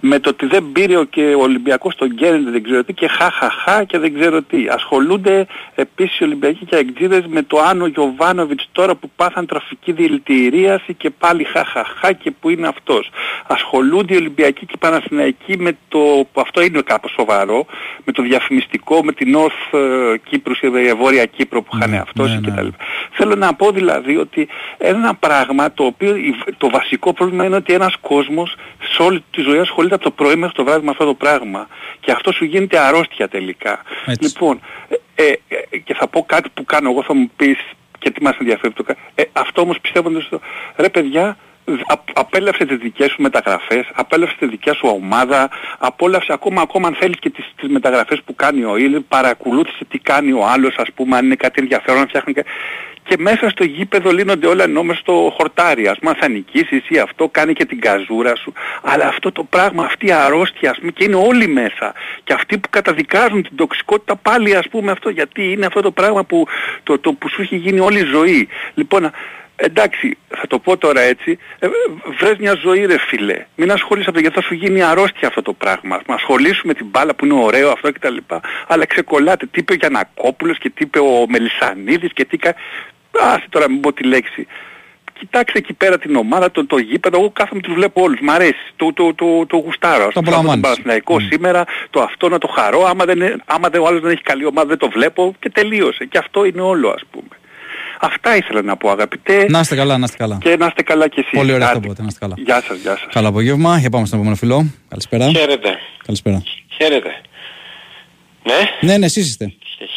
[0.00, 3.08] με το ότι δεν πήρε ο, και ο Ολυμπιακός τον Γκέρντε δεν ξέρω τι και
[3.08, 4.66] χαχαχά και δεν ξέρω τι.
[4.70, 10.94] Ασχολούνται επίσης οι Ολυμπιακοί και αεκτζίδες με το Άνω Γιωβάνοβιτς τώρα που πάθαν τραφική δηλητηρίαση
[10.94, 13.10] και πάλι χαχαχά και που είναι αυτός.
[13.46, 17.66] Ασχολούνται οι Ολυμπιακοί και οι Παναθηναϊκοί με το, αυτό είναι κάπως σοβαρό,
[18.04, 20.68] με το διαφημιστικό, με την North ε, Κύπρους, η
[20.98, 22.76] Βόρεια Κύπρο που είχαν αυτός ναι, και τα λοιπά.
[23.12, 24.48] Θέλω να πω δηλαδή ότι
[24.78, 28.54] ένα πράγμα το οποίο η- το βασικό πρόβλημα είναι ότι ένας κόσμος
[28.92, 31.68] σε όλη τη ζωή ασχολείται από το πρωί μέχρι το βράδυ με αυτό το πράγμα.
[32.00, 33.82] Και αυτό σου γίνεται αρρώστια τελικά.
[34.20, 34.60] Λοιπόν,
[35.14, 35.32] ε, ε,
[35.70, 37.58] ε, και θα πω κάτι που κάνω εγώ, θα μου πεις
[37.98, 40.40] και τι μας ενδιαφέρει το κα- ε, Αυτό όμως πιστεύω ότι στο...
[40.76, 41.36] Ρε παιδιά,
[41.86, 46.94] α- απέλαυσες τις δικές σου μεταγραφές, απέλαυσες τη δικιά σου ομάδα, απόλαυσε ακόμα, ακόμα αν
[46.94, 50.88] θέλεις και τις, τις μεταγραφές που κάνει ο Ήλ, παρακολούθησε τι κάνει ο άλλος ας
[50.94, 52.44] πούμε, αν είναι κάτι ενδιαφέρον, αν φτιάχνει κα-
[53.08, 55.88] και μέσα στο γήπεδο λύνονται όλα ενώ μες στο χορτάρι.
[55.88, 58.52] Ας πούμε αν θα νικήσεις ή αυτό κάνει και την καζούρα σου.
[58.82, 61.94] Αλλά αυτό το πράγμα, αυτή η αρρώστια ας πούμε και είναι όλοι μέσα.
[62.24, 66.24] Και αυτοί που καταδικάζουν την τοξικότητα πάλι ας πούμε αυτό γιατί είναι αυτό το πράγμα
[66.24, 66.46] που,
[66.82, 68.48] το, το που σου έχει γίνει όλη η ζωή.
[68.74, 69.10] Λοιπόν,
[69.56, 71.68] εντάξει, θα το πω τώρα έτσι, ε,
[72.18, 73.46] βρες μια ζωή ρε φίλε.
[73.54, 75.96] Μην ασχολείσαι αυτό γιατί θα σου γίνει αρρώστια αυτό το πράγμα.
[75.96, 78.16] Ας πούμε, ασχολήσου με την μπάλα που είναι ωραίο αυτό κτλ.
[78.66, 82.54] Αλλά ξεκολλάτε τι είπε ο Γιανακόπουλος και τι είπε ο Μελισανίδης και τι κα...
[83.20, 84.46] Άσε τώρα μην πω τη λέξη.
[85.18, 88.72] Κοιτάξτε εκεί πέρα την ομάδα, το, το γήπεδο, εγώ κάθομαι τους βλέπω όλους, μ' αρέσει,
[88.76, 90.04] το, το, το, το γουστάρω.
[90.06, 90.52] Ας Το πούμε, αυτό απολαμβάνεις.
[90.52, 94.00] τον Παναθηναϊκό σήμερα, το αυτό να το χαρώ, άμα δεν, είναι- άμα δεν, ο άλλος
[94.00, 96.04] δεν έχει καλή ομάδα δεν το βλέπω και τελείωσε.
[96.04, 97.28] Και αυτό είναι όλο ας πούμε.
[98.00, 100.38] Αυτά ήθελα να πω αγαπητέ Να είστε καλά, να είστε καλά.
[100.40, 101.38] και να είστε καλά κι εσείς.
[101.38, 101.86] Πολύ ωραία αυτό Άντε.
[101.86, 102.34] που είπατε, να είστε καλά.
[102.38, 103.06] Γεια σας, γεια σας.
[103.12, 103.78] Καλό απόγευμα.
[103.78, 104.66] Για πάμε στον επόμενο φιλό.
[104.88, 105.28] Καλησπέρα.
[105.30, 105.78] Χαίρετε.
[106.06, 106.42] Καλησπέρα.
[106.68, 107.20] Χαίρετε.
[108.44, 108.88] Ναι.
[108.90, 109.52] Ναι, ναι, εσείς είστε.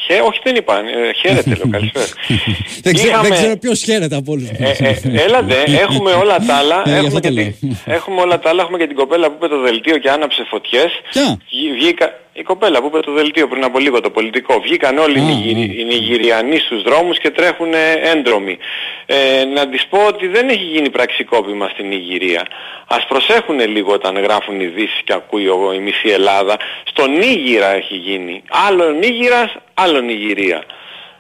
[0.07, 0.19] Χαι...
[0.27, 0.77] Όχι δεν είπα.
[0.79, 1.69] Ε, χαίρετε λέω.
[1.71, 2.05] Καλησπέρα.
[2.83, 4.49] δεν, ξέρω, Είχαμε- δεν ξέρω ποιος χαίρεται από όλους.
[4.49, 5.55] Ε, ε, έλατε,
[5.85, 6.81] έχουμε όλα τα άλλα.
[6.85, 7.75] Ε, γι' έχουμε, αυτό και το τη- λέω.
[7.85, 8.61] έχουμε όλα τα άλλα.
[8.61, 10.91] Έχουμε και την κοπέλα που είπε το δελτίο και άναψε φωτιές.
[11.11, 12.19] Ποια; Βγή- Βγήκα...
[12.41, 14.59] Η κοπέλα που είπε το δελτίο πριν από λίγο, το πολιτικό.
[14.61, 15.79] Βγήκαν όλοι οι, Νιγηρι...
[15.79, 17.73] οι Νιγηριανοί στους δρόμους και τρέχουν
[18.13, 18.57] έντρομοι.
[19.05, 22.47] Ε, να της πω ότι δεν έχει γίνει πραξικόπημα στην Νιγηρία.
[22.87, 26.57] Ας προσέχουν λίγο όταν γράφουν ειδήσεις και ακούει ο- η μισή Ελλάδα.
[26.83, 28.43] Στον Νίγηρα έχει γίνει.
[28.67, 30.63] Άλλο Νίγηρας, άλλο Νιγηρία.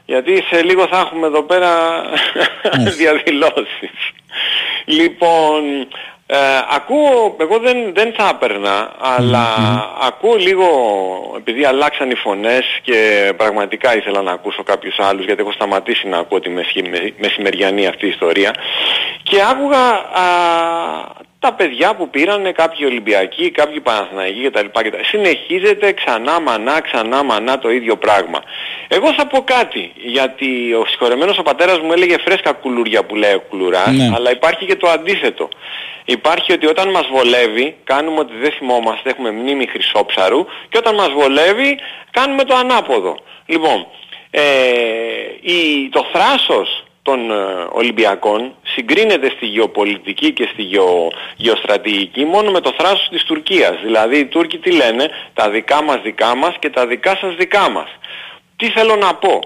[0.05, 2.01] Γιατί σε λίγο θα έχουμε εδώ πέρα
[3.01, 3.91] διαδηλώσεις.
[4.85, 5.87] Λοιπόν,
[6.33, 6.37] ε,
[6.69, 9.45] ακούω, εγώ δεν, δεν θα έπαιρνα, αλλά
[10.01, 10.67] ακούω λίγο,
[11.37, 16.17] επειδή αλλάξαν οι φωνές και πραγματικά ήθελα να ακούσω κάποιους άλλους, γιατί έχω σταματήσει να
[16.17, 18.53] ακούω τη μεσχη- με- μεσημεριανή αυτή η ιστορία,
[19.23, 20.23] και άκουγα α,
[21.41, 24.65] τα παιδιά που πήρανε κάποιοι Ολυμπιακοί, κάποιοι Παναθηναϊκοί κτλ.
[24.71, 24.97] κτλ.
[25.03, 28.39] Συνεχίζεται ξανά μανά, ξανά μανά το ίδιο πράγμα.
[28.87, 33.33] Εγώ θα πω κάτι, γιατί ο συγχωρεμένος ο πατέρας μου έλεγε φρέσκα κουλούρια που λέει
[33.33, 34.11] ο Κουλουράς, Ναι.
[34.15, 35.49] αλλά υπάρχει και το αντίθετο.
[36.05, 41.09] Υπάρχει ότι όταν μας βολεύει, κάνουμε ότι δεν θυμόμαστε, έχουμε μνήμη χρυσόψαρου και όταν μας
[41.11, 41.79] βολεύει,
[42.11, 43.17] κάνουμε το ανάποδο.
[43.45, 43.87] Λοιπόν,
[44.31, 44.41] ε,
[45.41, 47.35] η, το θράσος των ε,
[47.71, 53.79] Ολυμπιακών συγκρίνεται στη γεωπολιτική και στη γεω, γεωστρατηγική μόνο με το θράσος της Τουρκίας.
[53.83, 57.69] Δηλαδή οι Τούρκοι τι λένε, τα δικά μας δικά μας και τα δικά σας δικά
[57.69, 57.87] μας.
[58.55, 59.39] Τι θέλω να πω;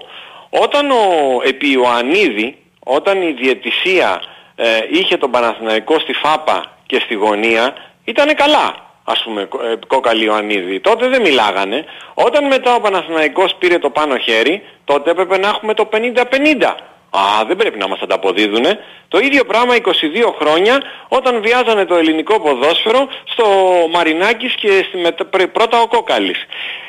[0.50, 0.96] Όταν ο
[1.44, 4.22] επί Ιωαννίδη, όταν η διαιτησία
[4.56, 7.74] ε, είχε τον Παναθηναϊκό στη Φάπα και στη Γωνία,
[8.04, 8.84] ήτανε καλά.
[9.08, 10.80] Ας πούμε, κο- ε, κόκαλη Ιωαννίδη.
[10.80, 11.84] Τότε δεν μιλάγανε.
[12.14, 16.76] Όταν μετά ο Παναθηναϊκός πήρε το πάνω χέρι, τότε έπρεπε να έχουμε το 50-50.
[17.10, 18.78] Α, δεν πρέπει να μας ανταποδίδουνε.
[19.08, 23.44] Το ίδιο πράγμα 22 χρόνια όταν βιάζανε το ελληνικό ποδόσφαιρο στο
[23.92, 26.44] Μαρινάκης και στη μετα- πρι- πρώτα ο Κόκαλης.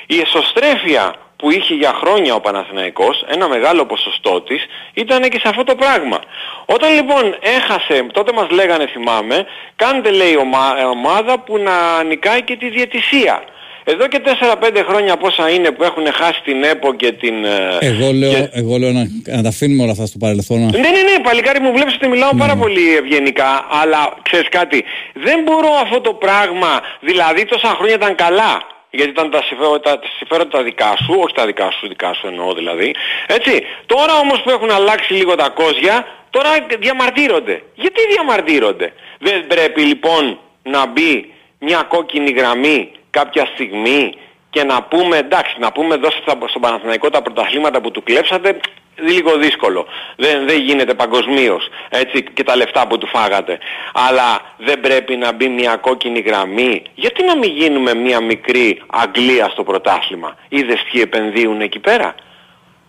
[0.05, 5.47] Η εσωστρέφεια που είχε για χρόνια ο Παναθηναϊκός, ένα μεγάλο ποσοστό της, ήταν και σε
[5.47, 6.19] αυτό το πράγμα.
[6.65, 9.45] Όταν λοιπόν έχασε, τότε μας λέγανε θυμάμαι,
[9.75, 13.43] κάντε λέει ομα- ε, ομάδα που να νικάει και τη διαιτησία.
[13.89, 17.45] Εδώ και 4-5 χρόνια πόσα είναι που έχουν χάσει την ΕΠΟ και την...
[17.45, 19.03] ε, Εγώ λέω, εγώ λέω να,
[19.35, 20.59] να τα αφήνουμε όλα αυτά στο παρελθόν.
[20.59, 24.83] ναι, ναι, ναι, παλικάρι μου βλέπεις ότι μιλάω πάρα πολύ ευγενικά, αλλά ξέρεις κάτι,
[25.13, 28.53] δεν μπορώ αυτό το πράγμα, δηλαδή τόσα χρόνια ήταν καλά,
[28.89, 32.27] γιατί ήταν τα συμφέροντα, τα συμφέροντα τα δικά σου, όχι τα δικά σου, δικά σου
[32.27, 32.95] εννοώ δηλαδή,
[33.27, 33.63] έτσι.
[33.85, 36.49] Τώρα όμως που έχουν αλλάξει λίγο τα κόζια, τώρα
[36.79, 37.61] διαμαρτύρονται.
[37.75, 44.13] Γιατί διαμαρτύρονται; Δεν πρέπει λοιπόν να μπει μια κόκκινη γραμμή κάποια στιγμή
[44.49, 48.59] και να πούμε εντάξει να πούμε δώστε στα- στον Παναθηναϊκό τα πρωταθλήματα που του κλέψατε
[49.09, 49.85] λίγο δύσκολο.
[50.15, 53.57] Δεν, δεν γίνεται παγκοσμίως έτσι και τα λεφτά που του φάγατε.
[53.93, 56.83] Αλλά δεν πρέπει να μπει μια κόκκινη γραμμή.
[56.95, 62.15] Γιατί να μην γίνουμε μια μικρή Αγγλία στο πρωτάθλημα; Είδες ποιοι επενδύουν εκεί πέρα;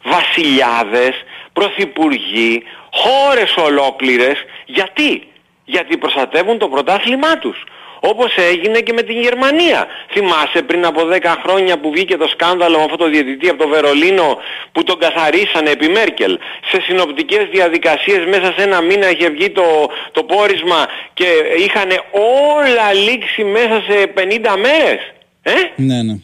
[0.04, 1.14] Βασιλιάδες,
[1.52, 4.44] πρωθυπουργοί, χώρες ολόκληρες.
[4.66, 5.28] Γιατί;
[5.64, 7.64] Γιατί προστατεύουν το πρωτάθλημά τους.
[8.00, 9.86] Όπως έγινε και με την Γερμανία.
[10.12, 13.68] Θυμάσαι πριν από 10 χρόνια που βγήκε το σκάνδαλο με αυτό το διαιτητή από το
[13.68, 14.38] Βερολίνο
[14.72, 16.38] που τον καθαρίσανε επί Μέρκελ.
[16.70, 21.26] Σε συνοπτικές διαδικασίες μέσα σε ένα μήνα είχε βγει το, το πόρισμα και
[21.58, 21.90] είχαν
[22.62, 24.20] όλα λήξει μέσα σε 50
[24.66, 25.00] μέρες.
[25.42, 26.14] Ε; Ναι, ναι.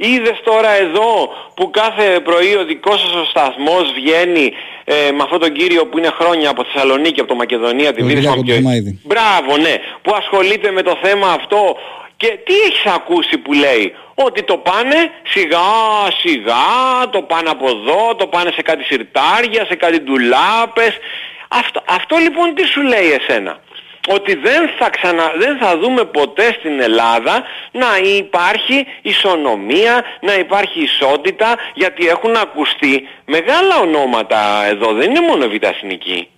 [0.00, 4.52] Είδες τώρα εδώ που κάθε πρωί ο δικός σας ο σταθμός βγαίνει
[4.84, 8.04] ε, με αυτόν τον κύριο που είναι χρόνια από Θεσσαλονίκη, από το Μακεδονία, τη Ο
[8.04, 8.58] Βίδης Κυριάκο Μαμπιώη.
[8.58, 9.00] Τουμάιδη.
[9.04, 11.76] Μπράβο, ναι, που ασχολείται με το θέμα αυτό.
[12.16, 15.58] Και τι έχεις ακούσει που λέει, ότι το πάνε σιγά
[16.18, 20.92] σιγά, το πάνε από εδώ, το πάνε σε κάτι σιρτάρια, σε κάτι ντουλάπες.
[21.48, 23.60] Αυτό, αυτό λοιπόν τι σου λέει εσένα;
[24.14, 27.86] Ότι δεν θα, ξανα, δεν θα δούμε ποτέ στην Ελλάδα να
[28.16, 35.64] υπάρχει ισονομία, να υπάρχει ισότητα, γιατί έχουν ακουστεί μεγάλα ονόματα εδώ, δεν είναι μόνο Β'
[35.64, 36.28] Εθνική,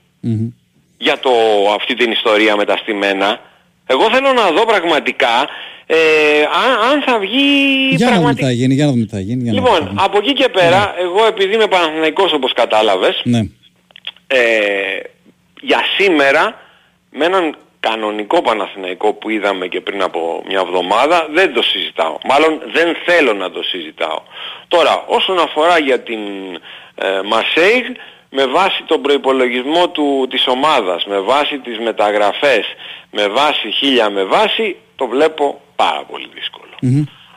[0.98, 1.30] για το,
[1.74, 3.40] αυτή την ιστορία με τα στημένα.
[3.86, 5.48] Εγώ θέλω να δω πραγματικά
[5.92, 5.96] ε,
[6.64, 8.46] αν, αν θα βγει Για να δούμε τι πραγματικά...
[8.46, 9.42] θα γίνει, για να δούμε τι θα γίνει.
[9.42, 12.52] για να δούμε τι θα Λοιπόν, από εκεί και πέρα, εγώ επειδή είμαι Παναθηναϊκός όπως
[12.52, 13.38] κατάλαβες, γίνει.
[13.38, 14.36] Ναι.
[14.38, 14.40] ε,
[15.60, 16.54] για σήμερα
[17.10, 22.16] με έναν κανονικό Παναθηναϊκό που είδαμε και πριν από μια εβδομάδα δεν το συζητάω.
[22.24, 24.22] Μάλλον δεν θέλω να το συζητάω.
[24.68, 26.20] Τώρα όσον αφορά για την
[26.94, 27.84] ε, Μαρσέιγ
[28.30, 32.64] με βάση τον προϋπολογισμό του, της ομάδας, με βάση τις μεταγραφές,
[33.10, 36.72] με βάση χίλια με βάση, το βλέπω πάρα πολύ δύσκολο.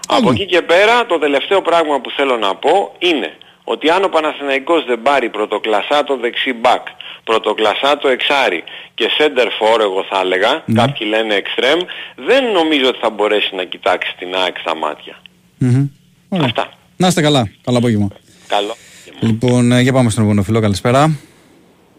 [0.07, 4.07] Από εκεί και πέρα το τελευταίο πράγμα που θέλω να πω είναι ότι αν ο
[4.07, 6.87] Παναθηναϊκός δεν πάρει πρωτοκλασσά το δεξί μπακ,
[7.23, 8.63] πρωτοκλασσά το εξάρι
[8.93, 11.81] και center for εγώ θα έλεγα, κάποιοι λένε extreme,
[12.15, 15.21] δεν νομίζω ότι θα μπορέσει να κοιτάξει την ΑΕΚ στα μάτια.
[15.57, 15.87] Μμμ.
[16.29, 16.45] Ωραία.
[16.45, 16.69] Αυτά.
[16.97, 17.51] Να είστε καλά.
[17.63, 18.07] Καλό απόγευμα.
[18.47, 18.75] Καλό.
[19.19, 20.59] Λοιπόν, ε, για πάμε στον επόμενο φίλο.
[20.59, 21.19] Καλησπέρα.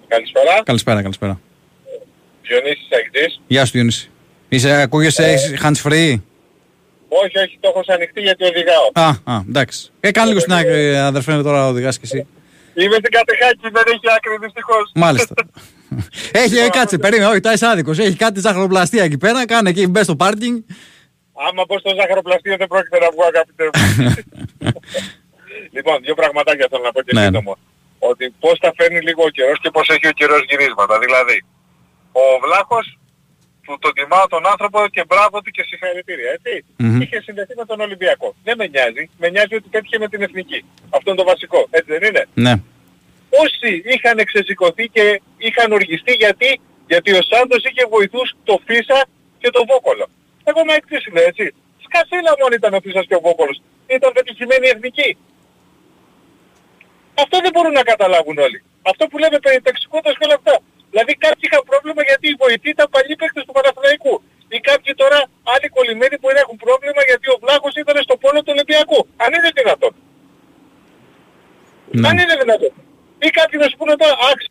[0.09, 0.63] Καλησπέρα.
[0.65, 1.41] Καλησπέρα, καλησπέρα.
[2.43, 3.41] Διονύσης Αγητής.
[3.47, 4.09] Γεια σου, Διονύση.
[4.49, 6.21] Είσαι, ακούγεσαι, έχεις hands free;
[7.09, 8.91] Όχι, όχι, το έχω σαν ανοιχτή γιατί οδηγάω.
[8.93, 9.91] Α, α, εντάξει.
[10.01, 12.27] Ε, κάνε λίγο στην άκρη, αδερφέ, τώρα οδηγάς και εσύ.
[12.75, 14.91] Είμαι στην κατεχάκη, δεν έχει άκρη δυστυχώς.
[14.95, 15.35] Μάλιστα.
[16.33, 17.99] Έχει, ε, κάτσε, περίμενε, όχι, τα είσαι άδικος.
[17.99, 20.63] Έχει κάτι ζαχαροπλαστεία εκεί πέρα, κάνε εκεί, μπες στο πάρκινγκ.
[21.49, 24.15] Άμα πω στο ζαχαροπλαστείο δεν πρόκειται να βγω αγαπητέ μου.
[25.77, 27.27] λοιπόν, δύο πραγματάκια θέλω να πω και Ναι, ναι.
[27.27, 27.57] σύντομο.
[27.99, 30.99] Ότι πώς τα φέρνει λίγο ο καιρός και πώς έχει ο καιρός γυρίσματα.
[30.99, 31.45] Δηλαδή,
[32.13, 32.99] ο Βλάχος
[33.65, 36.65] που τον τιμάω τον άνθρωπο και μπράβο του και συγχαρητήρια, έτσι.
[36.77, 37.01] Μμμ.
[37.01, 38.35] Είχε συνδεθεί με τον Ολυμπιακό.
[38.45, 39.05] Δεν με νοιάζει.
[39.19, 40.65] Με νοιάζει ότι πέτυχε με την Εθνική.
[40.97, 41.61] Αυτό είναι το βασικό.
[41.71, 42.55] Έτσι δεν είναι; Ναι.
[43.43, 49.07] Όσοι είχαν εξεσηκωθεί και είχαν οργιστεί γιατί, γιατί ο Σάντος είχε βοηθούς το Φίσα
[49.39, 50.07] και τον Βόκολο.
[50.45, 51.55] Εγώ με έκτηση λέω έτσι.
[51.85, 53.63] Σκασίλα μόνο ήταν ο Φίσας και ο Βόκολος.
[53.87, 55.17] Ήταν πετυχημένοι εθνικοί.
[57.23, 58.63] Αυτό δεν μπορούν να καταλάβουν όλοι.
[58.83, 60.55] Αυτό που λέμε περιπτεξικότητας και όλα αυτά.
[60.95, 64.15] Δηλαδή κάποιοι είχαν πρόβλημα γιατί οι βοηθοί ήταν παλιοί παίκτες του Παναθηναϊκού.
[64.57, 65.19] Ή κάποιοι τώρα
[65.53, 69.01] άλλοι κολλημένοι μπορεί να έχουν πρόβλημα γιατί ο Βλάχος ήταν στο πόλο του Ολυμπιακού.
[69.25, 69.93] Αν είναι δυνατόν.
[72.09, 72.73] Αν είναι δυνατόν.
[73.27, 74.49] Ή κάποιοι να σου πούνε τώρα, άξι,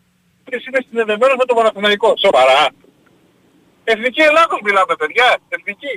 [0.56, 2.10] εσύ είναι συνδεδεμένος με τον Παναθηναϊκό.
[2.26, 2.62] Σοβαρά.
[3.92, 5.28] Εθνική Ελλάδος μιλάμε παιδιά.
[5.56, 5.94] Εθνική.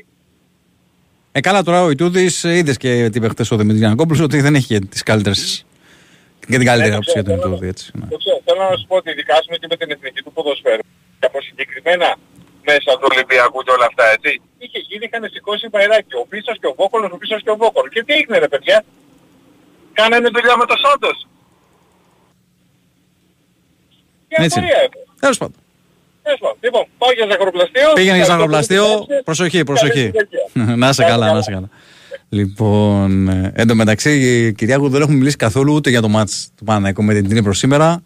[1.36, 4.54] Ε, καλά τώρα ο Ιτούδης είδες και τι είπε χτε ο Δημήτρης Γιανακόπουλος ότι δεν
[4.58, 5.66] έχει και τις καλύτερες.
[6.50, 7.68] Και την καλύτερη Ναι, το άποψη για τον ξέρω, Ιτούδη.
[7.74, 8.06] Έτσι, ναι.
[8.12, 10.84] Το ξέρω, θέλω να σου πω ότι δικάσουμε και με την εθνική του ποδοσφαίρου.
[11.20, 12.08] Και από συγκεκριμένα
[12.70, 14.30] μέσα του Ολυμπιακού και όλα αυτά, έτσι.
[14.64, 16.12] Είχε γίνει, είχαν σηκώσει μπαϊράκι.
[16.22, 17.90] Ο Πίσας και ο Βόκολος, ο Πίσας και ο Βόκολος.
[17.94, 18.78] Και τι έγινε ρε παιδιά;
[19.98, 21.18] Κάνανε δουλειά με το Σάντος.
[24.28, 24.58] Και Έτσι.
[24.58, 25.00] απορία έχω.
[25.20, 25.56] Τέλος πάντων.
[26.22, 26.56] Τέλος πάντων.
[26.60, 27.88] Λοιπόν, πάω για ζαχαροπλαστείο.
[27.98, 28.84] Πήγαινε για Ευχαριστώ ζαχαροπλαστείο.
[28.98, 30.04] που με Προσοχή, Καλή προσοχή.
[30.14, 30.76] συνέχεια.
[30.82, 31.68] να είσαι καλά, να είσαι καλά.
[32.28, 36.64] Λοιπόν, ε, εν τω μεταξύ, Κυριάκο, δεν έχουμε μιλήσει καθόλου ούτε για το μάτς του
[36.64, 38.02] Παναναϊκού με την Τινή σήμερα,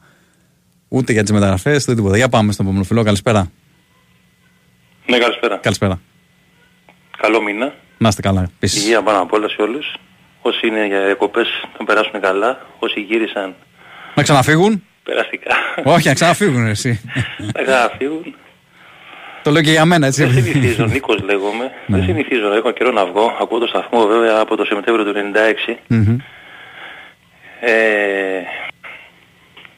[0.88, 2.16] ούτε για τις μεταγραφές, ούτε τίποτα.
[2.16, 3.02] Για πάμε στον επόμενο φιλό.
[3.02, 3.50] Καλησπέρα.
[5.06, 5.56] Ναι, καλησπέρα.
[5.56, 6.00] Καλησπέρα.
[7.16, 7.74] Καλό μήνα.
[7.98, 8.42] Να είστε καλά.
[8.56, 8.82] Επίσης.
[8.82, 9.94] Υγεία πάνω απ' όλα σε όλους.
[10.42, 11.46] Όσοι είναι για διακοπές
[11.78, 12.66] να περάσουν καλά.
[12.78, 13.54] Όσοι γύρισαν
[14.14, 14.82] Να ξαναφύγουν.
[15.02, 15.50] περαστικά
[15.84, 17.00] Όχι, να ξαναφύγουν εσύ.
[17.54, 18.34] να ξαναφύγουν.
[19.42, 20.42] Το λέω και για μένα, Δεν έτσι.
[20.42, 21.70] συνηθίζω, Νίκος λέγομαι.
[21.86, 21.96] Ναι.
[21.96, 23.36] Δεν συνηθίζω, έχω καιρό να βγω.
[23.40, 25.32] Ακούω το σταθμό βέβαια από το Σεπτέμβριο του
[25.68, 25.74] 96.
[25.86, 26.16] Μμμ.
[27.60, 27.70] Ε,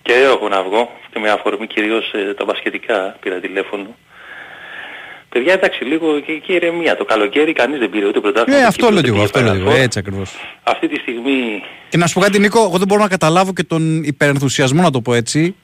[0.02, 3.86] και έχω να βγω και με αφορμή κυρίως ε, τα μπασκετικά πήρα τηλέφωνο.
[5.28, 6.96] Παιδιά εντάξει λίγο και, και ηρεμία.
[6.96, 8.58] Το καλοκαίρι κανείς δεν πήρε ούτε πρωτάθλημα.
[8.58, 9.70] Ε, ούτε αυτό κύπελλο, λέω και εγώ, ούτε αυτό λέω και εγώ.
[9.70, 9.84] Final Four.
[9.84, 10.30] Έτσι ακριβώς.
[10.62, 13.62] Αυτή τη στιγμή Και να σου πω κάτι, Νίκο, εγώ δεν μπορώ να καταλάβω και
[13.64, 15.54] τον υπερενθουσιασμό, να το πω έτσι,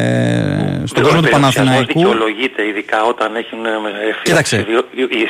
[0.00, 1.86] ε, στον κόσμο του Παναθηναϊκού.
[1.86, 4.56] δικαιολογείται ειδικά όταν έχουν ε, φύγει Κοίταξε.
[4.56, 4.82] στις δύο,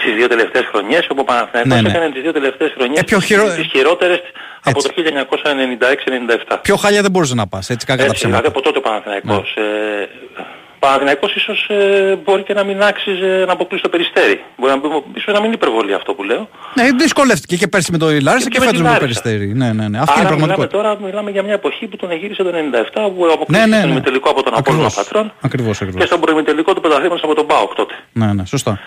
[0.03, 1.89] στις δύο τελευταίες χρονιές όπου ο Παναθηναϊκός Ναι, ναι.
[1.97, 4.21] έκανε τις δύο τελευταίες χρονιές Ε, πιο τις- χειρο- τις χειρότερες
[4.65, 6.59] από το 1996-97.
[6.63, 8.49] Πιο χάλια δεν μπορούσε να πας, έτσι, κακά τα Έτσι, δηλαδή ψέματα.
[8.49, 9.55] από τότε ο Παναθηναϊκός.
[9.57, 9.63] Ε,
[10.41, 10.43] ο
[10.78, 14.44] Παναθηναϊκός ίσως ε, μπορεί και να μην άξιζε να αποκλείσει το περιστέρι.
[14.57, 16.48] Μπορεί να, πει- ίσως να μην είναι υπερβολή αυτό που λέω.
[16.74, 19.01] Ναι, δυσκολεύτηκε και πέρσι με το Λάρισα και, με φέτος τη με το Λάρισα.
[19.23, 19.53] Περιστέρι.
[19.55, 19.98] Ναι, ναι, ναι.
[19.98, 20.77] Αυτή είναι η Άρα μιλάμε πραγματικότητα.
[20.82, 22.55] τώρα μιλάμε για μια εποχή που τον εγύρισε το 97
[23.15, 23.93] που αποκλείστηκε Ναι, ναι, στον ναι.
[23.94, 24.94] ημιτελικό από τον Απόλλωνα Ακριβώς.
[24.94, 26.07] Πατρών Ακριβώς, και ακριβώς.
[26.09, 27.94] στον προημιτελικό του πρωταθλήματος από τον ΠΑΟΚ τότε.
[28.12, 28.78] Ναι, ναι, σωστά.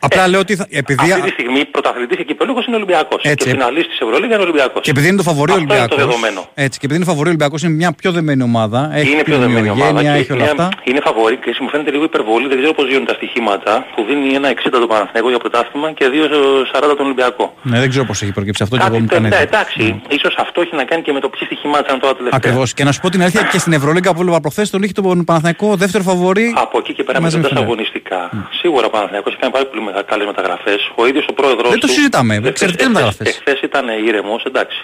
[0.00, 3.20] Απλά λέω ότι θα, επειδή, Αυτή τη στιγμή πρωταθλητής και κυπελούχος είναι ο Ολυμπιακός.
[3.24, 3.44] Έτσι.
[3.44, 4.82] Και φιναλίστης της Ευρωλίγας είναι ο Ολυμπιακός.
[4.82, 6.04] και επειδή είναι το φαβορή Αυτό είναι το Ολυμπιακός.
[6.06, 6.40] δεδομένο.
[6.54, 8.80] Έτσι, και επειδή είναι φαβορή Ολυμπιακός είναι μια πιο δεμένη ομάδα.
[8.94, 10.68] Έχει είναι την πιο δεμένη ομάδα ομοιογένεια, και έχει όλα είναι, αυτά.
[10.88, 14.34] είναι φαβορή και μου φαίνεται λίγο υπερβολή, δεν ξέρω πώς γίνουν τα στοιχήματα, που δίνει
[14.40, 17.44] ένα 60 το Παναθηναϊκό για πρωτάθλημα και 2,40 τον Ολυμπιακό.
[17.62, 19.54] Ναι, δεν ξέρω πώς έχει προκύψει αυτό και εγώ Κάτι μου κάνει τέτοια, έτσι.
[19.56, 22.38] εντάξει, ίσως αυτό έχει να κάνει και με το ποιοι στοιχημάτια ήταν τώρα τελευταία.
[22.42, 22.74] Ακριβώς.
[22.74, 25.24] Και να σου πω την αλήθεια και στην Ευρωλίγκα που έβλεπα προχθές τον είχε τον
[25.24, 26.46] Παναθηναϊκό δεύτερο φαβορί.
[26.56, 27.72] Από εκεί και πέρα μαζί με μετράς Φιλέα.
[27.74, 28.20] αγωνιστικά.
[28.60, 30.80] Σίγουρα ο Παναθηναϊκός έχει κάνει πάρα πολύ μεγα- καλές μεταγραφές.
[30.94, 33.36] Ο ίδιος ο πρόεδρος Δεν το του- συζητάμε, εχθές- εξαιρετικές εχθές- μεταγραφές.
[33.36, 34.78] Εχθές ήταν ήρεμος, εντάξει.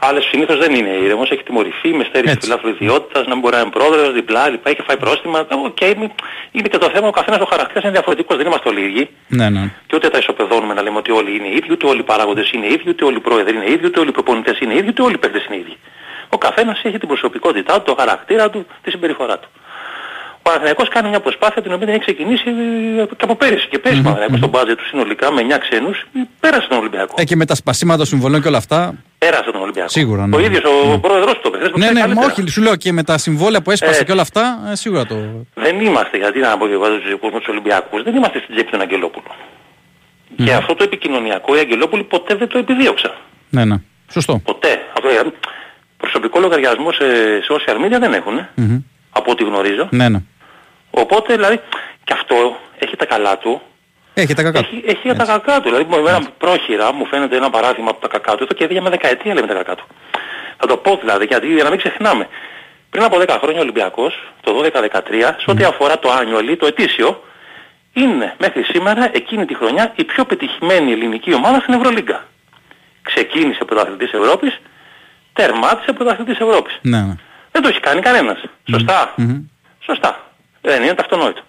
[0.00, 2.46] Άλλες συνήθως δεν είναι ήρεμος, έχει τιμωρηθεί με στέρηση Έτσι.
[2.46, 5.38] φιλάθλου ιδιότητας, να μην μπορεί να είναι πρόεδρος, διπλά, λοιπά, έχει φάει πρόστιμα.
[5.68, 6.12] Οκ, είναι-
[6.52, 9.08] είναι και το θέμα, ο καθένας ο χαρακτήρας είναι διαφορετικός, δεν είμαστε όλοι ίδιοι.
[9.28, 9.64] Ναι, ναι.
[9.86, 12.66] Και ούτε τα ισοπεδώνουμε να λέμε ότι όλοι είναι ίδιοι, ούτε όλοι οι παράγοντες είναι
[12.66, 15.14] ίδιοι, ούτε όλοι οι πρόεδροι είναι ίδιοι, ούτε όλοι οι προπονητές είναι ίδιοι, ούτε όλοι
[15.14, 15.76] οι παίκτες είναι ίδιοι.
[16.28, 19.48] Ο καθένας έχει την προσωπικότητά του, το χαρακτήρα του, τη συμπεριφορά του.
[20.48, 22.44] Ο Παναθηναϊκός κάνει μια προσπάθεια την οποία δεν έχει ξεκινήσει
[22.98, 23.68] ε, και από πέρυσι.
[23.68, 27.14] Και πέρυσι ο Παναθηναϊκός στον μπάτζετ του συνολικά με 9 ξένους ε, πέρασε τον Ολυμπιακό.
[27.18, 28.94] Ε, και με τα σπασίματα των συμβολών και όλα αυτά.
[29.18, 29.88] Πέρασε τον Ολυμπιακό.
[29.88, 30.36] Σίγουρα, ναι.
[30.36, 30.62] Ο ίδιος
[30.94, 31.56] ο πρόεδρος του το είπε.
[31.58, 32.34] χθες το Ναι, ξέρει ναι, μα καλύτερα.
[32.42, 34.04] όχι, σου λέω και με τα συμβόλαια που έσπασε Έτσι.
[34.04, 35.14] και όλα αυτά, ε, σίγουρα το.
[35.54, 38.54] Δεν είμαστε, γιατί να πω και εγώ στους δικούς μου τους Ολυμπιακούς, δεν είμαστε στην
[38.54, 39.24] τσέπη του Αγγελόπουλου.
[40.44, 43.12] Και αυτό το επικοινωνιακό οι Αγγελόπουλοι ποτέ δεν το επιδίωξαν.
[43.50, 43.76] Ναι, ναι.
[44.12, 44.40] Σωστό.
[44.44, 44.68] Ποτέ.
[44.96, 45.32] Αυτό, ε,
[45.96, 47.04] προσωπικό λογαριασμό σε
[47.50, 48.78] social media δεν έχουν, ε, Μμμ.
[49.10, 49.88] από ό,τι γνωρίζω.
[49.90, 50.18] Ναι, ναι.
[51.00, 51.60] Οπότε δηλαδή
[52.04, 53.62] και αυτό έχει τα καλά του.
[54.14, 54.68] Έχει τα κακά του.
[54.72, 55.62] Έχει, έχει τα κακά του.
[55.62, 58.42] Δηλαδή με ένα πρόχειρα μου φαίνεται ένα παράδειγμα από τα κακά του.
[58.42, 59.86] Εδώ και δια με δεκαετία λέμε τα κακά του.
[60.56, 62.28] Θα το πω δηλαδή γιατί για να μην ξεχνάμε.
[62.90, 67.22] Πριν από 10 χρόνια ο Ολυμπιακός, το 12-13, σε ό,τι αφορά το annual, το ετήσιο,
[67.92, 72.26] είναι μέχρι σήμερα εκείνη τη χρονιά η πιο πετυχημένη ελληνική ομάδα στην Ευρωλίγκα.
[73.02, 74.60] Ξεκίνησε πρωταθλητής Ευρώπης,
[75.32, 76.78] τερμάτισε πρωταθλητής Ευρώπης.
[76.82, 77.14] Ναι, ναι.
[77.52, 78.42] Δεν το έχει κάνει κανένας.
[78.70, 79.12] Σωστά.
[79.16, 79.44] Μμμ.
[79.78, 80.27] Σωστά.
[80.60, 81.40] Δεν είναι αυτονόητο.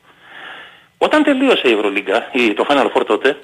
[0.98, 3.38] Όταν τελείωσε η Ευρωλίγκα, ή το Final Four τότε,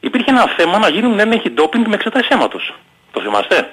[0.00, 2.74] υπήρχε ένα θέμα να γίνουν έλεγχοι ντόπινγκ με εξετάσεις αίματος.
[3.12, 3.70] Το θυμάστε;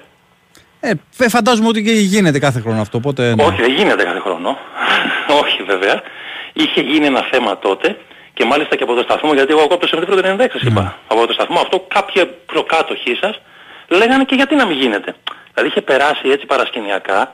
[0.79, 2.97] Ε, ε, φαντάζομαι ότι και γίνεται κάθε χρόνο αυτό.
[2.97, 3.43] Οπότε, ναι.
[3.43, 4.57] Όχι, δεν γίνεται κάθε χρόνο.
[5.41, 6.01] Όχι βέβαια.
[6.53, 7.97] Είχε γίνει ένα θέμα τότε
[8.33, 10.69] και μάλιστα και από το σταθμό, γιατί εγώ από το Σεπτέμβριο του 96 σας Ναι.
[10.69, 10.97] είπα.
[11.07, 13.41] Από το σταθμό αυτό κάποιοι προκάτοχοι σας
[13.87, 15.15] λέγανε και γιατί να μην γίνεται.
[15.53, 17.31] Δηλαδή είχε περάσει έτσι παρασκηνιακά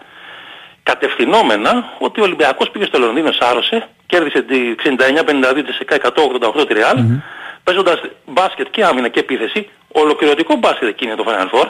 [0.84, 7.20] κατευθυνόμενα ότι ο Ολυμπιακός πήγε στο Λονδίνο, σάρωσε, κέρδισε τη 69-52 της 188 τη Real,
[7.64, 11.70] παίζοντας μπάσκετ και άμυνα και επίθεση, ολοκληρωτικό μπάσκετ εκείνη το Final Four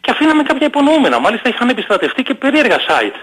[0.00, 1.18] και αφήναμε κάποια υπονοούμενα.
[1.20, 3.18] Μάλιστα είχαν επιστρατευτεί και περίεργα site.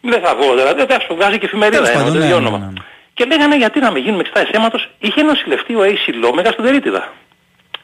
[0.00, 2.26] Δεν θα βγω δηλαδή, δεν θα σου βγάζει και εφημερίδα Τέλος ένα, πάντων, δεν ναι,
[2.26, 2.58] διόνομα.
[2.58, 2.80] ναι, ναι.
[3.14, 7.12] Και λέγανε γιατί να μην γίνουμε εξτάσεις αίματος, είχε νοσηλευτεί ο AC Λόμεγα στην Τερίτιδα.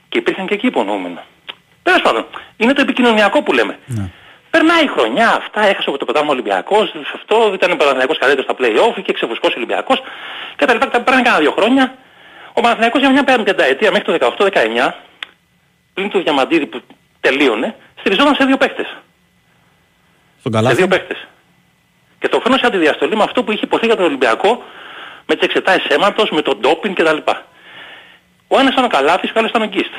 [0.08, 1.24] Και υπήρχαν και εκεί υπονοούμενα.
[1.82, 2.26] Τέλος πάντων,
[2.56, 3.78] είναι το επικοινωνιακό που λέμε.
[4.50, 9.02] Περνάει η χρονιά, αυτά, έχασε το πρωτάθλημα Ολυμπιακός, αυτό ήταν ο Παναθηναϊκός καλύτερος στα play-off
[9.02, 10.02] και ξεφουσκώσει ο Ολυμπιακός
[10.56, 10.88] και τα λοιπά.
[10.88, 11.94] Τα πέρανε κάνα δύο χρόνια.
[12.52, 14.94] Ο Παναθηναϊκός για μια πενταετία μέχρι το 18-19,
[15.94, 16.80] πλην του Διαμαντίδη που
[17.20, 18.86] τελείωνε, στηριζόταν σε δύο παίχτες.
[20.40, 20.74] Στον Σε καλά.
[20.74, 21.26] δύο παίχτες.
[22.18, 24.62] Και το χρόνο σε αντιδιαστολή με αυτό που είχε υποθεί για τον Ολυμπιακό,
[25.26, 27.16] με τις εξετάσεις αίματος, με τον ντόπιν κτλ.
[28.48, 29.92] Ο ένας ήταν ο Καλάθης και ο άλλος ήταν ο Γκίστ.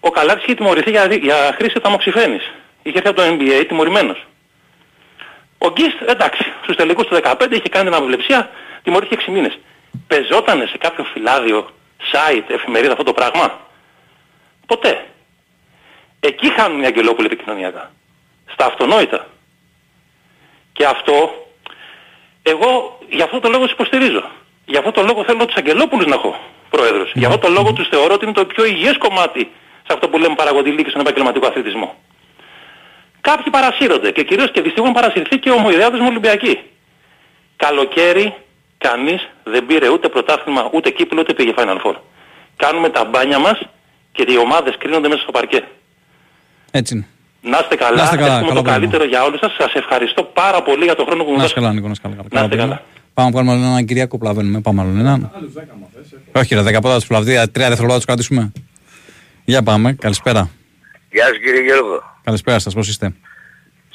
[0.00, 2.50] Ο Καλάτης είχε τιμωρηθεί για, για χρήση ταμοξυφένης.
[2.82, 4.26] Είχε έρθει από το NBA τιμωρημένος.
[5.58, 8.50] Ο Γκίστ, εντάξει, στους τελικούς του 15 είχε κάνει την αμβλεψία,
[8.82, 9.58] τιμωρήθηκε 6 μήνες.
[10.06, 11.70] Πεζότανε σε κάποιο φυλάδιο,
[12.12, 13.60] site, εφημερίδα αυτό το πράγμα;
[14.66, 15.06] Ποτέ.
[16.20, 17.90] Εκεί χάνουν οι Αγγελόπουλοι επικοινωνιακά.
[18.52, 19.26] Στα αυτονόητα.
[20.72, 21.46] Και αυτό,
[22.42, 24.30] εγώ για αυτό το λόγο τους υποστηρίζω.
[24.64, 26.40] Για αυτό το λόγο θέλω τους Αγγελόπουλους να έχω
[26.70, 27.12] πρόεδρος.
[27.14, 29.50] Για αυτό το λόγο τους θεωρώ ότι είναι το πιο υγιές κομμάτι
[29.86, 31.96] σε αυτό που λέμε παραγωγή και στον επαγγελματικό αθλητισμό.
[33.20, 36.58] Κάποιοι παρασύρονται και κυρίως και δυστυχώς παρασυρθεί και ο ομοειδεάτης μου Ολυμπιακή.
[37.56, 38.34] Καλοκαίρι
[38.78, 41.94] κανείς δεν πήρε ούτε πρωτάθλημα, ούτε κύπλο, ούτε πήγε Final Four.
[42.56, 43.58] Κάνουμε τα μπάνια μας
[44.12, 45.64] και οι ομάδες κρίνονται μέσα στο παρκέ.
[46.70, 47.06] Έτσι είναι.
[47.42, 49.52] Να είστε καλά, Να είστε καλά, εύχομαι καλό το καλύτερο για όλους σας.
[49.58, 51.60] Σας ευχαριστώ πάρα πολύ για τον χρόνο που μου Να είσαι δώσατε.
[51.60, 52.14] καλά, Νίκο, να είσαι καλά.
[52.16, 52.64] Να είστε παιδιά.
[52.64, 52.82] καλά.
[53.14, 54.60] Πάμε να κάνουμε άλλο έναν Κυριακό πλαβαίνουμε.
[54.60, 55.30] Πάμε άλλο έναν.
[56.32, 58.52] Όχι, ρε, 10 πρώτα του πλαβδί, τρία δευτερόλεπτα τους κρατήσουμε.
[59.44, 60.50] Για πάμε, καλησπέρα.
[61.10, 62.02] Γεια σου κύριε Γιώργο.
[62.28, 63.12] Καλησπέρα σας, πώς είστε;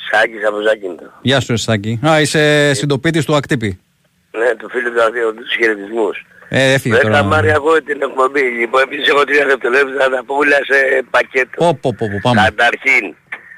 [0.09, 1.19] Σάκης από Ζάκυντα.
[1.21, 1.99] Γεια σου, Εσάκη.
[2.07, 3.79] Α, είσαι συντοπίτης του Ακτύπη.
[4.31, 6.25] Ναι, το φίλο του αδείου, τους χαιρετισμούς.
[6.49, 7.15] Ε, έφυγε Δεν τώρα.
[7.17, 8.41] θα μάρει εγώ την εκπομπή.
[8.41, 10.77] Λοιπόν, επειδή έχω τρία δευτερόλεπτα θα τα πούλα σε
[11.09, 11.57] πακέτο.
[11.57, 12.41] Πω, πω, πω, πω, πάμε.
[12.41, 13.15] Καταρχήν,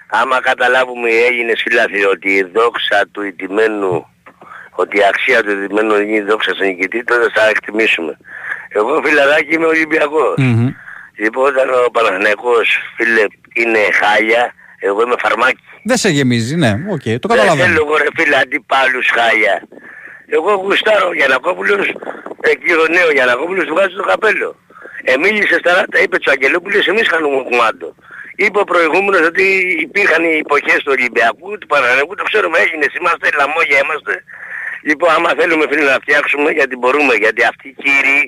[0.07, 4.07] άμα καταλάβουμε οι Έλληνες φίλαθλοι ότι η δόξα του ηττημένου,
[4.72, 8.18] ότι η αξία του ηττημένου είναι η δόξα στον νικητή, τότε θα εκτιμήσουμε.
[8.69, 10.35] Εγώ φιλαράκι είμαι Ολυμπιακός.
[10.38, 10.69] Μμμ.
[11.23, 15.64] Λοιπόν, όταν ο Παναθηναϊκός φίλε είναι χάλια, εγώ είμαι φαρμάκι.
[15.84, 17.64] Δεν σε γεμίζει, ναι, οκ, το Δεν καταλαβαίνω.
[17.64, 19.68] θέλω εγώ ρε φίλε αντιπάλους χάλια.
[20.27, 21.85] Εγώ γουστάρω ο Γιαννακόπουλος,
[22.52, 24.49] εκεί ο νέος Γιαννακόπουλος του βγάζει το καπέλο.
[25.03, 27.95] Εμίλησε στα ράτα, είπε τους Αγγελόπουλος, εμείς χάνουμε κουμάντο.
[28.35, 29.45] Είπε ο προηγούμενος ότι
[29.85, 34.14] υπήρχαν οι εποχές του Ολυμπιακού, του Παναγενικού, το ξέρουμε Έλληνες, είμαστε, λαμόγια είμαστε.
[34.89, 38.22] Λοιπόν, άμα θέλουμε φίλοι να φτιάξουμε, γιατί μπορούμε, γιατί αυτοί οι κύριοι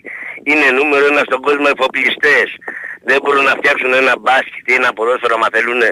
[0.49, 2.48] είναι νούμερο ένα στον κόσμο εφοπλιστές.
[3.10, 5.90] Δεν μπορούν να φτιάξουν ένα μπάσκετ ή ένα ποδόσφαιρο άμα θέλουνε.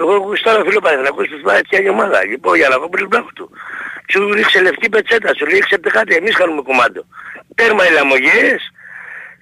[0.00, 2.18] Εγώ γουστάρω φίλο Παναθηναϊκός που πάει έτσι άλλη ομάδα.
[2.24, 3.50] Λοιπόν, για να πω πριν μπράβο του.
[4.10, 7.00] Σου ρίξε λευκή πετσέτα, σου ρίξε κάτι, εμείς κάνουμε κομμάτι.
[7.54, 8.58] Τέρμα οι λαμογές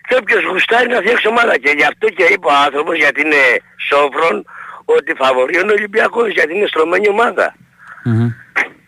[0.07, 1.59] και όποιος γουστάρει να φτιάξει ομάδα.
[1.59, 3.43] Και γι' αυτό και είπε ο άνθρωπος, γιατί είναι
[3.89, 4.37] σόφρον,
[4.85, 7.55] ότι φαβορεί είναι ο Ολυμπιακός, γιατί είναι στρωμένη ομάδα.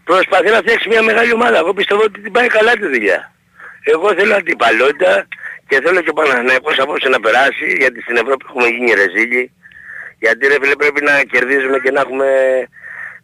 [0.05, 1.57] Προσπαθεί να φτιάξει μια μεγάλη ομάδα.
[1.59, 3.33] Εγώ πιστεύω ότι την πάει καλά τη δουλειά.
[3.83, 5.27] Εγώ θέλω αντιπαλότητα
[5.69, 9.53] και θέλω και ο Παναθηναϊκός απόψε να περάσει, γιατί στην Ευρώπη έχουμε γίνει ρεζίλοι.
[10.25, 12.29] Γιατί ρε φίλε πρέπει να κερδίζουμε και να έχουμε,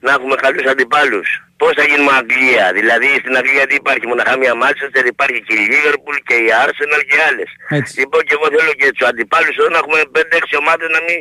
[0.07, 1.29] να έχουμε καλούς αντιπάλους.
[1.61, 5.65] Πώς θα γίνουμε Αγγλία; Δηλαδή στην Αγγλία τι υπάρχει μοναχά μια Manchester, υπάρχει και η
[5.73, 7.51] Liverpool και η Arsenal και άλλες.
[7.79, 7.93] Έτσι.
[8.01, 11.19] Λοιπόν και εγώ θέλω και τους αντιπάλους εδώ να έχουμε 5-6 ομάδες να μην,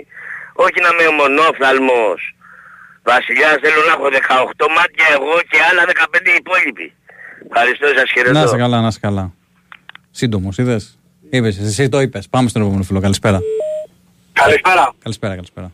[0.66, 2.20] όχι να είμαι μονόφθαλμος.
[3.12, 4.08] Βασιλιάς θέλω να έχω
[4.60, 6.88] 18 μάτια εγώ και άλλα 15 οι υπόλοιποι.
[7.48, 8.38] Ευχαριστώ σας χαιρετώ.
[8.38, 9.24] Να είσαι καλά, να είσαι καλά.
[10.20, 10.84] Σύντομος, είδες;
[11.30, 12.24] Είπες, εσύ το είπες.
[12.30, 13.00] Πάμε στον επόμενο φίλο.
[13.00, 13.40] Καλησπέρα.
[14.41, 14.86] Καλησπέρα.
[15.03, 15.70] Καλησπέρα, καλησπέρα.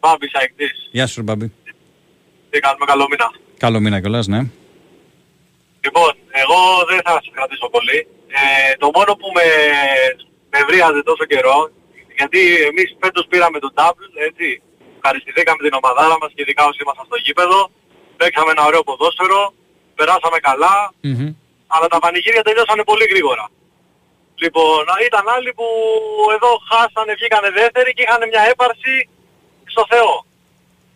[0.00, 0.88] Μπάμπης Αϊκτής.
[0.96, 1.48] Γεια σου, Μπαμπή.
[2.50, 3.28] Τι κάνουμε καλό μήνα.
[3.64, 4.40] Καλό μήνα κιόλας, ναι.
[5.84, 6.12] Λοιπόν,
[6.42, 6.58] εγώ
[6.90, 7.98] δεν θα σας κρατήσω πολύ.
[8.38, 9.46] Ε, το μόνο που με,
[10.52, 11.58] με βρίαζε τόσο καιρό,
[12.18, 12.40] γιατί
[12.70, 14.46] εμείς φέτος πήραμε τον double, έτσι.
[14.96, 17.60] Ευχαριστηθήκαμε την ομαδάρα μας και ειδικά όσοι ήμασταν στο γήπεδο.
[18.20, 19.40] Παίξαμε ένα ωραίο ποδόσφαιρο,
[19.98, 20.74] περάσαμε καλά,
[21.74, 23.44] αλλά τα πανηγύρια τελειώσανε πολύ γρήγορα.
[24.42, 25.66] Λοιπόν, ήταν άλλοι που
[26.36, 28.94] εδώ χάσανε, βγήκανε δεύτεροι και είχαν μια έπαρση
[29.74, 30.12] στο Θεό.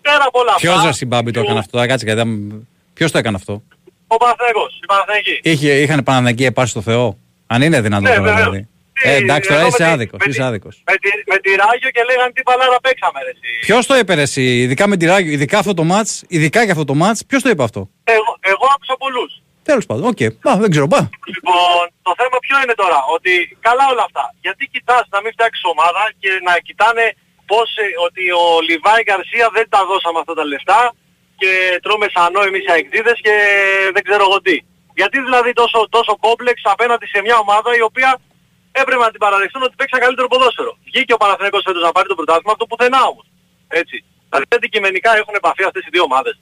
[0.06, 2.24] Πέρα από όλα Ποιος αυτά, ρε Μπάμπη το έκανε αυτό, τώρα κάτσε γιατί.
[2.96, 3.62] Ποιος το έκανε αυτό;
[4.06, 5.40] ο Παναθηναϊκός, η Παναθηναϊκή.
[5.42, 8.44] Είχε, είχαν Παναναναϊκή επάσει στο Θεό; Αν είναι δυνατόν Ναι, τώρα βεβαίως.
[8.44, 8.68] δηλαδή.
[9.02, 10.18] Ε, εντάξει, τώρα εδώ είσαι με τη- άδικος.
[10.24, 10.82] με Είσαι τη- άδικος.
[10.86, 13.58] Με τη, με τη Ράγιο και λέγανε τι παλάρα παίξαμε ρε εσύ.
[13.60, 16.72] Ποιος το είπε, ρε, εσύ, ειδικά με τη Ράγιο, ειδικά αυτό το match, ειδικά για
[16.72, 19.42] αυτό το match, ποιος το είπε αυτό; Εγώ, εγώ άκουσα πολλούς.
[19.68, 20.20] Τέλος πάντων, οκ.
[20.44, 21.00] Πα, δεν ξέρω, πα.
[21.34, 23.32] Λοιπόν, το θέμα ποιο είναι τώρα, ότι
[23.66, 24.24] καλά όλα αυτά.
[24.44, 27.04] Γιατί κοιτάς να μην φτιάξεις ομάδα και να κοιτάνε
[27.50, 30.80] πώς, ε, ότι ο Λιβάι Γκαρσία δεν τα δώσαμε αυτά τα λεφτά
[31.40, 31.50] και
[31.84, 33.34] τρώμε σανό εμείς οι αεκτζήδες και
[33.94, 34.56] δεν ξέρω εγώ τι.
[35.00, 38.10] Γιατί δηλαδή τόσο, τόσο κόμπλεξ απέναντι σε μια ομάδα η οποία
[38.80, 40.72] έπρεπε να την παραδεχτούν ότι παίξαν καλύτερο ποδόσφαιρο.
[40.88, 43.26] Βγήκε ο Παναθηναϊκός φέτος να πάρει το πρωτάθλημα, αυτό πουθενά όμως.
[43.80, 43.96] Έτσι.
[44.28, 46.34] Δηλαδή αντικειμενικά έχουν επαφή αυτές οι δύο ομάδες.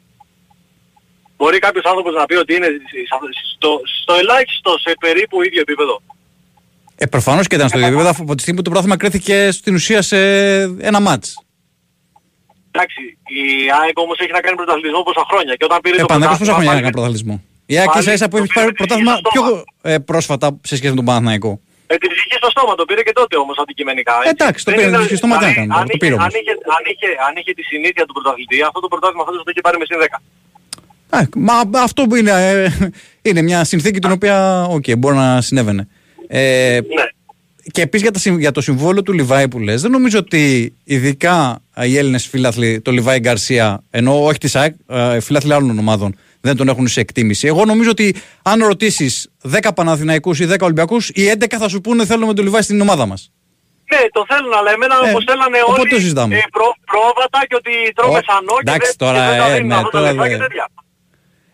[1.43, 2.67] Μπορεί κάποιος άνθρωπος να πει ότι είναι
[3.57, 6.03] στο, στο ελάχιστο σε περίπου ίδιο επίπεδο.
[6.97, 9.75] Ε, προφανώς και ήταν στο ίδιο επίπεδο από τη στιγμή που το πρωτάθλημα κρέθηκε στην
[9.75, 10.19] ουσία σε
[10.91, 11.27] ένα μάτς.
[12.71, 13.01] Εντάξει,
[13.41, 13.43] η
[13.83, 16.53] ΑΕΚ όμως έχει να κάνει πρωταθλητισμό πόσα χρόνια και όταν πήρε Ε, το Παναθηναϊκός πόσα
[16.57, 17.37] χρόνια πάλι- έκανε πρωταθλητισμό.
[17.73, 19.43] Η ΑΕΚ πάλι ίσα ίσα που έχει πάρει πρωτάθλημα πιο
[19.83, 21.53] ε, πρόσφατα σε σχέση με τον Παναθηναϊκό.
[21.93, 24.15] Ε, την ψυχή στο στόμα το πήρε και τότε όμως αντικειμενικά.
[24.21, 24.29] έτσι.
[24.37, 26.03] Εντάξει, το Δεν πήρε, είναι- την ψυχή στο στόμα δεν αν- έκανε, αν το είχε-
[26.03, 26.25] πήρε όμως.
[26.27, 29.51] Αν είχε, αν, είχε, αν είχε τη συνήθεια του πρωταθλητή, αυτό το πρωτάθλημα φέτος το
[29.53, 30.19] είχε πάρει με συν 10.
[31.15, 32.91] Α, μα αυτό που είναι, ε,
[33.23, 35.89] είναι μια συνθήκη την οποία οκ, μπορεί να συνέβαινε.
[36.29, 37.03] Ε, Ναι.
[37.73, 40.75] Και επίσης για, τα συμ- για το συμβόλαιο του Λιβάι που λες, δεν νομίζω ότι
[40.85, 46.17] ειδικά οι Έλληνες φίλαθλοι, το Λιβάι Γκαρσία, ενώ όχι της ΑΕΚ, ε, φίλαθλοι άλλων ομάδων,
[46.41, 47.47] δεν τον έχουν σε εκτίμηση.
[47.47, 52.05] Εγώ νομίζω ότι αν ρωτήσεις 10 Παναθηναϊκούς ή 10 Ολυμπιακούς, οι 11 θα σου πούνε
[52.07, 53.31] θέλουμε τον Λιβάι στην ομάδα μας.
[53.93, 56.35] Ναι, το θέλουν, αλλά εμένα Ε, όπως θέλανε οπότε όλοι το συζητάμε.
[56.35, 59.49] ε, προ, πρόβατα και ότι τρώμε Ω, σανό και εντάξει, δεν, τώρα, και δεν τα
[59.51, 60.67] ε, δίνουν ναι, αυτά τα τώρα λεφτά και δεν- τέτοια.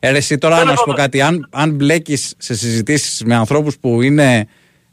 [0.00, 1.20] Ε, ρε, εσύ τώρα να σου πω κάτι.
[1.20, 4.46] Αν, αν μπλέκεις σε συζητήσεις με ανθρώπους που είναι.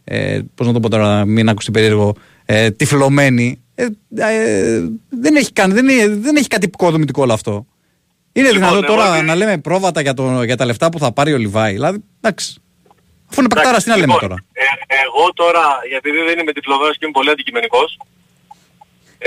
[0.03, 2.15] Ε, Πώς να το πω τώρα, μην ακουστεί περίεργο.
[2.45, 3.61] Ε, τυφλωμένοι.
[3.75, 3.85] Ε,
[4.17, 7.65] ε, δεν, έχει καν, δεν, είναι- δεν έχει κάτι οικοδομητικό όλο αυτό.
[8.31, 10.99] Είναι Λοιπόν, δυνατό εγώ τώρα επειδή- να λέμε πρόβατα για, το, για τα λεφτά που
[10.99, 11.73] θα πάρει ο Λιβάη.
[11.73, 12.55] Δηλαδή, εντάξει.
[13.31, 14.43] Αφού είναι πακτάρα, τι να λέμε Λοιπόν, τώρα.
[14.53, 14.63] Ε,
[15.05, 15.61] εγώ τώρα,
[15.97, 17.97] επειδή δεν είμαι τυφλωμένος και είμαι πολύ αντικειμενικός,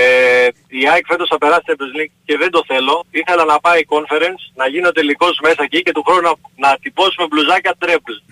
[0.03, 0.47] ε,
[0.81, 2.95] η ΑΕΚ φέτος θα περάσει την Champions League και δεν το θέλω.
[3.21, 6.33] Ήθελα να πάει conference, να γίνει ο τελικός μέσα εκεί και του χρόνου να,
[6.65, 8.13] να τυπώσουμε μπλουζάκια τρέπλ.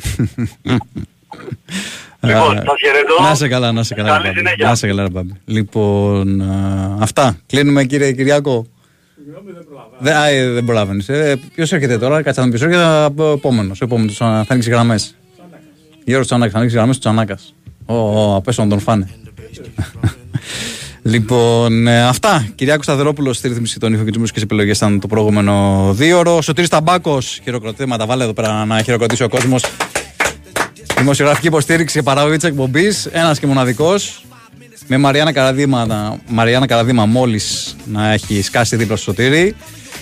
[2.19, 3.21] Λοιπόν, Α, σας χαιρετώ.
[3.21, 4.09] Να σε καλά, να σε καλά.
[4.09, 4.37] Καλή ρε, Μπάμπη.
[4.37, 4.67] συνέχεια.
[4.67, 5.33] Να σε καλά, ρε, Μπάμπη.
[5.45, 7.37] Λοιπόν, α, αυτά.
[7.47, 8.65] Κλείνουμε, κύριε Κυριάκο.
[9.99, 11.09] Δεν, α, ε, δεν προλάβαινες.
[11.09, 12.63] Ε, Ποιος έρχεται τώρα, κάτσε να πει.
[12.63, 13.81] Έρχεται ο επόμενος.
[13.81, 15.15] Ο επόμενος θα ανοίξει γραμμές.
[16.03, 17.55] Γιώργος Τσανάκας, θα ανοίξει γραμμές του Τσανάκας.
[17.85, 19.09] Ω, ω, απέσω να τον φάνε.
[21.07, 22.47] λοιπόν, ε, αυτά.
[22.55, 26.41] Κυριάκος Σταθερόπουλος στη ρύθμιση των ηχοκριτικών και επιλογέ ήταν το προηγούμενο δύο ώρο.
[26.41, 28.05] Σωτήρης Ταμπάκος, χειροκροτήματα.
[28.05, 29.63] Βάλε εδώ πέρα να χειροκροτήσει ο κόσμος.
[30.97, 33.05] Δημοσιογραφική υποστήριξη και παραγωγή της εκπομπής.
[33.05, 34.21] Ένας και μοναδικός.
[34.87, 39.55] Με Μαριάννα Καραδίμα, Μαριάννα Καραδίμα μόλις να έχει σκάσει δίπλα στο σωτήρι.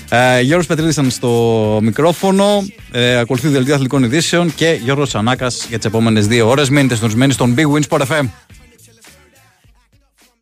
[0.09, 2.65] Ε, Γιώργος Πετρίδης ήταν στο μικρόφωνο.
[2.91, 6.69] Ε, ακολουθεί δελτίο αθλητικών ειδήσεων και Γιώργος Τσανάκας για τις επόμενες δύο ώρες.
[6.69, 8.25] Μείνετε συντονισμένοι στον Big Win Sport FM.